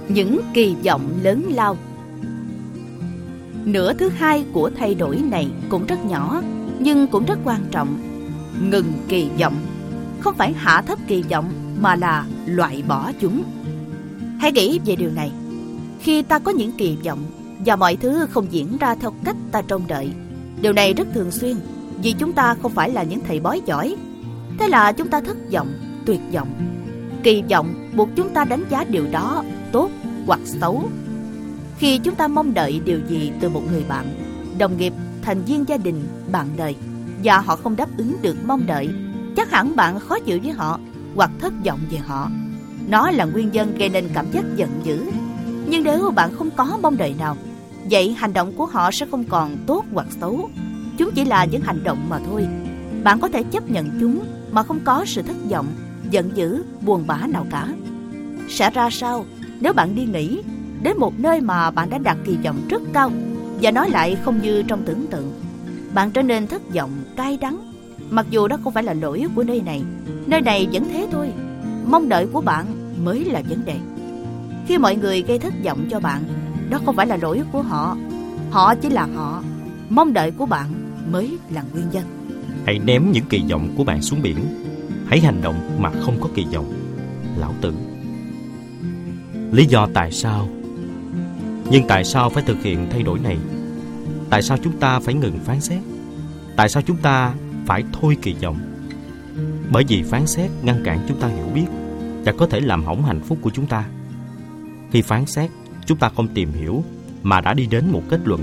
[0.08, 1.76] Những kỳ vọng lớn lao.
[3.64, 6.42] Nửa thứ hai của thay đổi này cũng rất nhỏ,
[6.78, 7.98] nhưng cũng rất quan trọng.
[8.70, 9.54] Ngừng kỳ vọng.
[10.20, 13.44] Không phải hạ thấp kỳ vọng mà là loại bỏ chúng.
[14.40, 15.32] Hãy nghĩ về điều này.
[16.00, 17.18] Khi ta có những kỳ vọng
[17.66, 20.10] và mọi thứ không diễn ra theo cách ta trông đợi,
[20.60, 21.56] điều này rất thường xuyên
[22.02, 23.96] vì chúng ta không phải là những thầy bói giỏi.
[24.58, 25.72] Thế là chúng ta thất vọng,
[26.06, 26.48] tuyệt vọng.
[27.22, 29.90] Kỳ vọng buộc chúng ta đánh giá điều đó tốt
[30.26, 30.90] hoặc xấu.
[31.78, 34.06] Khi chúng ta mong đợi điều gì từ một người bạn,
[34.58, 34.92] đồng nghiệp,
[35.22, 36.02] thành viên gia đình,
[36.32, 36.76] bạn đời
[37.24, 38.88] và họ không đáp ứng được mong đợi,
[39.36, 40.80] chắc hẳn bạn khó chịu với họ
[41.14, 42.30] hoặc thất vọng về họ.
[42.88, 45.04] Nó là nguyên nhân gây nên cảm giác giận dữ.
[45.66, 47.36] Nhưng nếu bạn không có mong đợi nào,
[47.90, 50.50] vậy hành động của họ sẽ không còn tốt hoặc xấu.
[50.98, 52.48] Chúng chỉ là những hành động mà thôi.
[53.02, 55.66] Bạn có thể chấp nhận chúng mà không có sự thất vọng,
[56.10, 57.68] giận dữ, buồn bã nào cả.
[58.48, 59.24] Sẽ ra sao
[59.60, 60.42] nếu bạn đi nghỉ
[60.82, 63.10] đến một nơi mà bạn đã đặt kỳ vọng rất cao
[63.62, 65.32] và nói lại không như trong tưởng tượng?
[65.94, 67.69] Bạn trở nên thất vọng, cay đắng
[68.10, 69.82] mặc dù đó không phải là lỗi của nơi này
[70.26, 71.32] nơi này vẫn thế thôi.
[71.86, 72.66] Mong đợi của bạn
[73.04, 73.76] mới là vấn đề.
[74.66, 76.22] Khi mọi người gây thất vọng cho bạn,
[76.70, 77.96] đó không phải là lỗi của họ.
[78.50, 79.42] Họ chỉ là họ.
[79.88, 80.68] Mong đợi của bạn
[81.12, 82.04] mới là nguyên nhân.
[82.66, 84.38] Hãy ném những kỳ vọng của bạn xuống biển.
[85.06, 86.72] Hãy hành động mà không có kỳ vọng,
[87.36, 87.74] lão tử.
[89.52, 90.48] Lý do tại sao?
[91.70, 93.38] Nhưng tại sao phải thực hiện thay đổi này?
[94.30, 95.80] Tại sao chúng ta phải ngừng phán xét?
[96.56, 97.34] Tại sao chúng ta
[97.70, 98.58] phải thôi kỳ vọng.
[99.72, 101.66] Bởi vì phán xét ngăn cản chúng ta hiểu biết
[102.24, 103.84] và có thể làm hỏng hạnh phúc của chúng ta.
[104.90, 105.50] Khi phán xét,
[105.86, 106.84] chúng ta không tìm hiểu
[107.22, 108.40] mà đã đi đến một kết luận.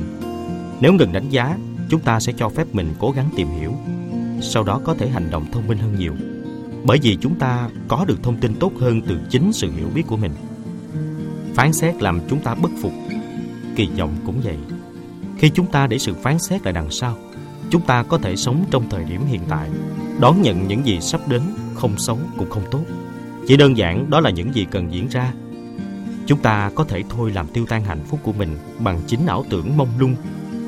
[0.82, 1.58] Nếu ngừng đánh giá,
[1.90, 3.74] chúng ta sẽ cho phép mình cố gắng tìm hiểu,
[4.42, 6.14] sau đó có thể hành động thông minh hơn nhiều.
[6.84, 10.04] Bởi vì chúng ta có được thông tin tốt hơn từ chính sự hiểu biết
[10.08, 10.32] của mình.
[11.56, 12.94] Phán xét làm chúng ta bất phục.
[13.76, 14.58] Kỳ vọng cũng vậy.
[15.38, 17.18] Khi chúng ta để sự phán xét lại đằng sau
[17.70, 19.70] chúng ta có thể sống trong thời điểm hiện tại,
[20.20, 21.42] đón nhận những gì sắp đến,
[21.76, 22.84] không xấu cũng không tốt.
[23.48, 25.34] Chỉ đơn giản đó là những gì cần diễn ra.
[26.26, 29.46] Chúng ta có thể thôi làm tiêu tan hạnh phúc của mình bằng chính ảo
[29.50, 30.16] tưởng mông lung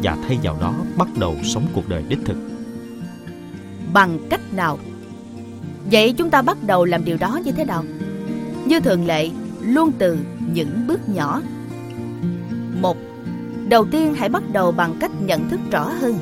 [0.03, 2.37] và thay vào đó bắt đầu sống cuộc đời đích thực.
[3.93, 4.79] Bằng cách nào?
[5.91, 7.83] Vậy chúng ta bắt đầu làm điều đó như thế nào?
[8.65, 9.29] Như thường lệ,
[9.61, 10.17] luôn từ
[10.53, 11.41] những bước nhỏ.
[12.81, 12.97] Một,
[13.69, 16.17] đầu tiên hãy bắt đầu bằng cách nhận thức rõ hơn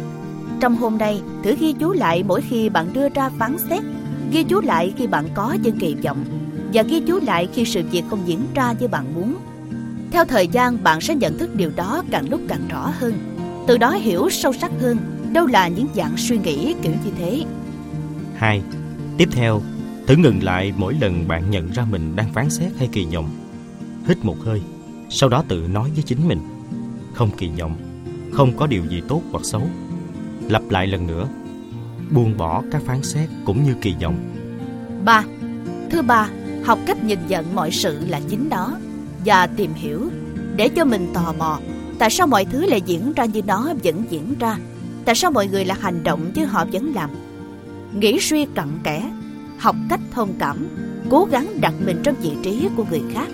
[0.60, 3.84] trong hôm nay, thử ghi chú lại mỗi khi bạn đưa ra phán xét.
[4.32, 6.26] Ghi chú lại khi bạn có những kỳ vọng
[6.74, 9.36] và ghi chú lại khi sự việc không diễn ra như bạn muốn.
[10.12, 13.14] Theo thời gian, bạn sẽ nhận thức điều đó càng lúc càng rõ hơn,
[13.68, 14.98] từ đó hiểu sâu sắc hơn
[15.34, 17.44] đâu là những dạng suy nghĩ kiểu như thế.
[18.36, 18.62] Hai,
[19.18, 19.62] tiếp theo,
[20.08, 23.30] thử ngừng lại mỗi lần bạn nhận ra mình đang phán xét hay kỳ vọng.
[24.08, 24.62] Hít một hơi,
[25.10, 26.40] sau đó tự nói với chính mình,
[27.14, 27.76] không kỳ vọng,
[28.34, 29.62] không có điều gì tốt hoặc xấu
[30.50, 31.28] lặp lại lần nữa.
[32.12, 34.18] Buông bỏ các phán xét cũng như kỳ vọng.
[35.06, 35.24] Ba
[35.90, 36.30] thứ ba,
[36.66, 38.78] học cách nhìn nhận mọi sự là chính đó
[39.26, 40.10] và tìm hiểu.
[40.56, 41.60] Để cho mình tò mò,
[42.00, 44.58] tại sao mọi thứ lại diễn ra như nó vẫn diễn ra?
[45.06, 47.10] Tại sao mọi người lại hành động chứ họ vẫn làm?
[47.94, 49.12] Nghĩ suy cặn kẽ,
[49.58, 50.68] học cách thông cảm,
[51.10, 53.28] cố gắng đặt mình trong vị trí của người khác.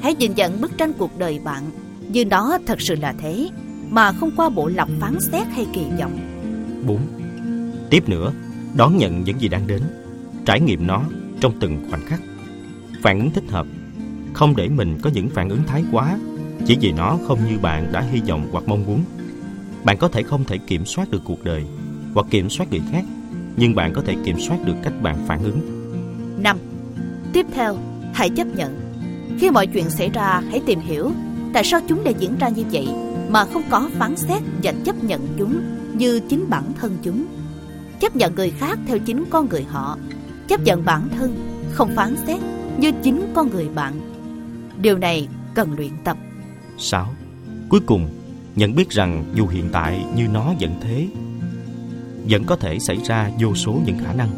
[0.00, 1.62] Hãy nhìn nhận bức tranh cuộc đời bạn,
[2.08, 3.48] như nó thật sự là thế,
[3.90, 6.29] mà không qua bộ lọc phán xét hay kỳ vọng.
[6.86, 6.98] 4.
[7.90, 8.32] Tiếp nữa,
[8.74, 9.82] đón nhận những gì đang đến,
[10.44, 11.02] trải nghiệm nó
[11.40, 12.20] trong từng khoảnh khắc.
[13.02, 13.66] Phản ứng thích hợp,
[14.32, 16.18] không để mình có những phản ứng thái quá
[16.66, 19.04] chỉ vì nó không như bạn đã hy vọng hoặc mong muốn.
[19.84, 21.64] Bạn có thể không thể kiểm soát được cuộc đời
[22.14, 23.04] hoặc kiểm soát người khác,
[23.56, 25.60] nhưng bạn có thể kiểm soát được cách bạn phản ứng.
[26.42, 26.58] 5.
[27.32, 27.76] Tiếp theo,
[28.14, 28.80] hãy chấp nhận.
[29.38, 31.10] Khi mọi chuyện xảy ra, hãy tìm hiểu
[31.52, 32.88] tại sao chúng lại diễn ra như vậy
[33.28, 35.60] mà không có phán xét và chấp nhận chúng
[36.00, 37.26] như chính bản thân chúng.
[38.00, 39.98] Chấp nhận người khác theo chính con người họ,
[40.48, 41.36] chấp nhận bản thân,
[41.70, 42.40] không phán xét
[42.78, 44.00] như chính con người bạn.
[44.82, 46.16] Điều này cần luyện tập.
[46.78, 47.14] 6.
[47.68, 48.08] Cuối cùng,
[48.56, 51.08] nhận biết rằng dù hiện tại như nó vẫn thế,
[52.28, 54.30] vẫn có thể xảy ra vô số những khả năng.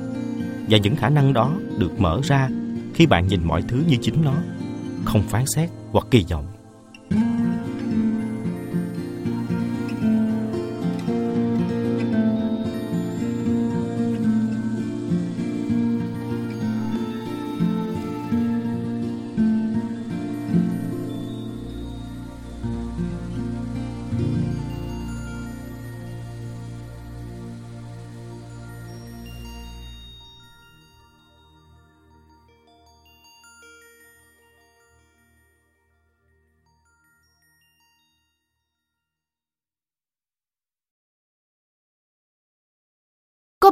[0.70, 2.48] Và những khả năng đó được mở ra
[2.94, 4.34] khi bạn nhìn mọi thứ như chính nó,
[5.04, 6.51] không phán xét hoặc kỳ vọng.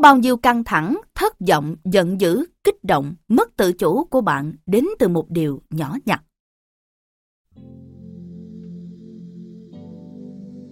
[0.01, 4.53] Bao nhiêu căng thẳng, thất vọng, giận dữ, kích động, mất tự chủ của bạn
[4.67, 6.23] đến từ một điều nhỏ nhặt.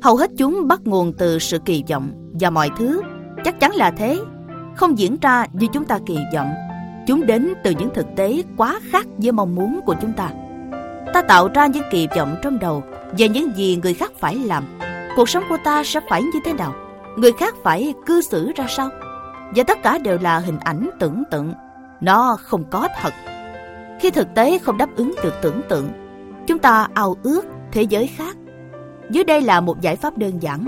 [0.02, 3.02] Hầu hết chúng bắt nguồn từ sự kỳ vọng và mọi thứ
[3.44, 4.20] chắc chắn là thế,
[4.76, 6.50] không diễn ra như chúng ta kỳ vọng.
[7.06, 10.30] Chúng đến từ những thực tế quá khác với mong muốn của chúng ta.
[11.14, 12.82] Ta tạo ra những kỳ vọng trong đầu
[13.18, 14.64] về những gì người khác phải làm.
[15.16, 16.74] Cuộc sống của ta sẽ phải như thế nào?
[17.16, 18.90] Người khác phải cư xử ra sao?
[19.54, 21.52] Và tất cả đều là hình ảnh tưởng tượng.
[22.00, 23.12] Nó không có thật.
[24.00, 25.88] Khi thực tế không đáp ứng được tưởng tượng,
[26.46, 27.42] chúng ta ao ước
[27.72, 28.36] thế giới khác.
[29.10, 30.64] Dưới đây là một giải pháp đơn giản.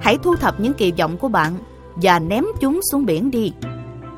[0.00, 1.52] Hãy thu thập những kỳ vọng của bạn
[1.94, 3.52] và ném chúng xuống biển đi.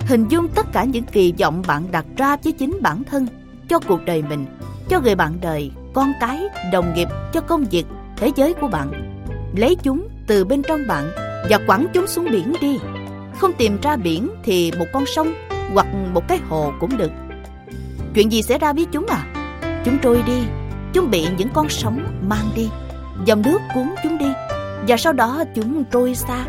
[0.01, 3.27] Hình dung tất cả những kỳ vọng bạn đặt ra với chính bản thân,
[3.69, 4.47] cho cuộc đời mình,
[4.89, 6.43] cho người bạn đời, con cái,
[6.73, 7.87] đồng nghiệp, cho công việc,
[8.17, 8.93] thế giới của bạn.
[9.57, 11.05] Lấy chúng từ bên trong bạn
[11.51, 12.79] và quẳng chúng xuống biển đi.
[13.41, 15.35] Không tìm ra biển thì một con sông
[15.73, 17.11] hoặc một cái hồ cũng được.
[18.15, 19.25] Chuyện gì xảy ra với chúng à?
[19.85, 20.43] Chúng trôi đi,
[20.93, 22.69] chúng bị những con sóng mang đi,
[23.25, 24.27] dòng nước cuốn chúng đi,
[24.89, 26.45] và sau đó chúng trôi xa.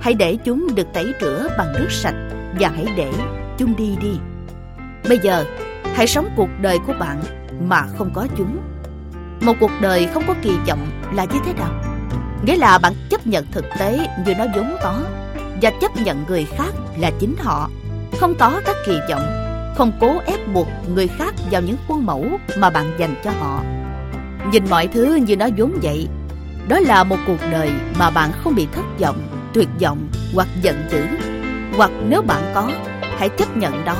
[0.00, 2.14] Hãy để chúng được tẩy rửa bằng nước sạch
[2.60, 3.12] và hãy để
[3.58, 4.18] chúng đi đi.
[5.08, 5.44] Bây giờ,
[5.94, 7.22] hãy sống cuộc đời của bạn
[7.68, 8.58] mà không có chúng.
[9.40, 11.70] Một cuộc đời không có kỳ vọng là như thế nào?
[12.46, 15.00] Nghĩa là bạn chấp nhận thực tế như nó vốn có
[15.62, 17.70] và chấp nhận người khác là chính họ.
[18.20, 19.26] Không có các kỳ vọng,
[19.76, 22.26] không cố ép buộc người khác vào những khuôn mẫu
[22.58, 23.62] mà bạn dành cho họ.
[24.52, 26.08] Nhìn mọi thứ như nó vốn vậy,
[26.68, 29.18] đó là một cuộc đời mà bạn không bị thất vọng,
[29.54, 31.06] tuyệt vọng hoặc giận dữ.
[31.76, 32.70] Hoặc nếu bạn có,
[33.18, 33.96] hãy chấp nhận đó,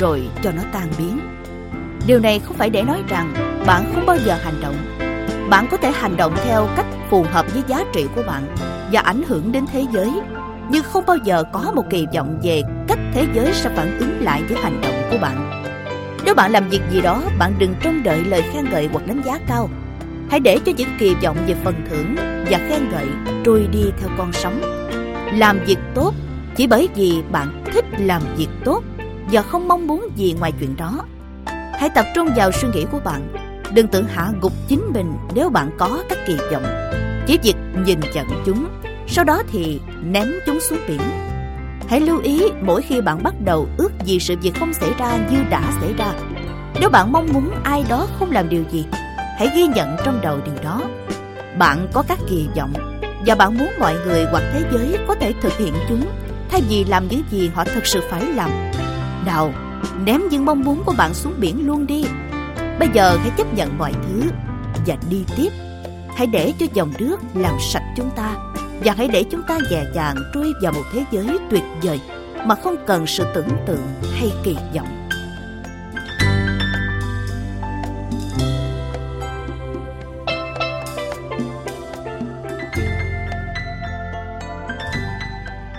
[0.00, 1.20] rồi cho nó tan biến.
[2.06, 3.34] Điều này không phải để nói rằng
[3.66, 4.76] bạn không bao giờ hành động.
[5.50, 8.42] Bạn có thể hành động theo cách phù hợp với giá trị của bạn
[8.92, 10.10] và ảnh hưởng đến thế giới
[10.70, 14.20] nhưng không bao giờ có một kỳ vọng về cách thế giới sẽ phản ứng
[14.20, 15.62] lại với hành động của bạn.
[16.24, 19.22] Nếu bạn làm việc gì đó, bạn đừng trông đợi lời khen ngợi hoặc đánh
[19.24, 19.68] giá cao.
[20.30, 22.16] Hãy để cho những kỳ vọng về phần thưởng
[22.50, 23.06] và khen ngợi
[23.44, 24.60] trôi đi theo con sóng.
[25.34, 26.14] Làm việc tốt
[26.56, 28.82] chỉ bởi vì bạn thích làm việc tốt
[29.32, 31.04] và không mong muốn gì ngoài chuyện đó.
[31.72, 33.32] Hãy tập trung vào suy nghĩ của bạn.
[33.74, 36.64] Đừng tự hạ gục chính mình nếu bạn có các kỳ vọng.
[37.26, 37.56] Chỉ việc
[37.86, 38.66] nhìn nhận chúng
[39.12, 41.00] sau đó thì ném chúng xuống biển.
[41.88, 45.16] Hãy lưu ý mỗi khi bạn bắt đầu ước gì sự việc không xảy ra
[45.30, 46.12] như đã xảy ra.
[46.80, 48.84] Nếu bạn mong muốn ai đó không làm điều gì,
[49.38, 50.80] hãy ghi nhận trong đầu điều đó.
[51.58, 52.72] Bạn có các kỳ vọng
[53.26, 56.06] và bạn muốn mọi người hoặc thế giới có thể thực hiện chúng
[56.50, 58.50] thay vì làm những gì họ thực sự phải làm.
[59.26, 59.52] Nào,
[60.04, 62.04] ném những mong muốn của bạn xuống biển luôn đi.
[62.78, 64.30] Bây giờ hãy chấp nhận mọi thứ
[64.86, 65.50] và đi tiếp.
[66.16, 68.49] Hãy để cho dòng nước làm sạch chúng ta
[68.84, 72.00] và hãy để chúng ta dè dàng trôi vào một thế giới tuyệt vời
[72.46, 75.00] mà không cần sự tưởng tượng hay kỳ vọng.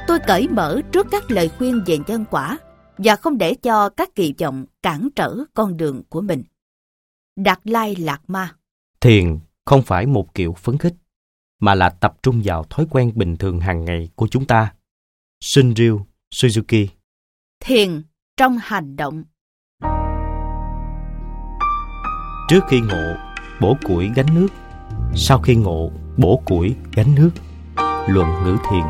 [0.07, 2.57] Tôi cởi mở trước các lời khuyên về nhân quả
[2.98, 6.44] và không để cho các kỳ vọng cản trở con đường của mình.
[7.36, 8.56] Đạt Lai Lạc Ma
[9.02, 10.94] Thiền không phải một kiểu phấn khích
[11.62, 14.74] mà là tập trung vào thói quen bình thường hàng ngày của chúng ta.
[15.42, 16.88] Shinryu Suzuki.
[17.60, 18.02] Thiền
[18.38, 19.24] trong hành động.
[22.50, 23.16] Trước khi ngộ,
[23.62, 24.48] bổ củi gánh nước.
[25.16, 27.30] Sau khi ngộ bổ củi gánh nước.
[28.08, 28.84] Luận ngữ thiền.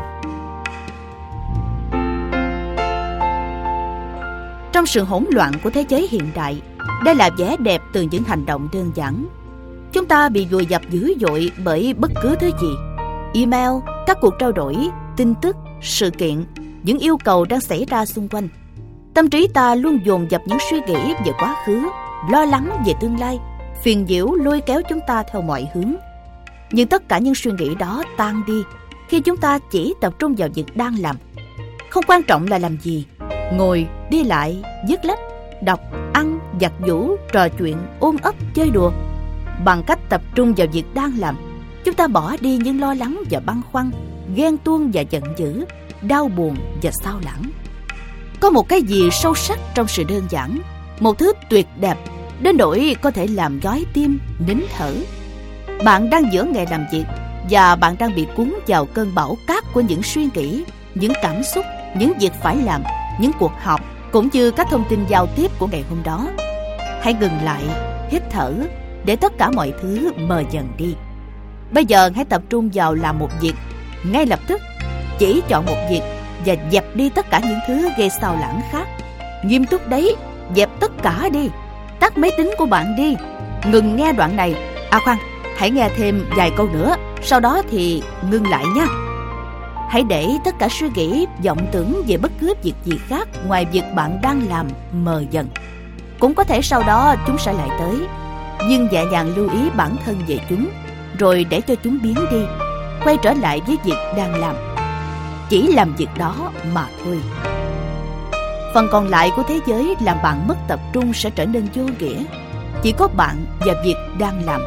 [4.72, 6.62] Trong sự hỗn loạn của thế giới hiện đại
[7.04, 9.26] đây là vẻ đẹp từ những hành động đơn giản
[9.92, 12.74] chúng ta bị vùi dập dữ dội bởi bất cứ thứ gì.
[13.34, 13.70] Email,
[14.06, 14.76] các cuộc trao đổi,
[15.16, 16.44] tin tức, sự kiện,
[16.82, 18.48] những yêu cầu đang xảy ra xung quanh.
[19.14, 21.80] Tâm trí ta luôn dồn dập những suy nghĩ về quá khứ,
[22.30, 23.38] lo lắng về tương lai,
[23.82, 25.94] phiền nhiễu lôi kéo chúng ta theo mọi hướng.
[26.70, 28.62] Nhưng tất cả những suy nghĩ đó tan đi
[29.08, 31.16] khi chúng ta chỉ tập trung vào việc đang làm.
[31.90, 33.06] Không quan trọng là làm gì,
[33.52, 35.18] ngồi, đi lại dứt lách,
[35.62, 35.80] đọc,
[36.12, 38.92] ăn, giặt giũ, trò chuyện, ôm ấp, chơi đùa
[39.64, 41.36] bằng cách tập trung vào việc đang làm.
[41.84, 43.90] Chúng ta bỏ đi những lo lắng và băn khoăn,
[44.34, 45.64] ghen tuông và giận dữ,
[46.02, 47.42] đau buồn và sao lãng.
[48.40, 50.58] Có một cái gì sâu sắc trong sự đơn giản,
[51.00, 51.98] một thứ tuyệt đẹp,
[52.40, 54.94] đến nỗi có thể làm gói tim, nín thở.
[55.84, 57.04] Bạn đang giữa ngày làm việc
[57.50, 60.64] và bạn đang bị cuốn vào cơn bão cát của những suy nghĩ,
[60.94, 61.64] những cảm xúc,
[61.96, 62.82] những việc phải làm,
[63.20, 63.80] những cuộc họp,
[64.12, 66.28] cũng như các thông tin giao tiếp của ngày hôm đó.
[67.00, 67.62] Hãy ngừng lại,
[68.10, 68.52] hít thở
[69.04, 70.94] để tất cả mọi thứ mờ dần đi.
[71.72, 73.54] Bây giờ hãy tập trung vào làm một việc.
[74.04, 74.60] Ngay lập tức,
[75.18, 76.02] chỉ chọn một việc
[76.46, 78.88] và dẹp đi tất cả những thứ gây sao lãng khác.
[79.44, 80.16] Nghiêm túc đấy,
[80.56, 81.48] dẹp tất cả đi.
[82.00, 83.16] Tắt máy tính của bạn đi.
[83.66, 84.54] Ngừng nghe đoạn này.
[84.90, 85.18] À khoan,
[85.56, 86.96] hãy nghe thêm vài câu nữa.
[87.22, 88.86] Sau đó thì ngưng lại nha.
[89.90, 93.66] Hãy để tất cả suy nghĩ, vọng tưởng về bất cứ việc gì khác ngoài
[93.72, 95.48] việc bạn đang làm mờ dần.
[96.20, 97.96] Cũng có thể sau đó chúng sẽ lại tới
[98.68, 100.68] nhưng dạ dàng lưu ý bản thân về chúng,
[101.18, 102.42] rồi để cho chúng biến đi,
[103.04, 104.56] quay trở lại với việc đang làm.
[105.48, 107.20] Chỉ làm việc đó mà thôi.
[108.74, 111.84] Phần còn lại của thế giới làm bạn mất tập trung sẽ trở nên vô
[111.98, 112.24] nghĩa.
[112.82, 114.60] Chỉ có bạn và việc đang làm,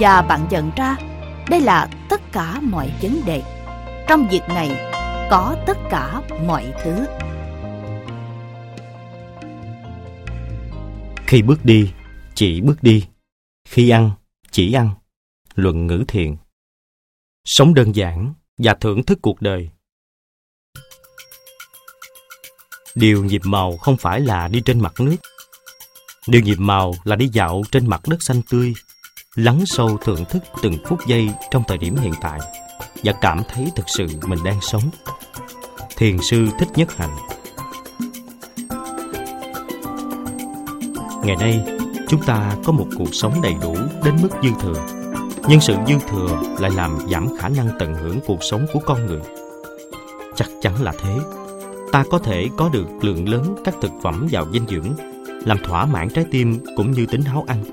[0.00, 0.96] và bạn nhận ra
[1.50, 3.42] đây là tất cả mọi vấn đề.
[4.08, 4.70] Trong việc này,
[5.30, 7.06] có tất cả mọi thứ.
[11.26, 11.92] Khi bước đi,
[12.34, 13.06] chỉ bước đi
[13.66, 14.10] khi ăn,
[14.50, 14.90] chỉ ăn.
[15.54, 16.36] Luận ngữ thiền.
[17.44, 19.70] Sống đơn giản và thưởng thức cuộc đời.
[22.94, 25.16] Điều nhịp màu không phải là đi trên mặt nước.
[26.28, 28.74] Điều nhịp màu là đi dạo trên mặt đất xanh tươi,
[29.34, 32.40] lắng sâu thưởng thức từng phút giây trong thời điểm hiện tại
[33.04, 34.90] và cảm thấy thực sự mình đang sống.
[35.96, 37.16] Thiền sư thích nhất hạnh.
[41.24, 41.75] Ngày nay
[42.08, 44.86] chúng ta có một cuộc sống đầy đủ đến mức dư thừa.
[45.48, 49.06] Nhưng sự dư thừa lại làm giảm khả năng tận hưởng cuộc sống của con
[49.06, 49.20] người.
[50.36, 51.18] Chắc chắn là thế.
[51.92, 54.92] Ta có thể có được lượng lớn các thực phẩm giàu dinh dưỡng,
[55.44, 57.64] làm thỏa mãn trái tim cũng như tính háo ăn.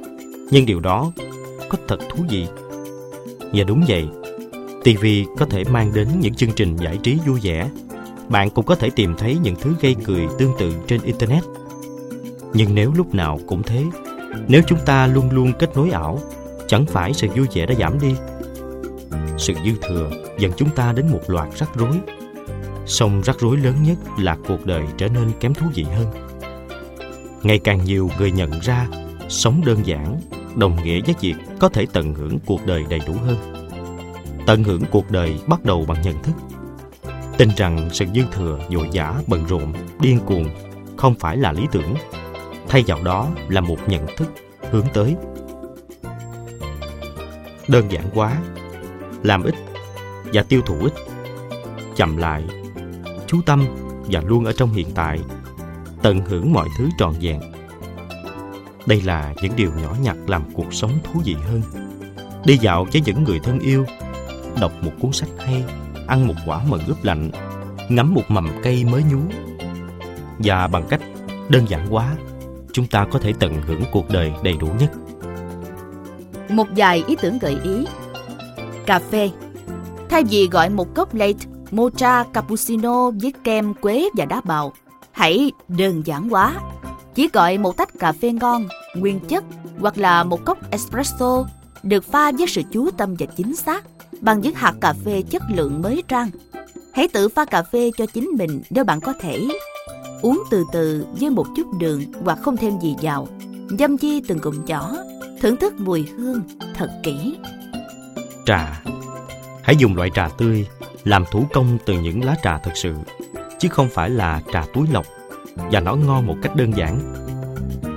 [0.51, 1.11] Nhưng điều đó
[1.69, 2.47] có thật thú vị.
[3.53, 4.07] Và đúng vậy
[4.83, 5.05] tv
[5.37, 7.69] có thể mang đến những chương trình giải trí vui vẻ.
[8.29, 11.43] Bạn cũng có thể tìm thấy những thứ gây cười tương tự trên internet.
[12.53, 13.83] Nhưng nếu lúc nào cũng thế
[14.47, 16.19] nếu chúng ta luôn luôn kết nối ảo,
[16.67, 18.15] chẳng phải sự vui vẻ đã giảm đi.
[19.37, 21.99] Sự dư thừa dẫn chúng ta đến một loạt rắc rối.
[22.85, 26.07] Song rắc rối lớn nhất là cuộc đời trở nên kém thú vị hơn.
[27.43, 28.87] Ngày càng nhiều người nhận ra,
[29.29, 30.19] sống đơn giản,
[30.55, 33.37] đồng nghĩa với việc có thể tận hưởng cuộc đời đầy đủ hơn.
[34.45, 36.33] Tận hưởng cuộc đời bắt đầu bằng nhận thức.
[37.37, 40.45] Tin rằng sự dư thừa vội vã bận rộn, điên cuồng
[40.97, 41.95] không phải là lý tưởng
[42.73, 44.27] thay vào đó là một nhận thức
[44.71, 45.15] hướng tới.
[47.67, 48.41] Đơn giản quá,
[49.23, 49.55] làm ít
[50.33, 50.93] và tiêu thụ ít,
[51.95, 52.43] chậm lại,
[53.27, 53.65] chú tâm
[54.05, 55.19] và luôn ở trong hiện tại,
[56.01, 57.39] tận hưởng mọi thứ trọn vẹn.
[58.85, 61.61] Đây là những điều nhỏ nhặt làm cuộc sống thú vị hơn.
[62.45, 63.85] Đi dạo với những người thân yêu,
[64.61, 65.63] đọc một cuốn sách hay,
[66.07, 67.31] ăn một quả mận ướp lạnh,
[67.89, 69.19] ngắm một mầm cây mới nhú.
[70.39, 71.01] Và bằng cách
[71.49, 72.15] đơn giản quá
[72.73, 74.91] chúng ta có thể tận hưởng cuộc đời đầy đủ nhất.
[76.49, 77.85] Một vài ý tưởng gợi ý.
[78.85, 79.29] Cà phê.
[80.09, 84.73] Thay vì gọi một cốc latte, mocha cappuccino với kem quế và đá bào
[85.11, 86.55] hãy đơn giản quá.
[87.15, 89.43] Chỉ gọi một tách cà phê ngon nguyên chất
[89.79, 91.45] hoặc là một cốc espresso
[91.83, 93.83] được pha với sự chú tâm và chính xác
[94.21, 96.29] bằng những hạt cà phê chất lượng mới trang.
[96.93, 99.47] Hãy tự pha cà phê cho chính mình nếu bạn có thể
[100.23, 103.27] uống từ từ với một chút đường hoặc không thêm gì vào.
[103.79, 104.95] Dâm chi từng cụm nhỏ
[105.41, 106.41] thưởng thức mùi hương
[106.75, 107.37] thật kỹ.
[108.45, 108.83] Trà.
[109.63, 110.67] Hãy dùng loại trà tươi
[111.03, 112.93] làm thủ công từ những lá trà thật sự
[113.59, 115.05] chứ không phải là trà túi lọc
[115.55, 116.99] và nó ngon một cách đơn giản.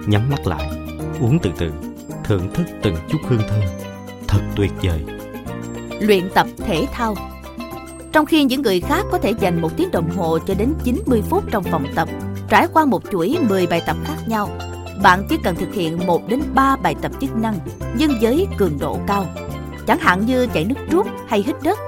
[0.06, 0.70] Nhắm mắt lại
[1.20, 1.70] uống từ từ
[2.24, 3.62] thưởng thức từng chút hương thơm.
[4.28, 5.04] Thật tuyệt vời.
[6.00, 7.14] Luyện tập thể thao
[8.16, 11.22] trong khi những người khác có thể dành một tiếng đồng hồ cho đến 90
[11.30, 12.08] phút trong phòng tập,
[12.48, 14.48] trải qua một chuỗi 10 bài tập khác nhau,
[15.02, 17.58] bạn chỉ cần thực hiện 1 đến 3 bài tập chức năng
[17.98, 19.26] nhưng với cường độ cao.
[19.86, 21.78] Chẳng hạn như chạy nước rút hay hít đất.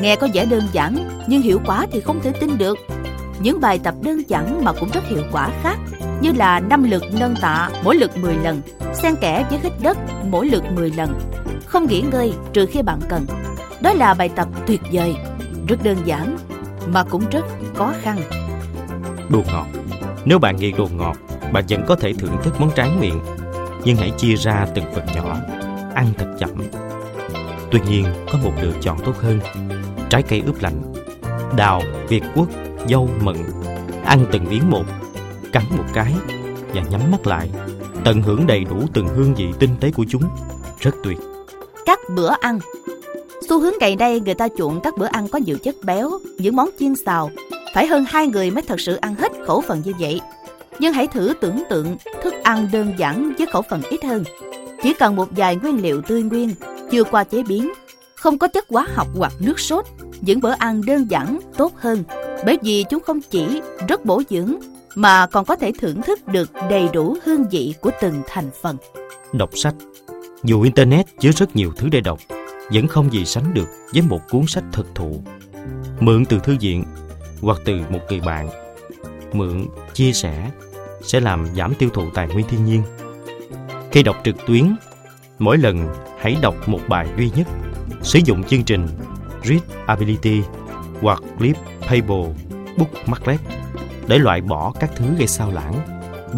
[0.00, 2.78] Nghe có vẻ đơn giản nhưng hiệu quả thì không thể tin được.
[3.40, 5.78] Những bài tập đơn giản mà cũng rất hiệu quả khác
[6.20, 8.60] như là 5 lượt nâng tạ mỗi lượt 10 lần,
[9.02, 9.98] xen kẽ với hít đất
[10.30, 11.20] mỗi lượt 10 lần.
[11.66, 13.26] Không nghỉ ngơi trừ khi bạn cần.
[13.80, 15.14] Đó là bài tập tuyệt vời
[15.68, 16.38] rất đơn giản
[16.92, 18.18] mà cũng rất khó khăn.
[19.28, 19.66] Đồ ngọt
[20.24, 21.16] Nếu bạn nghiện đồ ngọt,
[21.52, 23.20] bạn vẫn có thể thưởng thức món tráng miệng,
[23.84, 25.36] nhưng hãy chia ra từng phần nhỏ,
[25.94, 26.50] ăn thật chậm.
[27.70, 29.40] Tuy nhiên, có một lựa chọn tốt hơn.
[30.10, 30.94] Trái cây ướp lạnh,
[31.56, 32.48] đào, việt quất,
[32.88, 33.36] dâu, mận.
[34.04, 34.84] Ăn từng miếng một,
[35.52, 36.14] cắn một cái
[36.74, 37.50] và nhắm mắt lại.
[38.04, 40.22] Tận hưởng đầy đủ từng hương vị tinh tế của chúng.
[40.80, 41.18] Rất tuyệt.
[41.86, 42.58] Các bữa ăn
[43.48, 46.56] Xu hướng ngày nay người ta chuộng các bữa ăn có nhiều chất béo, những
[46.56, 47.30] món chiên xào.
[47.74, 50.20] Phải hơn hai người mới thật sự ăn hết khẩu phần như vậy.
[50.78, 54.24] Nhưng hãy thử tưởng tượng thức ăn đơn giản với khẩu phần ít hơn.
[54.82, 56.54] Chỉ cần một vài nguyên liệu tươi nguyên,
[56.90, 57.72] chưa qua chế biến,
[58.14, 59.84] không có chất hóa học hoặc nước sốt.
[60.20, 62.04] Những bữa ăn đơn giản tốt hơn
[62.46, 64.54] bởi vì chúng không chỉ rất bổ dưỡng
[64.94, 68.76] mà còn có thể thưởng thức được đầy đủ hương vị của từng thành phần.
[69.32, 69.74] Đọc sách
[70.44, 72.18] Dù Internet chứa rất nhiều thứ để đọc,
[72.72, 75.22] vẫn không gì sánh được với một cuốn sách thực thụ.
[76.00, 76.84] Mượn từ thư viện
[77.40, 78.48] hoặc từ một người bạn.
[79.32, 80.50] Mượn, chia sẻ
[81.02, 82.82] sẽ làm giảm tiêu thụ tài nguyên thiên nhiên.
[83.92, 84.76] Khi đọc trực tuyến,
[85.38, 85.88] mỗi lần
[86.18, 87.46] hãy đọc một bài duy nhất.
[88.02, 88.86] Sử dụng chương trình
[89.44, 90.42] Readability
[91.00, 92.34] hoặc Flip Payable
[92.76, 93.40] Bookmarklet
[94.06, 95.74] để loại bỏ các thứ gây sao lãng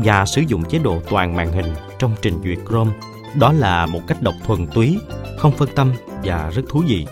[0.05, 2.93] và sử dụng chế độ toàn màn hình trong trình duyệt Chrome.
[3.39, 4.99] Đó là một cách đọc thuần túy,
[5.39, 5.93] không phân tâm
[6.25, 7.07] và rất thú vị.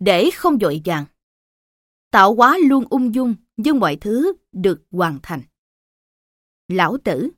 [0.00, 1.04] Để không dội vàng
[2.10, 5.42] Tạo hóa luôn ung dung nhưng mọi thứ được hoàn thành.
[6.68, 7.30] Lão tử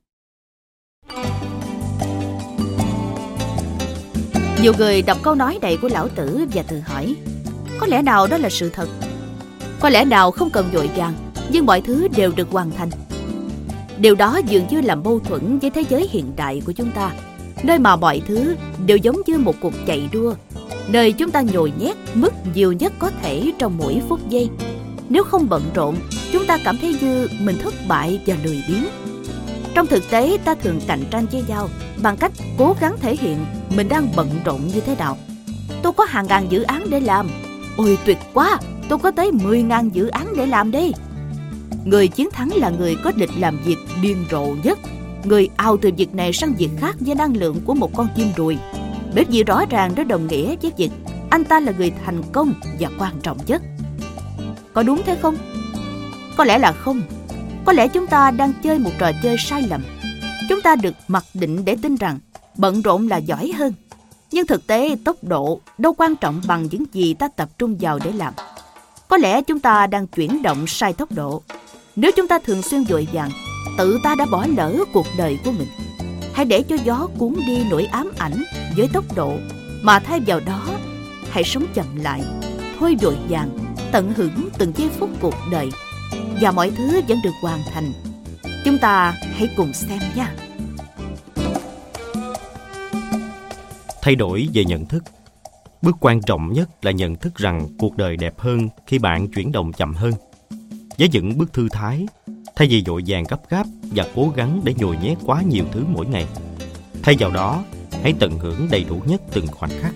[4.62, 7.16] Nhiều người đọc câu nói này của lão tử và tự hỏi
[7.78, 8.88] có lẽ nào đó là sự thật?
[9.80, 11.14] Có lẽ nào không cần vội vàng
[11.50, 12.90] Nhưng mọi thứ đều được hoàn thành.
[13.98, 17.12] Điều đó dường như làm mâu thuẫn với thế giới hiện đại của chúng ta
[17.62, 18.54] Nơi mà mọi thứ
[18.86, 20.34] đều giống như một cuộc chạy đua
[20.92, 24.48] Nơi chúng ta nhồi nhét mức nhiều nhất có thể trong mỗi phút giây.
[25.08, 25.96] Nếu không bận rộn,
[26.32, 28.84] chúng ta cảm thấy như mình thất bại và lười biếng.
[29.74, 31.68] Trong thực tế ta thường cạnh tranh với nhau
[32.02, 33.44] Bằng cách cố gắng thể hiện
[33.76, 35.16] mình đang bận rộn như thế nào
[35.82, 37.28] Tôi có hàng ngàn dự án để làm
[37.76, 40.92] Ôi tuyệt quá, tôi có tới 10.000 dự án để làm đi.
[41.84, 44.78] Người chiến thắng là người có lịch làm việc điên rồ nhất.
[45.24, 48.28] Người ao từ việc này sang việc khác với năng lượng của một con chim
[48.36, 48.58] ruồi.
[49.14, 50.90] Bởi vì rõ ràng nó đồng nghĩa với việc
[51.30, 53.62] anh ta là người thành công và quan trọng nhất.
[54.72, 55.36] Có đúng thế không?
[56.36, 57.02] Có lẽ là không.
[57.70, 59.82] Có lẽ chúng ta đang chơi một trò chơi sai lầm.
[60.48, 62.18] Chúng ta được mặc định để tin rằng
[62.56, 63.72] bận rộn là giỏi hơn
[64.30, 67.98] nhưng thực tế tốc độ đâu quan trọng bằng những gì ta tập trung vào
[68.04, 68.34] để làm.
[69.08, 71.42] Có lẽ chúng ta đang chuyển động sai tốc độ.
[71.96, 73.30] Nếu chúng ta thường xuyên vội vàng,
[73.78, 75.68] tự ta đã bỏ lỡ cuộc đời của mình.
[76.34, 78.44] Hãy để cho gió cuốn đi nỗi ám ảnh
[78.76, 79.32] với tốc độ,
[79.82, 80.66] mà thay vào đó,
[81.30, 82.22] hãy sống chậm lại,
[82.78, 83.50] thôi vội vàng,
[83.92, 85.70] tận hưởng từng giây phút cuộc đời
[86.40, 87.92] và mọi thứ vẫn được hoàn thành.
[88.64, 90.34] Chúng ta hãy cùng xem nha.
[94.02, 95.04] thay đổi về nhận thức
[95.82, 99.52] bước quan trọng nhất là nhận thức rằng cuộc đời đẹp hơn khi bạn chuyển
[99.52, 100.12] động chậm hơn
[100.98, 102.06] với những bước thư thái,
[102.56, 105.84] thay vì vội vàng gấp gáp và cố gắng để nhồi nhét quá nhiều thứ
[105.88, 106.26] mỗi ngày,
[107.02, 107.64] thay vào đó,
[108.02, 109.94] hãy tận hưởng đầy đủ nhất từng khoảnh khắc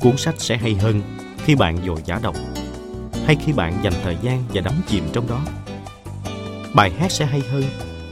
[0.00, 1.02] cuốn sách sẽ hay hơn
[1.44, 2.34] khi bạn dội giả đọc
[3.28, 5.40] hay khi bạn dành thời gian và đắm chìm trong đó
[6.74, 7.64] bài hát sẽ hay hơn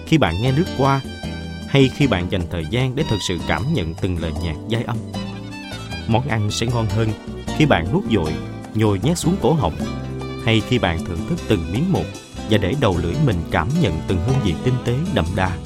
[0.07, 1.01] khi bạn nghe lướt qua
[1.69, 4.83] hay khi bạn dành thời gian để thực sự cảm nhận từng lời nhạc giai
[4.83, 4.97] âm.
[6.09, 7.09] Món ăn sẽ ngon hơn
[7.57, 8.33] khi bạn nuốt dội,
[8.75, 9.77] nhồi nhét xuống cổ họng,
[10.45, 12.05] hay khi bạn thưởng thức từng miếng một
[12.51, 15.57] và để đầu lưỡi mình cảm nhận từng hương vị tinh tế đậm đà.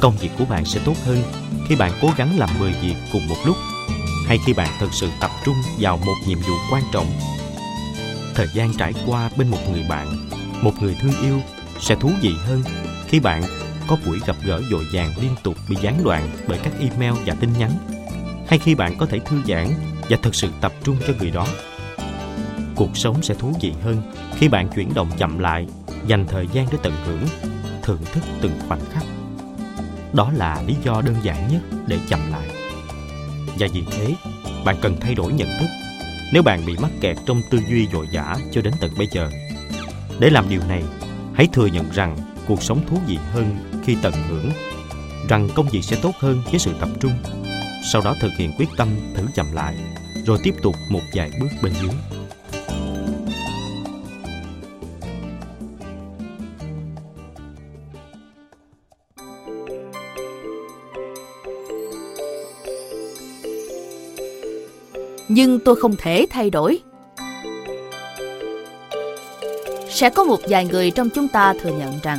[0.00, 1.22] Công việc của bạn sẽ tốt hơn
[1.68, 3.56] khi bạn cố gắng làm 10 việc cùng một lúc
[4.26, 7.06] hay khi bạn thực sự tập trung vào một nhiệm vụ quan trọng.
[8.34, 10.28] Thời gian trải qua bên một người bạn,
[10.62, 11.40] một người thương yêu
[11.80, 12.62] sẽ thú vị hơn
[13.06, 13.42] khi bạn
[13.88, 17.34] có buổi gặp gỡ dội vàng liên tục bị gián đoạn bởi các email và
[17.34, 17.70] tin nhắn
[18.48, 19.68] hay khi bạn có thể thư giãn
[20.08, 21.46] và thực sự tập trung cho người đó.
[22.74, 24.02] Cuộc sống sẽ thú vị hơn
[24.36, 25.66] khi bạn chuyển động chậm lại
[26.06, 27.24] dành thời gian để tận hưởng
[27.82, 29.04] thưởng thức từng khoảnh khắc.
[30.12, 32.48] Đó là lý do đơn giản nhất để chậm lại.
[33.58, 34.14] Và vì thế
[34.64, 35.81] bạn cần thay đổi nhận thức
[36.32, 39.30] nếu bạn bị mắc kẹt trong tư duy dội dã cho đến tận bây giờ.
[40.20, 40.82] Để làm điều này,
[41.34, 44.50] hãy thừa nhận rằng cuộc sống thú vị hơn khi tận hưởng,
[45.28, 47.12] rằng công việc sẽ tốt hơn với sự tập trung.
[47.92, 49.76] Sau đó thực hiện quyết tâm thử chậm lại,
[50.26, 52.21] rồi tiếp tục một vài bước bên dưới.
[65.34, 66.80] Nhưng tôi không thể thay đổi.
[69.88, 72.18] Sẽ có một vài người trong chúng ta thừa nhận rằng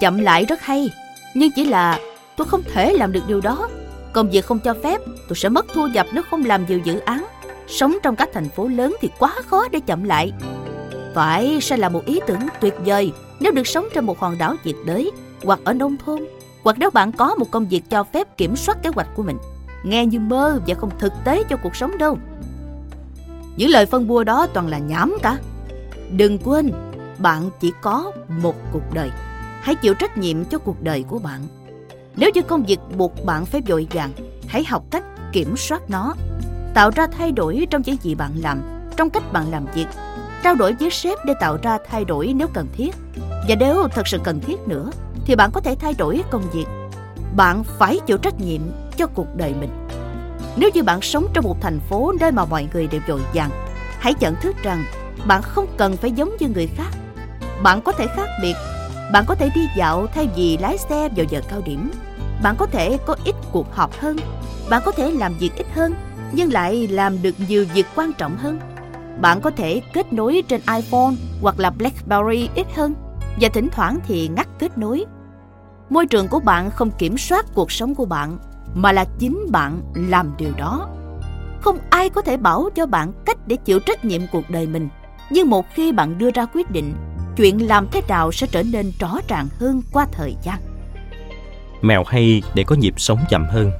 [0.00, 0.90] chậm lại rất hay,
[1.34, 1.98] nhưng chỉ là
[2.36, 3.68] tôi không thể làm được điều đó.
[4.12, 6.98] Công việc không cho phép, tôi sẽ mất thu nhập nếu không làm nhiều dự
[6.98, 7.26] án.
[7.68, 10.32] Sống trong các thành phố lớn thì quá khó để chậm lại.
[11.14, 14.54] Phải sẽ là một ý tưởng tuyệt vời nếu được sống trên một hòn đảo
[14.64, 15.10] nhiệt đới
[15.44, 16.26] hoặc ở nông thôn
[16.62, 19.38] hoặc nếu bạn có một công việc cho phép kiểm soát kế hoạch của mình.
[19.84, 22.18] Nghe như mơ và không thực tế cho cuộc sống đâu.
[23.56, 25.38] Những lời phân bua đó toàn là nhảm cả.
[26.10, 26.72] Đừng quên,
[27.18, 28.12] bạn chỉ có
[28.42, 29.10] một cuộc đời.
[29.60, 31.40] Hãy chịu trách nhiệm cho cuộc đời của bạn.
[32.16, 34.10] Nếu như công việc buộc bạn phải vội vàng,
[34.48, 36.14] hãy học cách kiểm soát nó.
[36.74, 38.62] Tạo ra thay đổi trong những gì bạn làm,
[38.96, 39.86] trong cách bạn làm việc.
[40.42, 42.94] Trao đổi với sếp để tạo ra thay đổi nếu cần thiết.
[43.48, 44.90] Và nếu thật sự cần thiết nữa,
[45.24, 46.66] thì bạn có thể thay đổi công việc.
[47.36, 48.60] Bạn phải chịu trách nhiệm
[48.96, 49.70] cho cuộc đời mình.
[50.56, 53.50] Nếu như bạn sống trong một thành phố nơi mà mọi người đều dội vàng,
[53.98, 54.84] hãy nhận thức rằng
[55.26, 56.90] bạn không cần phải giống như người khác.
[57.62, 58.54] Bạn có thể khác biệt.
[59.12, 61.90] Bạn có thể đi dạo thay vì lái xe vào giờ cao điểm.
[62.42, 64.16] Bạn có thể có ít cuộc họp hơn.
[64.70, 65.94] Bạn có thể làm việc ít hơn,
[66.32, 68.60] nhưng lại làm được nhiều việc quan trọng hơn.
[69.20, 72.94] Bạn có thể kết nối trên iPhone hoặc là BlackBerry ít hơn
[73.40, 75.04] và thỉnh thoảng thì ngắt kết nối.
[75.90, 78.38] Môi trường của bạn không kiểm soát cuộc sống của bạn
[78.76, 80.88] mà là chính bạn làm điều đó.
[81.60, 84.88] Không ai có thể bảo cho bạn cách để chịu trách nhiệm cuộc đời mình,
[85.30, 86.94] nhưng một khi bạn đưa ra quyết định,
[87.36, 90.58] chuyện làm thế nào sẽ trở nên rõ ràng hơn qua thời gian.
[91.82, 93.70] Mèo hay để có nhịp sống chậm hơn.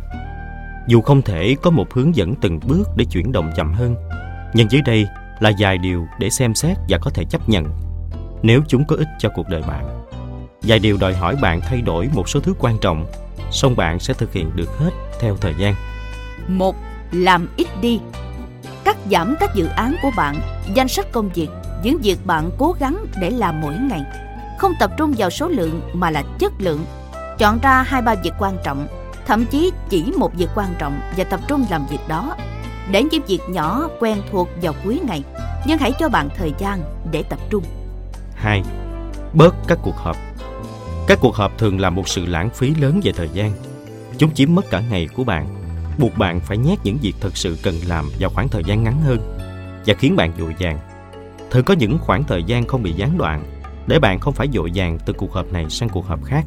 [0.89, 3.94] Dù không thể có một hướng dẫn từng bước để chuyển động chậm hơn,
[4.55, 5.06] nhưng dưới đây
[5.40, 7.64] là vài điều để xem xét và có thể chấp nhận,
[8.43, 10.05] nếu chúng có ích cho cuộc đời bạn.
[10.62, 13.06] Vài điều đòi hỏi bạn thay đổi một số thứ quan trọng
[13.51, 14.90] song bạn sẽ thực hiện được hết
[15.20, 15.74] theo thời gian.
[16.48, 16.77] Một,
[17.12, 18.01] làm ít đi.
[18.85, 20.36] Cắt giảm các dự án của bạn,
[20.74, 21.48] danh sách công việc,
[21.82, 24.02] những việc bạn cố gắng để làm mỗi ngày.
[24.59, 26.85] Không tập trung vào số lượng mà là chất lượng.
[27.39, 28.89] Chọn ra hai ba việc quan trọng,
[29.27, 32.36] thậm chí chỉ một việc quan trọng và tập trung làm việc đó.
[32.90, 35.23] Để những việc nhỏ quen thuộc vào cuối ngày,
[35.66, 37.64] nhưng hãy cho bạn thời gian để tập trung.
[38.35, 38.62] 2.
[39.32, 40.16] Bớt các cuộc họp
[41.07, 43.53] các cuộc họp thường là một sự lãng phí lớn về thời gian.
[44.19, 45.47] Chúng chiếm mất cả ngày của bạn,
[45.99, 49.01] buộc bạn phải nhét những việc thật sự cần làm vào khoảng thời gian ngắn
[49.03, 49.39] hơn
[49.87, 50.78] và khiến bạn vội vàng.
[51.51, 53.45] Thường có những khoảng thời gian không bị gián đoạn
[53.87, 56.45] để bạn không phải vội vàng từ cuộc họp này sang cuộc họp khác.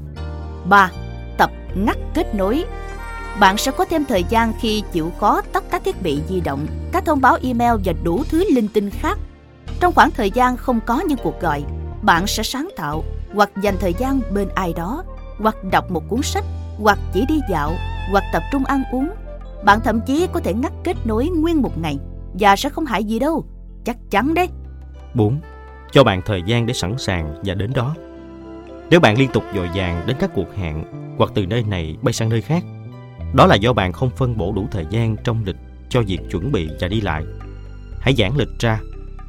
[0.69, 0.91] 3.
[1.37, 2.65] Tập ngắt kết nối
[3.39, 6.67] bạn sẽ có thêm thời gian khi chịu khó tắt các thiết bị di động,
[6.91, 9.19] các thông báo email và đủ thứ linh tinh khác.
[9.79, 11.63] Trong khoảng thời gian không có những cuộc gọi,
[12.01, 13.03] bạn sẽ sáng tạo
[13.33, 15.03] hoặc dành thời gian bên ai đó
[15.39, 16.45] hoặc đọc một cuốn sách
[16.77, 17.73] hoặc chỉ đi dạo
[18.11, 19.09] hoặc tập trung ăn uống
[19.63, 21.97] bạn thậm chí có thể ngắt kết nối nguyên một ngày
[22.33, 23.45] và sẽ không hại gì đâu
[23.85, 24.49] chắc chắn đấy
[25.13, 25.39] 4.
[25.91, 27.95] Cho bạn thời gian để sẵn sàng và đến đó.
[28.89, 30.83] Nếu bạn liên tục dội vàng đến các cuộc hẹn
[31.17, 32.63] hoặc từ nơi này bay sang nơi khác,
[33.33, 35.55] đó là do bạn không phân bổ đủ thời gian trong lịch
[35.89, 37.23] cho việc chuẩn bị và đi lại.
[37.99, 38.79] Hãy giãn lịch ra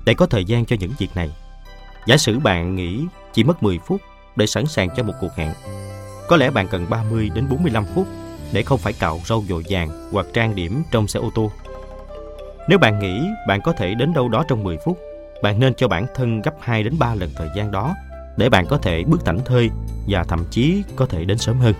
[0.06, 1.30] để có thời gian cho những việc này.
[2.06, 4.00] Giả sử bạn nghĩ chỉ mất 10 phút
[4.36, 5.52] để sẵn sàng cho một cuộc hẹn.
[6.28, 8.06] Có lẽ bạn cần 30 đến 45 phút
[8.52, 11.50] để không phải cạo râu dội vàng hoặc trang điểm trong xe ô tô.
[12.68, 14.98] Nếu bạn nghĩ bạn có thể đến đâu đó trong 10 phút,
[15.42, 17.94] bạn nên cho bản thân gấp 2 đến 3 lần thời gian đó
[18.36, 19.70] để bạn có thể bước thảnh thơi
[20.08, 21.74] và thậm chí có thể đến sớm hơn.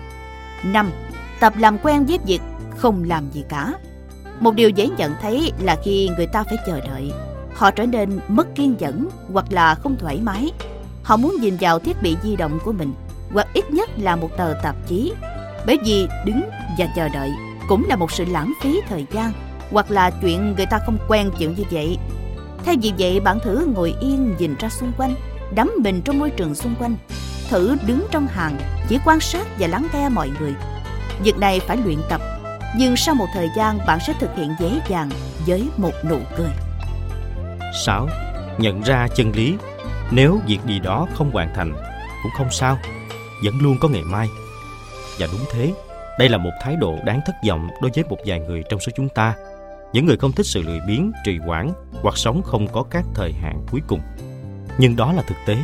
[0.63, 0.91] 5.
[1.39, 2.41] Tập làm quen với việc
[2.77, 3.73] không làm gì cả.
[4.39, 7.11] Một điều dễ nhận thấy là khi người ta phải chờ đợi,
[7.53, 10.51] họ trở nên mất kiên nhẫn hoặc là không thoải mái
[11.03, 12.93] Họ muốn nhìn vào thiết bị di động của mình
[13.33, 15.13] hoặc ít nhất là một tờ tạp chí.
[15.65, 16.41] Bởi vì đứng
[16.77, 17.31] và chờ đợi
[17.67, 19.31] cũng là một sự lãng phí thời gian
[19.71, 21.97] hoặc là chuyện người ta không quen chịu như vậy.
[22.65, 25.15] Thay vì vậy bạn thử ngồi yên nhìn ra xung quanh,
[25.55, 26.95] đắm mình trong môi trường xung quanh.
[27.49, 28.57] Thử đứng trong hàng,
[28.89, 30.53] chỉ quan sát và lắng nghe mọi người.
[31.23, 32.21] Việc này phải luyện tập.
[32.77, 35.09] nhưng sau một thời gian bạn sẽ thực hiện dễ dàng
[35.47, 36.49] với một nụ cười.
[37.85, 38.07] 6.
[38.57, 39.55] Nhận ra chân lý
[40.11, 41.73] nếu việc gì đó không hoàn thành
[42.23, 42.77] cũng không sao,
[43.43, 44.27] vẫn luôn có ngày mai.
[45.19, 45.73] Và đúng thế,
[46.19, 48.91] đây là một thái độ đáng thất vọng đối với một vài người trong số
[48.95, 49.35] chúng ta.
[49.93, 51.71] Những người không thích sự lười biếng, trì hoãn
[52.01, 54.01] hoặc sống không có các thời hạn cuối cùng.
[54.77, 55.57] Nhưng đó là thực tế.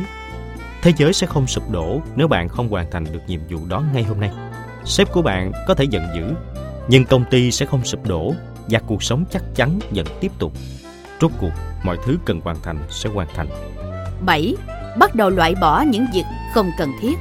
[0.82, 3.82] Thế giới sẽ không sụp đổ nếu bạn không hoàn thành được nhiệm vụ đó
[3.94, 4.30] ngay hôm nay.
[4.84, 6.34] Sếp của bạn có thể giận dữ,
[6.88, 8.34] nhưng công ty sẽ không sụp đổ
[8.68, 10.52] và cuộc sống chắc chắn vẫn tiếp tục.
[11.20, 11.52] Rốt cuộc,
[11.84, 13.48] mọi thứ cần hoàn thành sẽ hoàn thành.
[14.26, 14.56] 7.
[14.98, 16.24] Bắt đầu loại bỏ những việc
[16.54, 17.18] không cần thiết.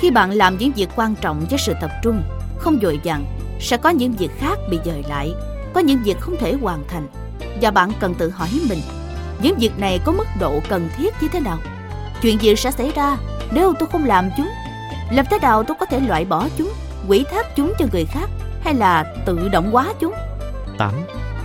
[0.00, 2.22] Khi bạn làm những việc quan trọng với sự tập trung,
[2.58, 3.24] không dội dàng,
[3.60, 5.32] sẽ có những việc khác bị dời lại,
[5.72, 7.06] có những việc không thể hoàn thành.
[7.60, 8.80] Và bạn cần tự hỏi mình,
[9.42, 11.58] những việc này có mức độ cần thiết như thế nào?
[12.22, 13.16] Chuyện gì sẽ xảy ra
[13.52, 14.48] nếu tôi không làm chúng?
[15.10, 16.72] Làm thế nào tôi có thể loại bỏ chúng,
[17.08, 18.30] quỷ thác chúng cho người khác
[18.64, 20.14] hay là tự động hóa chúng?
[20.78, 20.92] 8.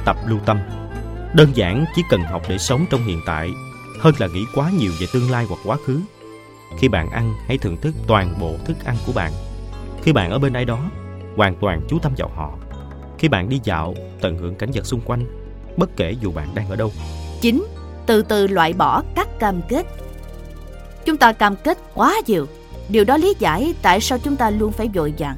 [0.06, 0.60] Tập lưu tâm
[1.34, 3.50] Đơn giản chỉ cần học để sống trong hiện tại
[4.00, 6.00] hơn là nghĩ quá nhiều về tương lai hoặc quá khứ.
[6.80, 9.32] Khi bạn ăn, hãy thưởng thức toàn bộ thức ăn của bạn.
[10.04, 10.80] Khi bạn ở bên ai đó,
[11.36, 12.58] hoàn toàn chú tâm vào họ.
[13.20, 15.24] Khi bạn đi dạo, tận hưởng cảnh vật xung quanh,
[15.78, 16.92] bất kể dù bạn đang ở đâu.
[17.42, 17.66] 9.
[18.06, 19.86] Từ từ loại bỏ các cam kết.
[21.06, 22.46] Chúng ta cam kết quá nhiều.
[22.90, 25.36] Điều đó lý giải tại sao chúng ta luôn phải vội vàng.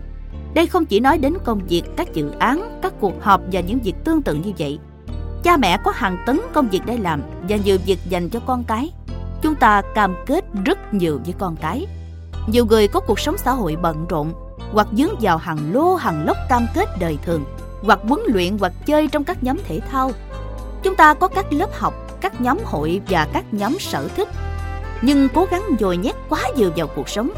[0.54, 3.80] Đây không chỉ nói đến công việc, các dự án, các cuộc họp và những
[3.80, 4.80] việc tương tự như vậy.
[5.44, 8.64] Cha mẹ có hàng tấn công việc để làm và nhiều việc dành cho con
[8.64, 8.92] cái.
[9.42, 11.88] Chúng ta cam kết rất nhiều với con cái.
[12.48, 14.34] Nhiều người có cuộc sống xã hội bận rộn
[14.72, 17.44] hoặc dướng vào hàng lô hàng lốc cam kết đời thường
[17.84, 20.12] hoặc huấn luyện hoặc chơi trong các nhóm thể thao.
[20.84, 24.28] Chúng ta có các lớp học, các nhóm hội và các nhóm sở thích.
[25.02, 27.30] Nhưng cố gắng dồi nhét quá nhiều vào cuộc sống,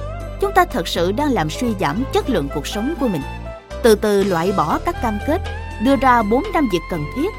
[0.41, 3.21] chúng ta thật sự đang làm suy giảm chất lượng cuộc sống của mình.
[3.83, 5.41] Từ từ loại bỏ các cam kết,
[5.83, 7.29] đưa ra 4 năm việc cần thiết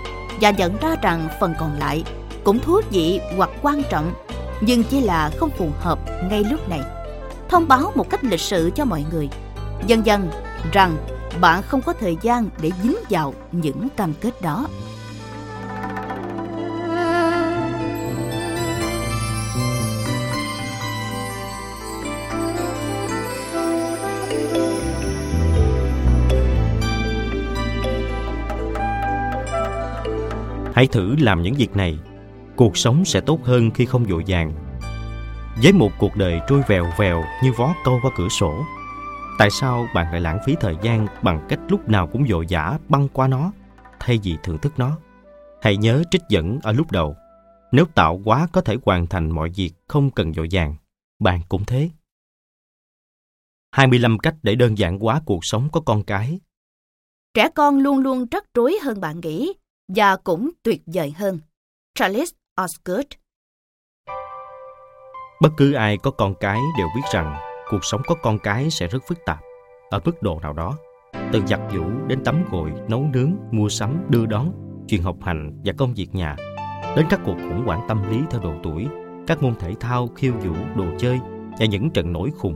[0.42, 2.04] và nhận ra rằng phần còn lại
[2.44, 4.14] cũng thú vị hoặc quan trọng
[4.60, 5.98] nhưng chỉ là không phù hợp
[6.30, 6.80] ngay lúc này.
[7.48, 9.28] Thông báo một cách lịch sự cho mọi người,
[9.86, 10.30] dần dần
[10.72, 10.96] rằng
[11.40, 14.66] bạn không có thời gian để dính vào những cam kết đó.
[30.82, 31.98] Hãy thử làm những việc này,
[32.56, 34.52] cuộc sống sẽ tốt hơn khi không vội vàng.
[35.62, 38.64] Với một cuộc đời trôi vèo vèo như vó câu qua cửa sổ,
[39.38, 42.78] tại sao bạn lại lãng phí thời gian bằng cách lúc nào cũng vội vã
[42.88, 43.52] băng qua nó
[44.00, 44.98] thay vì thưởng thức nó?
[45.60, 47.16] Hãy nhớ trích dẫn ở lúc đầu.
[47.72, 50.74] Nếu tạo quá có thể hoàn thành mọi việc không cần vội vàng,
[51.18, 51.90] bạn cũng thế.
[53.70, 56.40] 25 cách để đơn giản hóa cuộc sống có con cái.
[57.34, 59.52] Trẻ con luôn luôn rắc rối hơn bạn nghĩ
[59.96, 61.38] và cũng tuyệt vời hơn.
[61.94, 62.30] Charles
[62.62, 63.06] Osgood
[65.42, 67.36] Bất cứ ai có con cái đều biết rằng
[67.70, 69.38] cuộc sống có con cái sẽ rất phức tạp
[69.90, 70.76] ở mức độ nào đó.
[71.32, 74.52] Từ giặt giũ đến tắm gội, nấu nướng, mua sắm, đưa đón,
[74.88, 76.36] chuyện học hành và công việc nhà,
[76.96, 78.86] đến các cuộc khủng hoảng tâm lý theo độ tuổi,
[79.26, 81.20] các môn thể thao, khiêu vũ, đồ chơi
[81.58, 82.54] và những trận nổi khùng.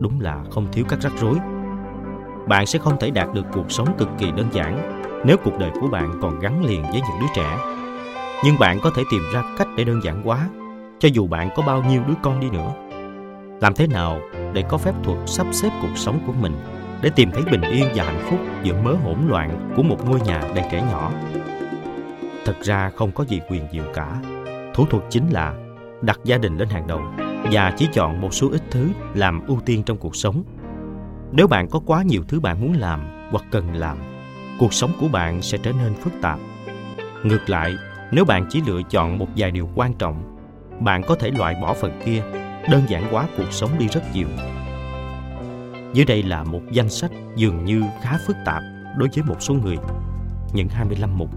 [0.00, 1.34] Đúng là không thiếu các rắc rối.
[2.48, 5.70] Bạn sẽ không thể đạt được cuộc sống cực kỳ đơn giản nếu cuộc đời
[5.80, 7.58] của bạn còn gắn liền với những đứa trẻ.
[8.44, 10.48] Nhưng bạn có thể tìm ra cách để đơn giản hóa,
[10.98, 12.72] cho dù bạn có bao nhiêu đứa con đi nữa.
[13.60, 14.20] Làm thế nào
[14.52, 16.52] để có phép thuật sắp xếp cuộc sống của mình
[17.02, 20.20] để tìm thấy bình yên và hạnh phúc giữa mớ hỗn loạn của một ngôi
[20.20, 21.12] nhà đầy trẻ nhỏ?
[22.44, 24.20] Thật ra không có gì quyền diệu cả.
[24.74, 25.54] Thủ thuật chính là
[26.00, 27.00] đặt gia đình lên hàng đầu
[27.52, 30.42] và chỉ chọn một số ít thứ làm ưu tiên trong cuộc sống.
[31.32, 34.15] Nếu bạn có quá nhiều thứ bạn muốn làm hoặc cần làm
[34.58, 36.38] cuộc sống của bạn sẽ trở nên phức tạp.
[37.22, 37.74] Ngược lại,
[38.10, 40.36] nếu bạn chỉ lựa chọn một vài điều quan trọng,
[40.80, 42.22] bạn có thể loại bỏ phần kia,
[42.70, 44.28] đơn giản hóa cuộc sống đi rất nhiều.
[45.92, 48.62] Dưới đây là một danh sách dường như khá phức tạp
[48.96, 49.76] đối với một số người,
[50.52, 51.30] những 25 mục.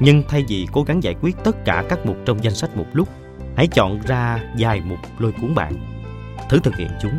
[0.00, 2.86] Nhưng thay vì cố gắng giải quyết tất cả các mục trong danh sách một
[2.92, 3.08] lúc,
[3.56, 5.72] hãy chọn ra vài mục lôi cuốn bạn.
[6.50, 7.18] Thử thực hiện chúng,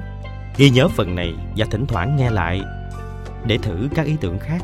[0.58, 2.62] ghi nhớ phần này và thỉnh thoảng nghe lại
[3.45, 4.62] để thử các ý tưởng khác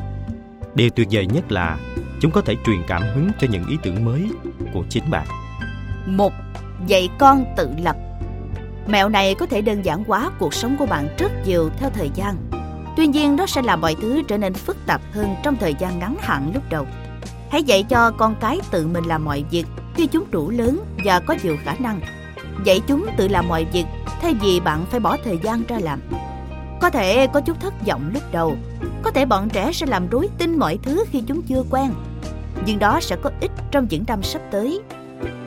[0.74, 1.78] Điều tuyệt vời nhất là
[2.20, 4.30] chúng có thể truyền cảm hứng cho những ý tưởng mới
[4.72, 5.26] của chính bạn.
[6.06, 6.32] Một,
[6.86, 7.96] dạy con tự lập.
[8.86, 12.10] Mẹo này có thể đơn giản hóa cuộc sống của bạn rất nhiều theo thời
[12.14, 12.36] gian.
[12.96, 15.98] Tuy nhiên nó sẽ làm mọi thứ trở nên phức tạp hơn trong thời gian
[15.98, 16.86] ngắn hạn lúc đầu.
[17.50, 19.64] Hãy dạy cho con cái tự mình làm mọi việc
[19.94, 22.00] khi chúng đủ lớn và có nhiều khả năng.
[22.64, 23.84] Dạy chúng tự làm mọi việc
[24.22, 26.00] thay vì bạn phải bỏ thời gian ra làm.
[26.84, 28.56] Có thể có chút thất vọng lúc đầu,
[29.02, 31.90] có thể bọn trẻ sẽ làm rối tin mọi thứ khi chúng chưa quen.
[32.66, 34.80] Nhưng đó sẽ có ích trong những năm sắp tới.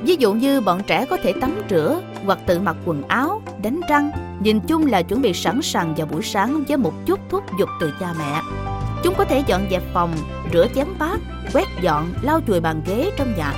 [0.04, 3.82] Ví dụ như bọn trẻ có thể tắm rửa hoặc tự mặc quần áo, đánh
[3.90, 7.44] răng, nhìn chung là chuẩn bị sẵn sàng vào buổi sáng với một chút thúc
[7.60, 8.42] giục từ cha mẹ.
[9.04, 10.14] Chúng có thể dọn dẹp phòng,
[10.54, 11.20] rửa chén bát,
[11.54, 13.54] quét dọn, lau chùi bàn ghế trong nhà.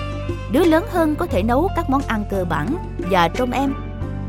[0.52, 3.74] Đứa lớn hơn có thể nấu các món ăn cơ bản và trông em.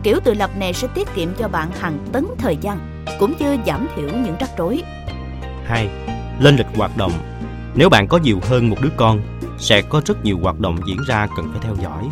[0.02, 3.56] Kiểu tự lập này sẽ tiết kiệm cho bạn hàng tấn thời gian, cũng như
[3.66, 4.82] giảm thiểu những rắc rối.
[5.64, 5.88] 2.
[6.40, 7.12] Lên lịch hoạt động
[7.74, 9.20] Nếu bạn có nhiều hơn một đứa con,
[9.58, 12.08] sẽ có rất nhiều hoạt động diễn ra cần phải theo dõi.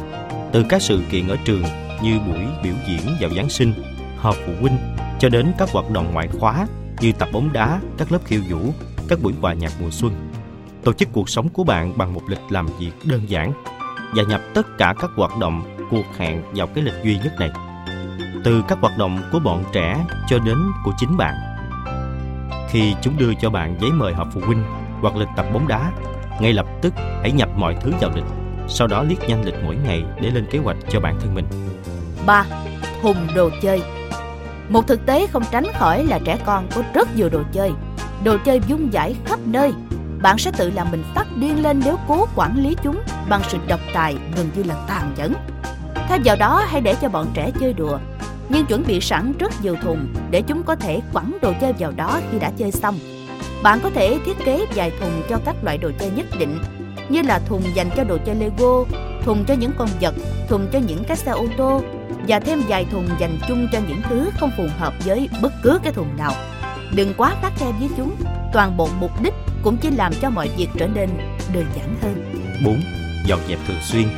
[0.52, 1.62] Từ các sự kiện ở trường
[2.02, 3.72] như buổi biểu diễn vào Giáng sinh,
[4.18, 4.76] họp phụ huynh,
[5.18, 6.66] cho đến các hoạt động ngoại khóa
[7.00, 8.58] như tập bóng đá, các lớp khiêu vũ,
[9.08, 10.12] các buổi hòa nhạc mùa xuân.
[10.84, 13.52] Tổ chức cuộc sống của bạn bằng một lịch làm việc đơn giản
[14.14, 17.50] và nhập tất cả các hoạt động, cuộc hẹn vào cái lịch duy nhất này.
[18.48, 21.34] Từ các hoạt động của bọn trẻ cho đến của chính bạn.
[22.68, 24.64] Khi chúng đưa cho bạn giấy mời họp phụ huynh
[25.00, 25.92] hoặc lịch tập bóng đá,
[26.40, 28.24] ngay lập tức hãy nhập mọi thứ vào lịch,
[28.68, 31.44] sau đó liếc nhanh lịch mỗi ngày để lên kế hoạch cho bản thân mình.
[32.26, 32.44] 3.
[33.02, 33.82] hùng đồ chơi
[34.68, 37.72] Một thực tế không tránh khỏi là trẻ con có rất nhiều đồ chơi.
[38.24, 39.72] Đồ chơi dung dãi khắp nơi.
[40.22, 43.58] Bạn sẽ tự làm mình phát điên lên nếu cố quản lý chúng bằng sự
[43.68, 45.32] độc tài gần như là tàn nhẫn.
[46.08, 47.98] Thay vào đó hãy để cho bọn trẻ chơi đùa,
[48.48, 51.92] nhưng chuẩn bị sẵn rất nhiều thùng để chúng có thể quẳng đồ chơi vào
[51.96, 52.98] đó khi đã chơi xong.
[53.62, 56.58] Bạn có thể thiết kế vài thùng cho các loại đồ chơi nhất định,
[57.08, 58.84] như là thùng dành cho đồ chơi Lego,
[59.24, 60.14] thùng cho những con vật,
[60.48, 61.82] thùng cho những cái xe ô tô
[62.28, 65.78] và thêm vài thùng dành chung cho những thứ không phù hợp với bất cứ
[65.82, 66.32] cái thùng nào.
[66.94, 68.16] Đừng quá khắt khe với chúng,
[68.52, 71.08] toàn bộ mục đích cũng chỉ làm cho mọi việc trở nên
[71.54, 72.44] đơn giản hơn.
[72.64, 72.80] 4.
[73.26, 74.08] Dọn dẹp thường xuyên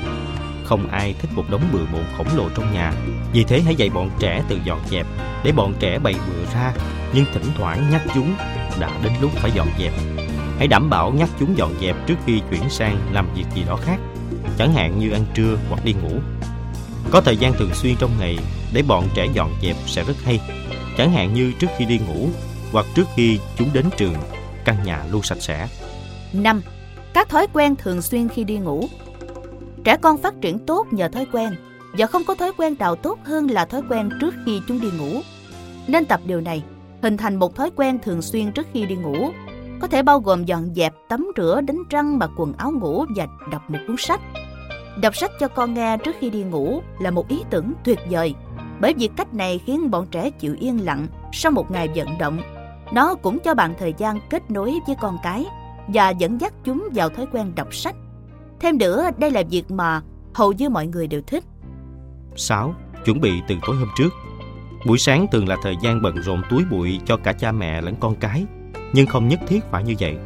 [0.70, 2.92] không ai thích một đống bừa bộn khổng lồ trong nhà.
[3.32, 5.06] Vì thế hãy dạy bọn trẻ tự dọn dẹp,
[5.44, 6.72] Để bọn trẻ bày bừa ra.
[7.14, 8.34] Nhưng thỉnh thoảng nhắc chúng
[8.80, 9.92] đã đến lúc phải dọn dẹp.
[10.58, 13.78] Hãy đảm bảo nhắc chúng dọn dẹp trước khi chuyển sang làm việc gì đó
[13.82, 13.96] khác,
[14.58, 16.20] Chẳng hạn như ăn trưa hoặc đi ngủ.
[17.10, 18.38] Có thời gian thường xuyên trong ngày
[18.72, 20.40] để bọn trẻ dọn dẹp sẽ rất hay,
[20.98, 22.28] Chẳng hạn như trước khi đi ngủ
[22.72, 24.14] hoặc trước khi chúng đến trường,
[24.64, 25.68] căn nhà luôn sạch sẽ.
[26.32, 26.62] 5.
[27.14, 28.88] Các thói quen thường xuyên khi đi ngủ.
[29.84, 31.50] Trẻ con phát triển tốt nhờ thói quen
[31.98, 34.88] và không có thói quen nào tốt hơn là thói quen trước khi chúng đi
[34.98, 35.20] ngủ.
[35.86, 36.62] Nên tập điều này,
[37.02, 39.30] hình thành một thói quen thường xuyên trước khi đi ngủ.
[39.80, 43.26] Có thể bao gồm dọn dẹp, tắm rửa, đánh răng, mặc quần áo ngủ và
[43.52, 44.20] đọc một cuốn sách.
[45.02, 48.34] Đọc sách cho con nghe trước khi đi ngủ là một ý tưởng tuyệt vời
[48.80, 52.40] bởi vì cách này khiến bọn trẻ chịu yên lặng sau một ngày vận động.
[52.92, 55.46] Nó cũng cho bạn thời gian kết nối với con cái
[55.88, 57.94] và dẫn dắt chúng vào thói quen đọc sách.
[58.60, 60.00] Thêm nữa, đây là việc mà
[60.34, 61.44] hầu như mọi người đều thích.
[62.36, 62.74] 6.
[63.04, 64.08] Chuẩn bị từ tối hôm trước
[64.86, 67.94] Buổi sáng thường là thời gian bận rộn túi bụi cho cả cha mẹ lẫn
[68.00, 68.44] con cái,
[68.92, 70.16] nhưng không nhất thiết phải như vậy.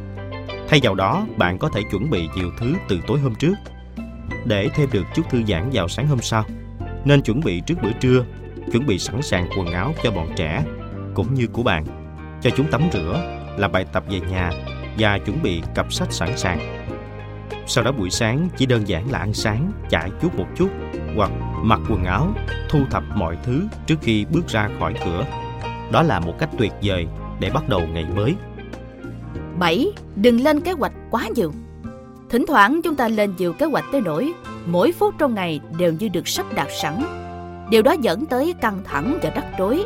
[0.67, 3.53] Thay vào đó, bạn có thể chuẩn bị nhiều thứ từ tối hôm trước
[4.45, 6.43] để thêm được chút thư giãn vào sáng hôm sau.
[7.05, 8.25] Nên chuẩn bị trước bữa trưa,
[8.71, 10.63] chuẩn bị sẵn sàng quần áo cho bọn trẻ,
[11.13, 11.85] cũng như của bạn,
[12.41, 14.51] cho chúng tắm rửa, làm bài tập về nhà
[14.97, 16.87] và chuẩn bị cặp sách sẵn sàng.
[17.67, 20.69] Sau đó buổi sáng chỉ đơn giản là ăn sáng, chạy chút một chút
[21.15, 21.31] hoặc
[21.63, 22.27] mặc quần áo,
[22.69, 25.25] thu thập mọi thứ trước khi bước ra khỏi cửa.
[25.91, 27.07] Đó là một cách tuyệt vời
[27.39, 28.35] để bắt đầu ngày mới.
[29.59, 29.91] 7.
[30.15, 31.51] Đừng lên kế hoạch quá nhiều.
[32.29, 34.33] Thỉnh thoảng chúng ta lên nhiều kế hoạch tới nỗi
[34.65, 37.03] mỗi phút trong ngày đều như được sắp đặt sẵn.
[37.69, 39.85] Điều đó dẫn tới căng thẳng và rắc rối.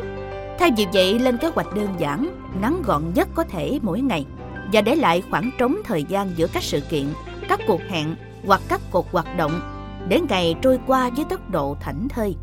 [0.58, 2.28] Thay vì vậy, lên kế hoạch đơn giản,
[2.60, 4.26] ngắn gọn nhất có thể mỗi ngày
[4.72, 7.04] và để lại khoảng trống thời gian giữa các sự kiện,
[7.50, 8.14] các cuộc hẹn
[8.46, 9.60] hoặc các cuộc hoạt động
[10.08, 12.36] để ngày trôi qua với tốc độ thảnh thơi.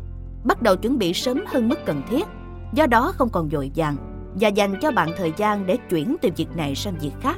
[0.44, 2.26] Bắt đầu chuẩn bị sớm hơn mức cần thiết,
[2.72, 3.96] do đó không còn dội vàng
[4.40, 7.36] và dành cho bạn thời gian để chuyển từ việc này sang việc khác.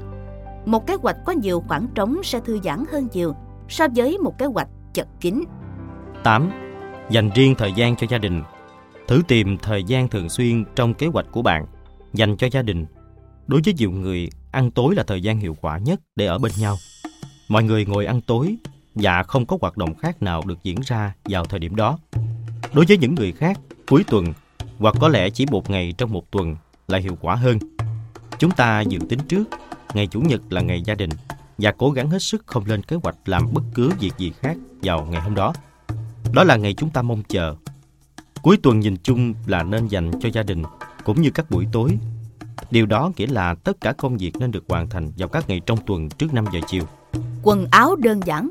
[0.66, 3.34] Một kế hoạch có nhiều khoảng trống sẽ thư giãn hơn nhiều
[3.68, 5.44] so với một kế hoạch chật kín.
[6.24, 6.50] 8.
[7.10, 8.42] Dành riêng thời gian cho gia đình.
[9.08, 11.66] Thử tìm thời gian thường xuyên trong kế hoạch của bạn
[12.12, 12.86] dành cho gia đình.
[13.46, 16.52] Đối với nhiều người, ăn tối là thời gian hiệu quả nhất để ở bên
[16.60, 16.76] nhau.
[17.50, 18.56] Mọi người ngồi ăn tối
[18.94, 21.98] và không có hoạt động khác nào được diễn ra vào thời điểm đó.
[22.72, 23.58] Đối với những người khác,
[23.88, 24.32] cuối tuần
[24.78, 26.56] hoặc có lẽ chỉ một ngày trong một tuần
[26.88, 27.58] là hiệu quả hơn.
[28.38, 29.44] Chúng ta dự tính trước,
[29.94, 31.10] ngày Chủ nhật là ngày gia đình
[31.58, 34.56] và cố gắng hết sức không lên kế hoạch làm bất cứ việc gì khác
[34.82, 35.52] vào ngày hôm đó.
[36.32, 37.54] Đó là ngày chúng ta mong chờ.
[38.42, 40.62] Cuối tuần nhìn chung là nên dành cho gia đình
[41.04, 41.98] cũng như các buổi tối.
[42.70, 45.60] Điều đó nghĩa là tất cả công việc nên được hoàn thành vào các ngày
[45.66, 46.84] trong tuần trước 5 giờ chiều.
[47.42, 48.50] Quần áo đơn giản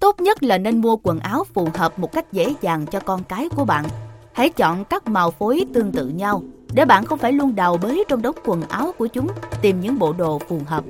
[0.00, 3.24] Tốt nhất là nên mua quần áo phù hợp một cách dễ dàng cho con
[3.24, 3.84] cái của bạn.
[4.32, 6.42] Hãy chọn các màu phối tương tự nhau
[6.72, 9.28] để bạn không phải luôn đào bới trong đống quần áo của chúng
[9.62, 10.84] tìm những bộ đồ phù hợp.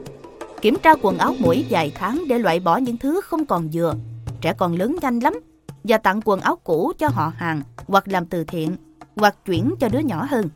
[0.60, 3.94] Kiểm tra quần áo mỗi vài tháng để loại bỏ những thứ không còn vừa.
[4.40, 5.40] Trẻ còn lớn nhanh lắm
[5.84, 8.76] và tặng quần áo cũ cho họ hàng hoặc làm từ thiện
[9.16, 10.48] hoặc chuyển cho đứa nhỏ hơn.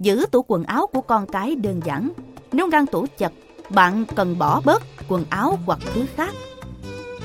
[0.00, 2.10] Giữ tủ quần áo của con cái đơn giản.
[2.52, 3.32] Nếu ngăn tủ chật,
[3.70, 6.34] bạn cần bỏ bớt quần áo hoặc thứ khác.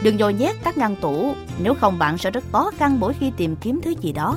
[0.04, 3.32] Đừng nhồi nhét các ngăn tủ, nếu không bạn sẽ rất khó khăn mỗi khi
[3.38, 4.36] tìm kiếm thứ gì đó.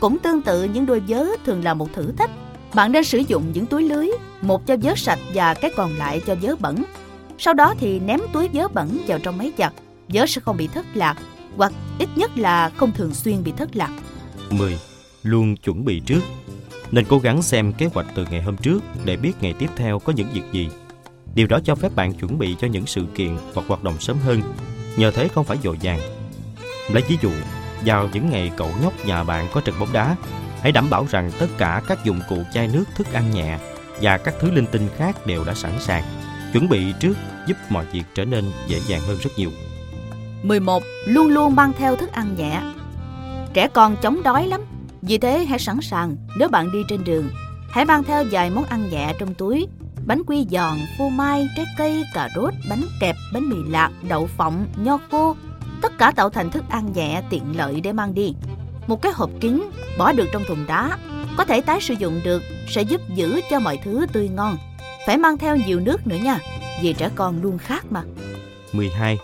[0.00, 2.30] Cũng tương tự những đôi vớ thường là một thử thách.
[2.74, 4.08] Bạn nên sử dụng những túi lưới,
[4.40, 6.84] một cho vớ sạch và cái còn lại cho vớ bẩn.
[7.38, 9.72] Sau đó thì ném túi vớ bẩn vào trong máy giặt,
[10.08, 11.16] vớ sẽ không bị thất lạc,
[11.56, 13.90] hoặc ít nhất là không thường xuyên bị thất lạc.
[14.50, 14.78] 10.
[15.22, 16.20] Luôn chuẩn bị trước.
[16.90, 19.98] Nên cố gắng xem kế hoạch từ ngày hôm trước để biết ngày tiếp theo
[19.98, 20.68] có những việc gì.
[21.38, 24.16] Điều đó cho phép bạn chuẩn bị cho những sự kiện hoặc hoạt động sớm
[24.18, 24.42] hơn,
[24.96, 26.00] nhờ thế không phải dội vàng.
[26.92, 27.30] Lấy ví dụ,
[27.84, 30.16] vào những ngày cậu nhóc nhà bạn có trận bóng đá,
[30.60, 33.58] hãy đảm bảo rằng tất cả các dụng cụ chai nước, thức ăn nhẹ
[34.02, 36.04] và các thứ linh tinh khác đều đã sẵn sàng.
[36.52, 37.14] Chuẩn bị trước
[37.46, 39.50] giúp mọi việc trở nên dễ dàng hơn rất nhiều.
[40.42, 40.82] 11.
[41.06, 42.60] Luôn luôn mang theo thức ăn nhẹ.
[43.54, 44.60] Trẻ con chống đói lắm,
[45.02, 47.28] vì thế hãy sẵn sàng nếu bạn đi trên đường.
[47.70, 49.66] Hãy mang theo vài món ăn nhẹ trong túi.
[50.08, 54.26] Bánh quy giòn, phô mai, trái cây, cà rốt, bánh kẹp, bánh mì lạc, đậu
[54.26, 55.36] phộng, nho khô.
[55.82, 58.34] Tất cả tạo thành thức ăn nhẹ tiện lợi để mang đi.
[58.86, 59.62] Một cái hộp kín
[59.98, 60.98] bỏ được trong thùng đá
[61.36, 64.56] có thể tái sử dụng được sẽ giúp giữ cho mọi thứ tươi ngon.
[65.06, 66.38] Phải mang theo nhiều nước nữa nha,
[66.82, 68.02] vì trẻ con luôn khát mà.
[68.72, 69.18] 12.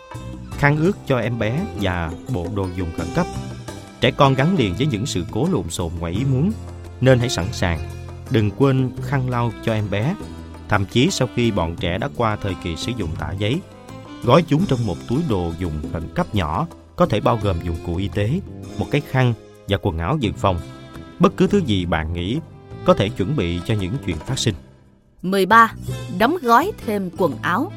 [0.58, 3.26] Khăn ướt cho em bé và bộ đồ dùng khẩn cấp.
[4.00, 6.52] Trẻ con gắn liền với những sự cố lộn xộn ngoài ý muốn,
[7.00, 7.78] nên hãy sẵn sàng.
[8.30, 10.14] Đừng quên khăn lau cho em bé,
[10.68, 13.60] thậm chí sau khi bọn trẻ đã qua thời kỳ sử dụng tả giấy.
[14.24, 16.66] Gói chúng trong một túi đồ dùng khẩn cấp nhỏ,
[16.96, 18.40] có thể bao gồm dụng cụ y tế,
[18.78, 19.34] một cái khăn
[19.68, 20.60] và quần áo dự phòng.
[21.18, 22.38] Bất cứ thứ gì bạn nghĩ
[22.84, 24.54] có thể chuẩn bị cho những chuyện phát sinh.
[25.22, 25.72] 13.
[26.18, 27.72] Đóng gói thêm quần áo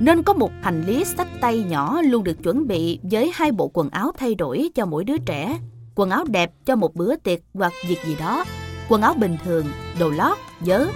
[0.00, 3.70] nên có một hành lý sách tay nhỏ luôn được chuẩn bị với hai bộ
[3.74, 5.58] quần áo thay đổi cho mỗi đứa trẻ.
[5.94, 8.44] Quần áo đẹp cho một bữa tiệc hoặc việc gì đó.
[8.88, 9.66] Quần áo bình thường,
[9.98, 10.86] đồ lót, vớ.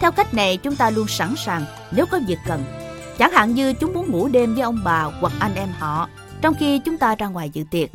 [0.00, 2.64] Theo cách này chúng ta luôn sẵn sàng nếu có việc cần.
[3.18, 6.08] Chẳng hạn như chúng muốn ngủ đêm với ông bà hoặc anh em họ
[6.40, 7.90] trong khi chúng ta ra ngoài dự tiệc.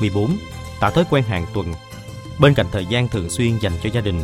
[0.00, 0.36] 14.
[0.80, 1.74] Tạo thói quen hàng tuần
[2.38, 4.22] Bên cạnh thời gian thường xuyên dành cho gia đình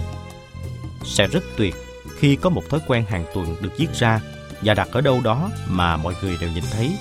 [1.05, 1.75] Sẽ rất tuyệt
[2.19, 4.21] khi có một thói quen hàng tuần được viết ra
[4.63, 6.97] và đặt ở đâu đó mà mọi người đều nhìn thấy.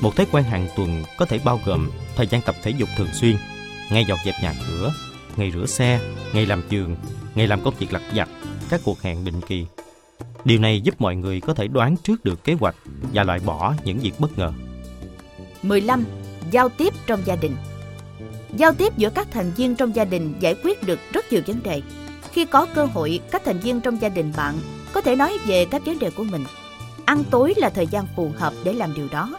[0.00, 3.08] Một thói quen hàng tuần có thể bao gồm thời gian tập thể dục thường
[3.12, 3.36] xuyên,
[3.90, 4.92] ngay dọn dẹp nhà cửa,
[5.36, 6.00] ngày rửa xe,
[6.34, 6.96] ngày làm giường,
[7.34, 8.28] ngày làm công việc lặt vặt,
[8.68, 9.66] các cuộc hẹn định kỳ.
[10.44, 12.74] Điều này giúp mọi người có thể đoán trước được kế hoạch
[13.12, 14.52] và loại bỏ những việc bất ngờ.
[15.62, 16.04] 15.
[16.50, 17.56] Giao tiếp trong gia đình
[18.56, 21.62] Giao tiếp giữa các thành viên trong gia đình giải quyết được rất nhiều vấn
[21.62, 21.82] đề.
[22.32, 24.54] Khi có cơ hội, các thành viên trong gia đình bạn
[24.92, 26.44] có thể nói về các vấn đề của mình
[27.04, 29.38] Ăn tối là thời gian phù hợp để làm điều đó.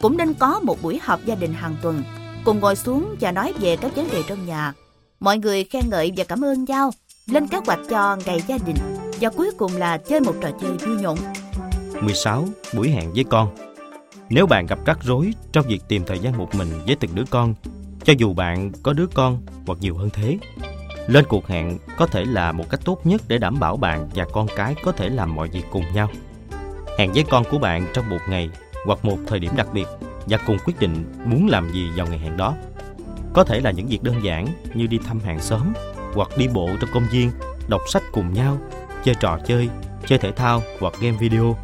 [0.00, 2.02] Cũng nên có một buổi họp gia đình hàng tuần,
[2.44, 4.72] cùng ngồi xuống và nói về các vấn đề trong nhà.
[5.20, 6.90] Mọi người khen ngợi và cảm ơn nhau,
[7.26, 8.76] lên kế hoạch cho ngày gia đình
[9.20, 11.18] và cuối cùng là chơi một trò chơi vui nhộn.
[12.00, 12.44] 16.
[12.74, 13.56] Buổi hẹn với con
[14.28, 17.24] Nếu bạn gặp rắc rối trong việc tìm thời gian một mình với từng đứa
[17.30, 17.54] con,
[18.04, 20.38] cho dù bạn có đứa con hoặc nhiều hơn thế,
[21.06, 24.24] lên cuộc hẹn có thể là một cách tốt nhất để đảm bảo bạn và
[24.32, 26.08] con cái có thể làm mọi việc cùng nhau.
[26.98, 28.50] Hẹn với con của bạn trong một ngày
[28.84, 29.86] hoặc một thời điểm đặc biệt
[30.26, 32.54] và cùng quyết định muốn làm gì vào ngày hẹn đó.
[33.38, 35.72] Có thể là những việc đơn giản như đi thăm hàng xóm
[36.14, 37.30] hoặc đi bộ trong công viên,
[37.68, 38.58] đọc sách cùng nhau,
[39.04, 39.68] chơi trò chơi,
[40.06, 41.56] chơi thể thao hoặc game video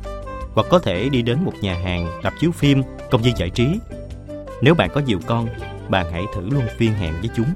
[0.54, 3.66] hoặc có thể đi đến một nhà hàng, đạp chiếu phim, công viên giải trí.
[4.62, 5.48] Nếu bạn có nhiều con,
[5.88, 7.46] bạn hãy thử luôn phiên hẹn với chúng.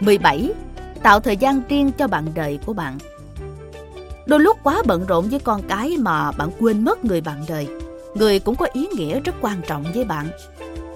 [0.00, 0.50] 17.
[1.02, 2.98] Tạo thời gian riêng cho bạn đời của bạn.
[4.26, 7.68] Đôi lúc quá bận rộn với con cái mà bạn quên mất người bạn đời.
[8.14, 10.28] Người cũng có ý nghĩa rất quan trọng với bạn.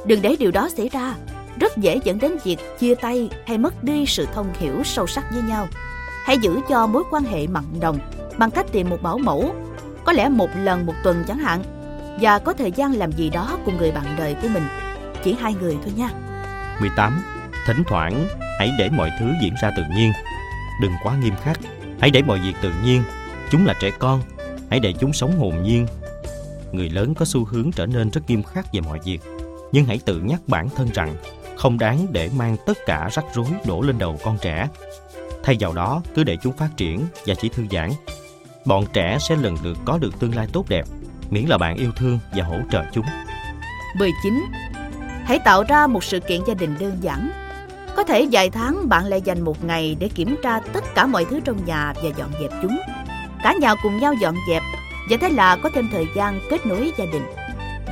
[0.07, 1.15] Đừng để điều đó xảy ra.
[1.61, 5.25] Rất dễ dẫn đến việc chia tay hay mất đi sự thông hiểu sâu sắc
[5.33, 5.69] với nhau.
[6.25, 7.99] Hãy giữ cho mối quan hệ mặn đồng
[8.39, 9.55] bằng cách tìm một bảo mẫu,
[10.05, 11.63] có lẽ một lần một tuần chẳng hạn,
[12.21, 14.65] và có thời gian làm gì đó cùng người bạn đời của mình.
[15.25, 16.09] Chỉ hai người thôi nha.
[16.81, 17.23] 18.
[17.67, 18.27] Thỉnh thoảng,
[18.59, 20.13] hãy để mọi thứ diễn ra tự nhiên.
[20.83, 21.59] Đừng quá nghiêm khắc.
[22.01, 23.03] Hãy để mọi việc tự nhiên
[23.51, 24.23] Chúng là trẻ con,
[24.71, 25.87] hãy để chúng sống hồn nhiên.
[26.73, 29.21] Người lớn có xu hướng trở nên rất nghiêm khắc về mọi việc,
[29.73, 31.17] nhưng hãy tự nhắc bản thân rằng
[31.57, 34.69] không đáng để mang tất cả rắc rối đổ lên đầu con trẻ.
[35.43, 37.91] Thay vào đó, cứ để chúng phát triển và chỉ thư giãn.
[38.65, 40.85] Bọn trẻ sẽ lần lượt có được tương lai tốt đẹp,
[41.31, 43.07] miễn là bạn yêu thương và hỗ trợ chúng.
[43.95, 44.45] 19.
[45.25, 47.31] Hãy tạo ra một sự kiện gia đình đơn giản.
[47.97, 51.25] Có thể vài tháng bạn lại dành một ngày để kiểm tra tất cả mọi
[51.25, 52.79] thứ trong nhà và dọn dẹp chúng.
[53.43, 54.63] Cả nhà cùng nhau dọn dẹp
[55.11, 57.23] và thế là có thêm thời gian kết nối gia đình.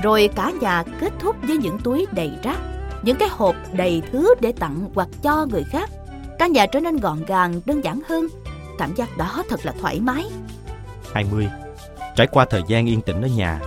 [0.02, 2.58] Rồi cả nhà kết thúc với những túi đầy rác,
[3.02, 5.90] những cái hộp đầy thứ để tặng hoặc cho người khác.
[6.38, 8.26] Căn nhà trở nên gọn gàng, đơn giản hơn.
[8.78, 10.24] Cảm giác đó thật là thoải mái.
[11.12, 11.48] 20.
[12.16, 13.60] Trải qua thời gian yên tĩnh ở nhà,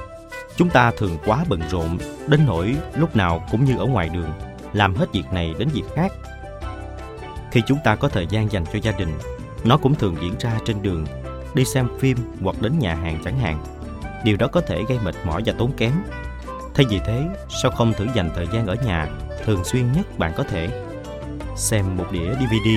[0.56, 1.98] chúng ta thường quá bận rộn
[2.28, 4.30] đến nỗi lúc nào cũng như ở ngoài đường,
[4.74, 6.12] làm hết việc này đến việc khác.
[7.52, 9.14] Khi chúng ta có thời gian dành cho gia đình,
[9.64, 11.06] nó cũng thường diễn ra trên đường,
[11.54, 13.64] đi xem phim hoặc đến nhà hàng chẳng hạn.
[14.24, 15.92] Điều đó có thể gây mệt mỏi và tốn kém.
[16.74, 17.24] Thay vì thế,
[17.62, 19.08] sao không thử dành thời gian ở nhà
[19.46, 20.70] thường xuyên nhất bạn có thể?
[21.56, 22.70] Xem một đĩa DVD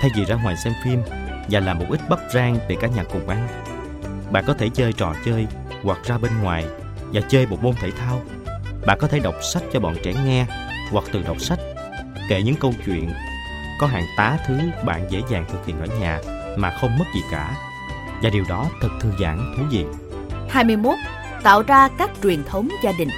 [0.00, 1.02] thay vì ra ngoài xem phim
[1.50, 3.48] và làm một ít bắp rang để cả nhà cùng ăn.
[4.30, 5.46] Bạn có thể chơi trò chơi
[5.82, 6.64] hoặc ra bên ngoài
[7.12, 8.20] và chơi một môn thể thao.
[8.86, 10.46] Bạn có thể đọc sách cho bọn trẻ nghe
[10.90, 11.58] hoặc tự đọc sách,
[12.28, 13.12] kể những câu chuyện.
[13.80, 16.20] Có hàng tá thứ bạn dễ dàng thực hiện ở nhà
[16.56, 17.54] mà không mất gì cả.
[18.22, 19.84] Và điều đó thật thư giãn, thú vị.
[20.50, 20.94] 21.
[21.42, 23.08] Tạo ra các truyền thống gia đình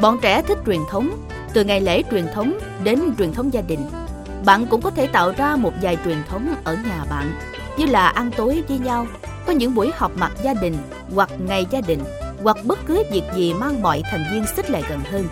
[0.00, 3.80] Bọn trẻ thích truyền thống, từ ngày lễ truyền thống đến truyền thống gia đình.
[4.44, 7.32] Bạn cũng có thể tạo ra một vài truyền thống ở nhà bạn,
[7.78, 9.06] như là ăn tối với nhau,
[9.46, 10.76] có những buổi họp mặt gia đình
[11.14, 12.00] hoặc ngày gia đình
[12.42, 15.26] hoặc bất cứ việc gì mang mọi thành viên xích lại gần hơn.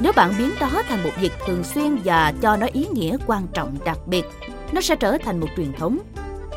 [0.00, 3.46] Nếu bạn biến đó thành một việc thường xuyên và cho nó ý nghĩa quan
[3.54, 4.24] trọng đặc biệt,
[4.72, 5.98] nó sẽ trở thành một truyền thống.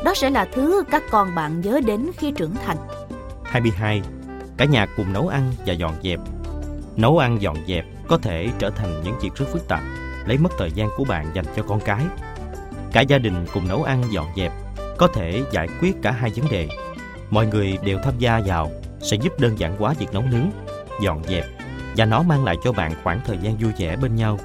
[0.04, 2.76] Đó sẽ là thứ các con bạn nhớ đến khi trưởng thành.
[3.44, 4.02] 22.
[4.56, 6.20] Cả nhà cùng nấu ăn và dọn dẹp.
[6.96, 9.82] Nấu ăn dọn dẹp có thể trở thành những việc rất phức tạp,
[10.26, 12.04] lấy mất thời gian của bạn dành cho con cái.
[12.92, 14.52] Cả gia đình cùng nấu ăn dọn dẹp
[14.98, 16.68] có thể giải quyết cả hai vấn đề.
[17.30, 18.70] Mọi người đều tham gia vào
[19.00, 20.50] sẽ giúp đơn giản hóa việc nấu nướng,
[21.02, 21.44] dọn dẹp
[21.96, 24.38] và nó mang lại cho bạn khoảng thời gian vui vẻ bên nhau.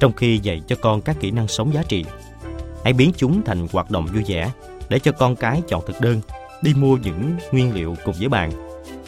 [0.00, 2.04] Trong khi dạy cho con các kỹ năng sống giá trị,
[2.84, 4.50] hãy biến chúng thành hoạt động vui vẻ
[4.88, 6.20] để cho con cái chọn thực đơn,
[6.62, 8.50] đi mua những nguyên liệu cùng với bạn.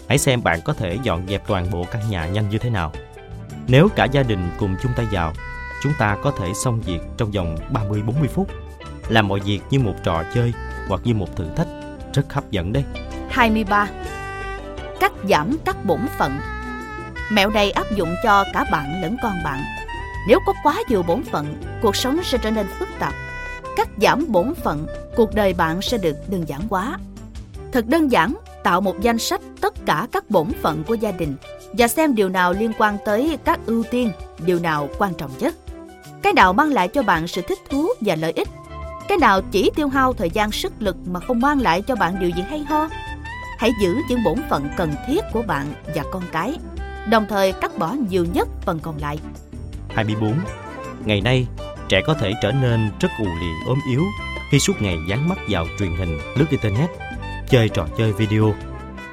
[0.09, 2.93] Hãy xem bạn có thể dọn dẹp toàn bộ căn nhà nhanh như thế nào.
[3.68, 5.32] Nếu cả gia đình cùng chung tay vào,
[5.82, 8.48] chúng ta có thể xong việc trong vòng 30-40 phút.
[9.09, 10.52] Làm mọi việc như một trò chơi
[10.88, 11.68] hoặc như một thử thách
[12.14, 12.84] rất hấp dẫn đấy.
[13.30, 13.88] 23.
[15.01, 16.38] Cắt giảm các bổn phận
[17.30, 19.60] Mẹo này áp dụng cho cả bạn lẫn con bạn.
[20.28, 23.14] Nếu có quá nhiều bổn phận, cuộc sống sẽ trở nên phức tạp.
[23.76, 24.86] Cắt giảm bổn phận,
[25.16, 26.98] cuộc đời bạn sẽ được đơn giản quá.
[27.72, 28.34] Thật đơn giản,
[28.64, 31.36] tạo một danh sách tất cả các bổn phận của gia đình
[31.78, 35.55] và xem điều nào liên quan tới các ưu tiên, điều nào quan trọng nhất.
[36.23, 38.48] Cái nào mang lại cho bạn sự thích thú và lợi ích
[39.09, 42.16] cái nào chỉ tiêu hao thời gian sức lực mà không mang lại cho bạn
[42.20, 42.89] điều gì hay ho
[43.59, 46.57] hãy giữ những bổn phận cần thiết của bạn và con cái
[47.11, 49.19] đồng thời cắt bỏ nhiều nhất phần còn lại
[49.89, 50.35] 24.
[51.05, 51.47] Ngày nay,
[51.89, 54.03] trẻ có thể trở nên rất ù lì ốm yếu
[54.51, 56.90] khi suốt ngày dán mắt vào truyền hình, lướt internet,
[57.48, 58.55] chơi trò chơi video.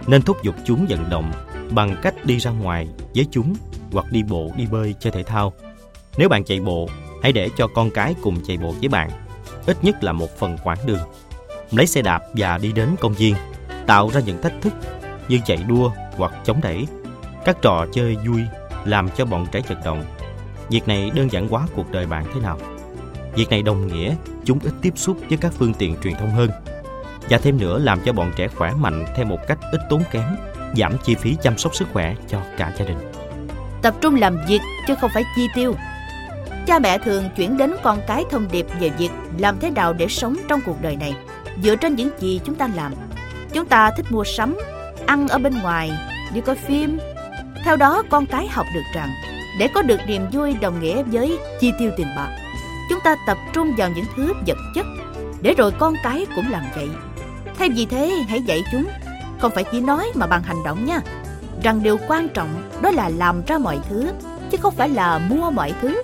[0.07, 1.31] Nên thúc giục chúng vận động
[1.72, 3.53] bằng cách đi ra ngoài với chúng
[3.91, 5.53] hoặc đi bộ, đi bơi, chơi thể thao.
[6.18, 6.90] Nếu bạn chạy bộ,
[7.23, 9.10] hãy để cho con cái cùng chạy bộ với bạn
[9.65, 10.99] ít nhất là một phần quãng đường.
[11.72, 13.35] Lấy xe đạp và đi đến công viên,
[13.88, 14.73] tạo ra những thách thức
[15.27, 16.88] như chạy đua hoặc chống đẩy,
[17.45, 18.41] các trò chơi vui
[18.85, 20.03] làm cho bọn trẻ vận động.
[20.69, 22.57] Việc này đơn giản hóa cuộc đời bạn thế nào?
[23.35, 24.15] Việc này đồng nghĩa
[24.45, 26.49] chúng ít tiếp xúc với các phương tiện truyền thông hơn
[27.30, 30.35] và thêm nữa làm cho bọn trẻ khỏe mạnh theo một cách ít tốn kém,
[30.78, 32.98] giảm chi phí chăm sóc sức khỏe cho cả gia đình.
[33.82, 35.76] Tập trung làm việc chứ không phải chi tiêu.
[36.68, 40.08] Cha mẹ thường chuyển đến con cái thông điệp về việc làm thế nào để
[40.08, 41.16] sống trong cuộc đời này,
[41.64, 42.94] dựa trên những gì chúng ta làm.
[43.54, 44.58] Chúng ta thích mua sắm,
[45.06, 45.91] ăn ở bên ngoài,
[46.34, 47.00] đi coi phim.
[47.66, 49.10] Theo đó, con cái học được rằng,
[49.60, 52.38] để có được niềm vui đồng nghĩa với chi tiêu tiền bạc,
[52.90, 54.86] chúng ta tập trung vào những thứ vật chất.
[55.41, 56.90] Để rồi con cái cũng làm vậy.
[57.58, 58.86] Thay vì thế, hãy dạy chúng
[59.44, 61.02] không phải chỉ nói mà bằng hành động nha.
[61.64, 62.49] Rằng điều quan trọng
[62.82, 64.07] đó là làm ra mọi thứ
[64.52, 66.03] chứ không phải là mua mọi thứ.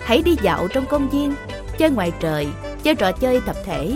[0.00, 1.34] Hãy đi dạo trong công viên,
[1.78, 2.46] chơi ngoài trời,
[2.82, 3.92] chơi trò chơi tập thể,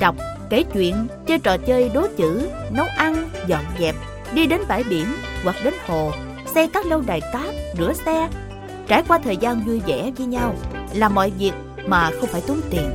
[0.00, 0.14] đọc,
[0.50, 3.94] kể chuyện, chơi trò chơi đố chữ, nấu ăn, dọn dẹp,
[4.32, 5.06] đi đến bãi biển
[5.44, 6.12] hoặc đến hồ,
[6.54, 8.28] xây các lâu đài cát, rửa xe,
[8.88, 10.54] trải qua thời gian vui vẻ với nhau,
[10.94, 11.52] làm mọi việc
[11.86, 12.90] mà không phải tốn tiền.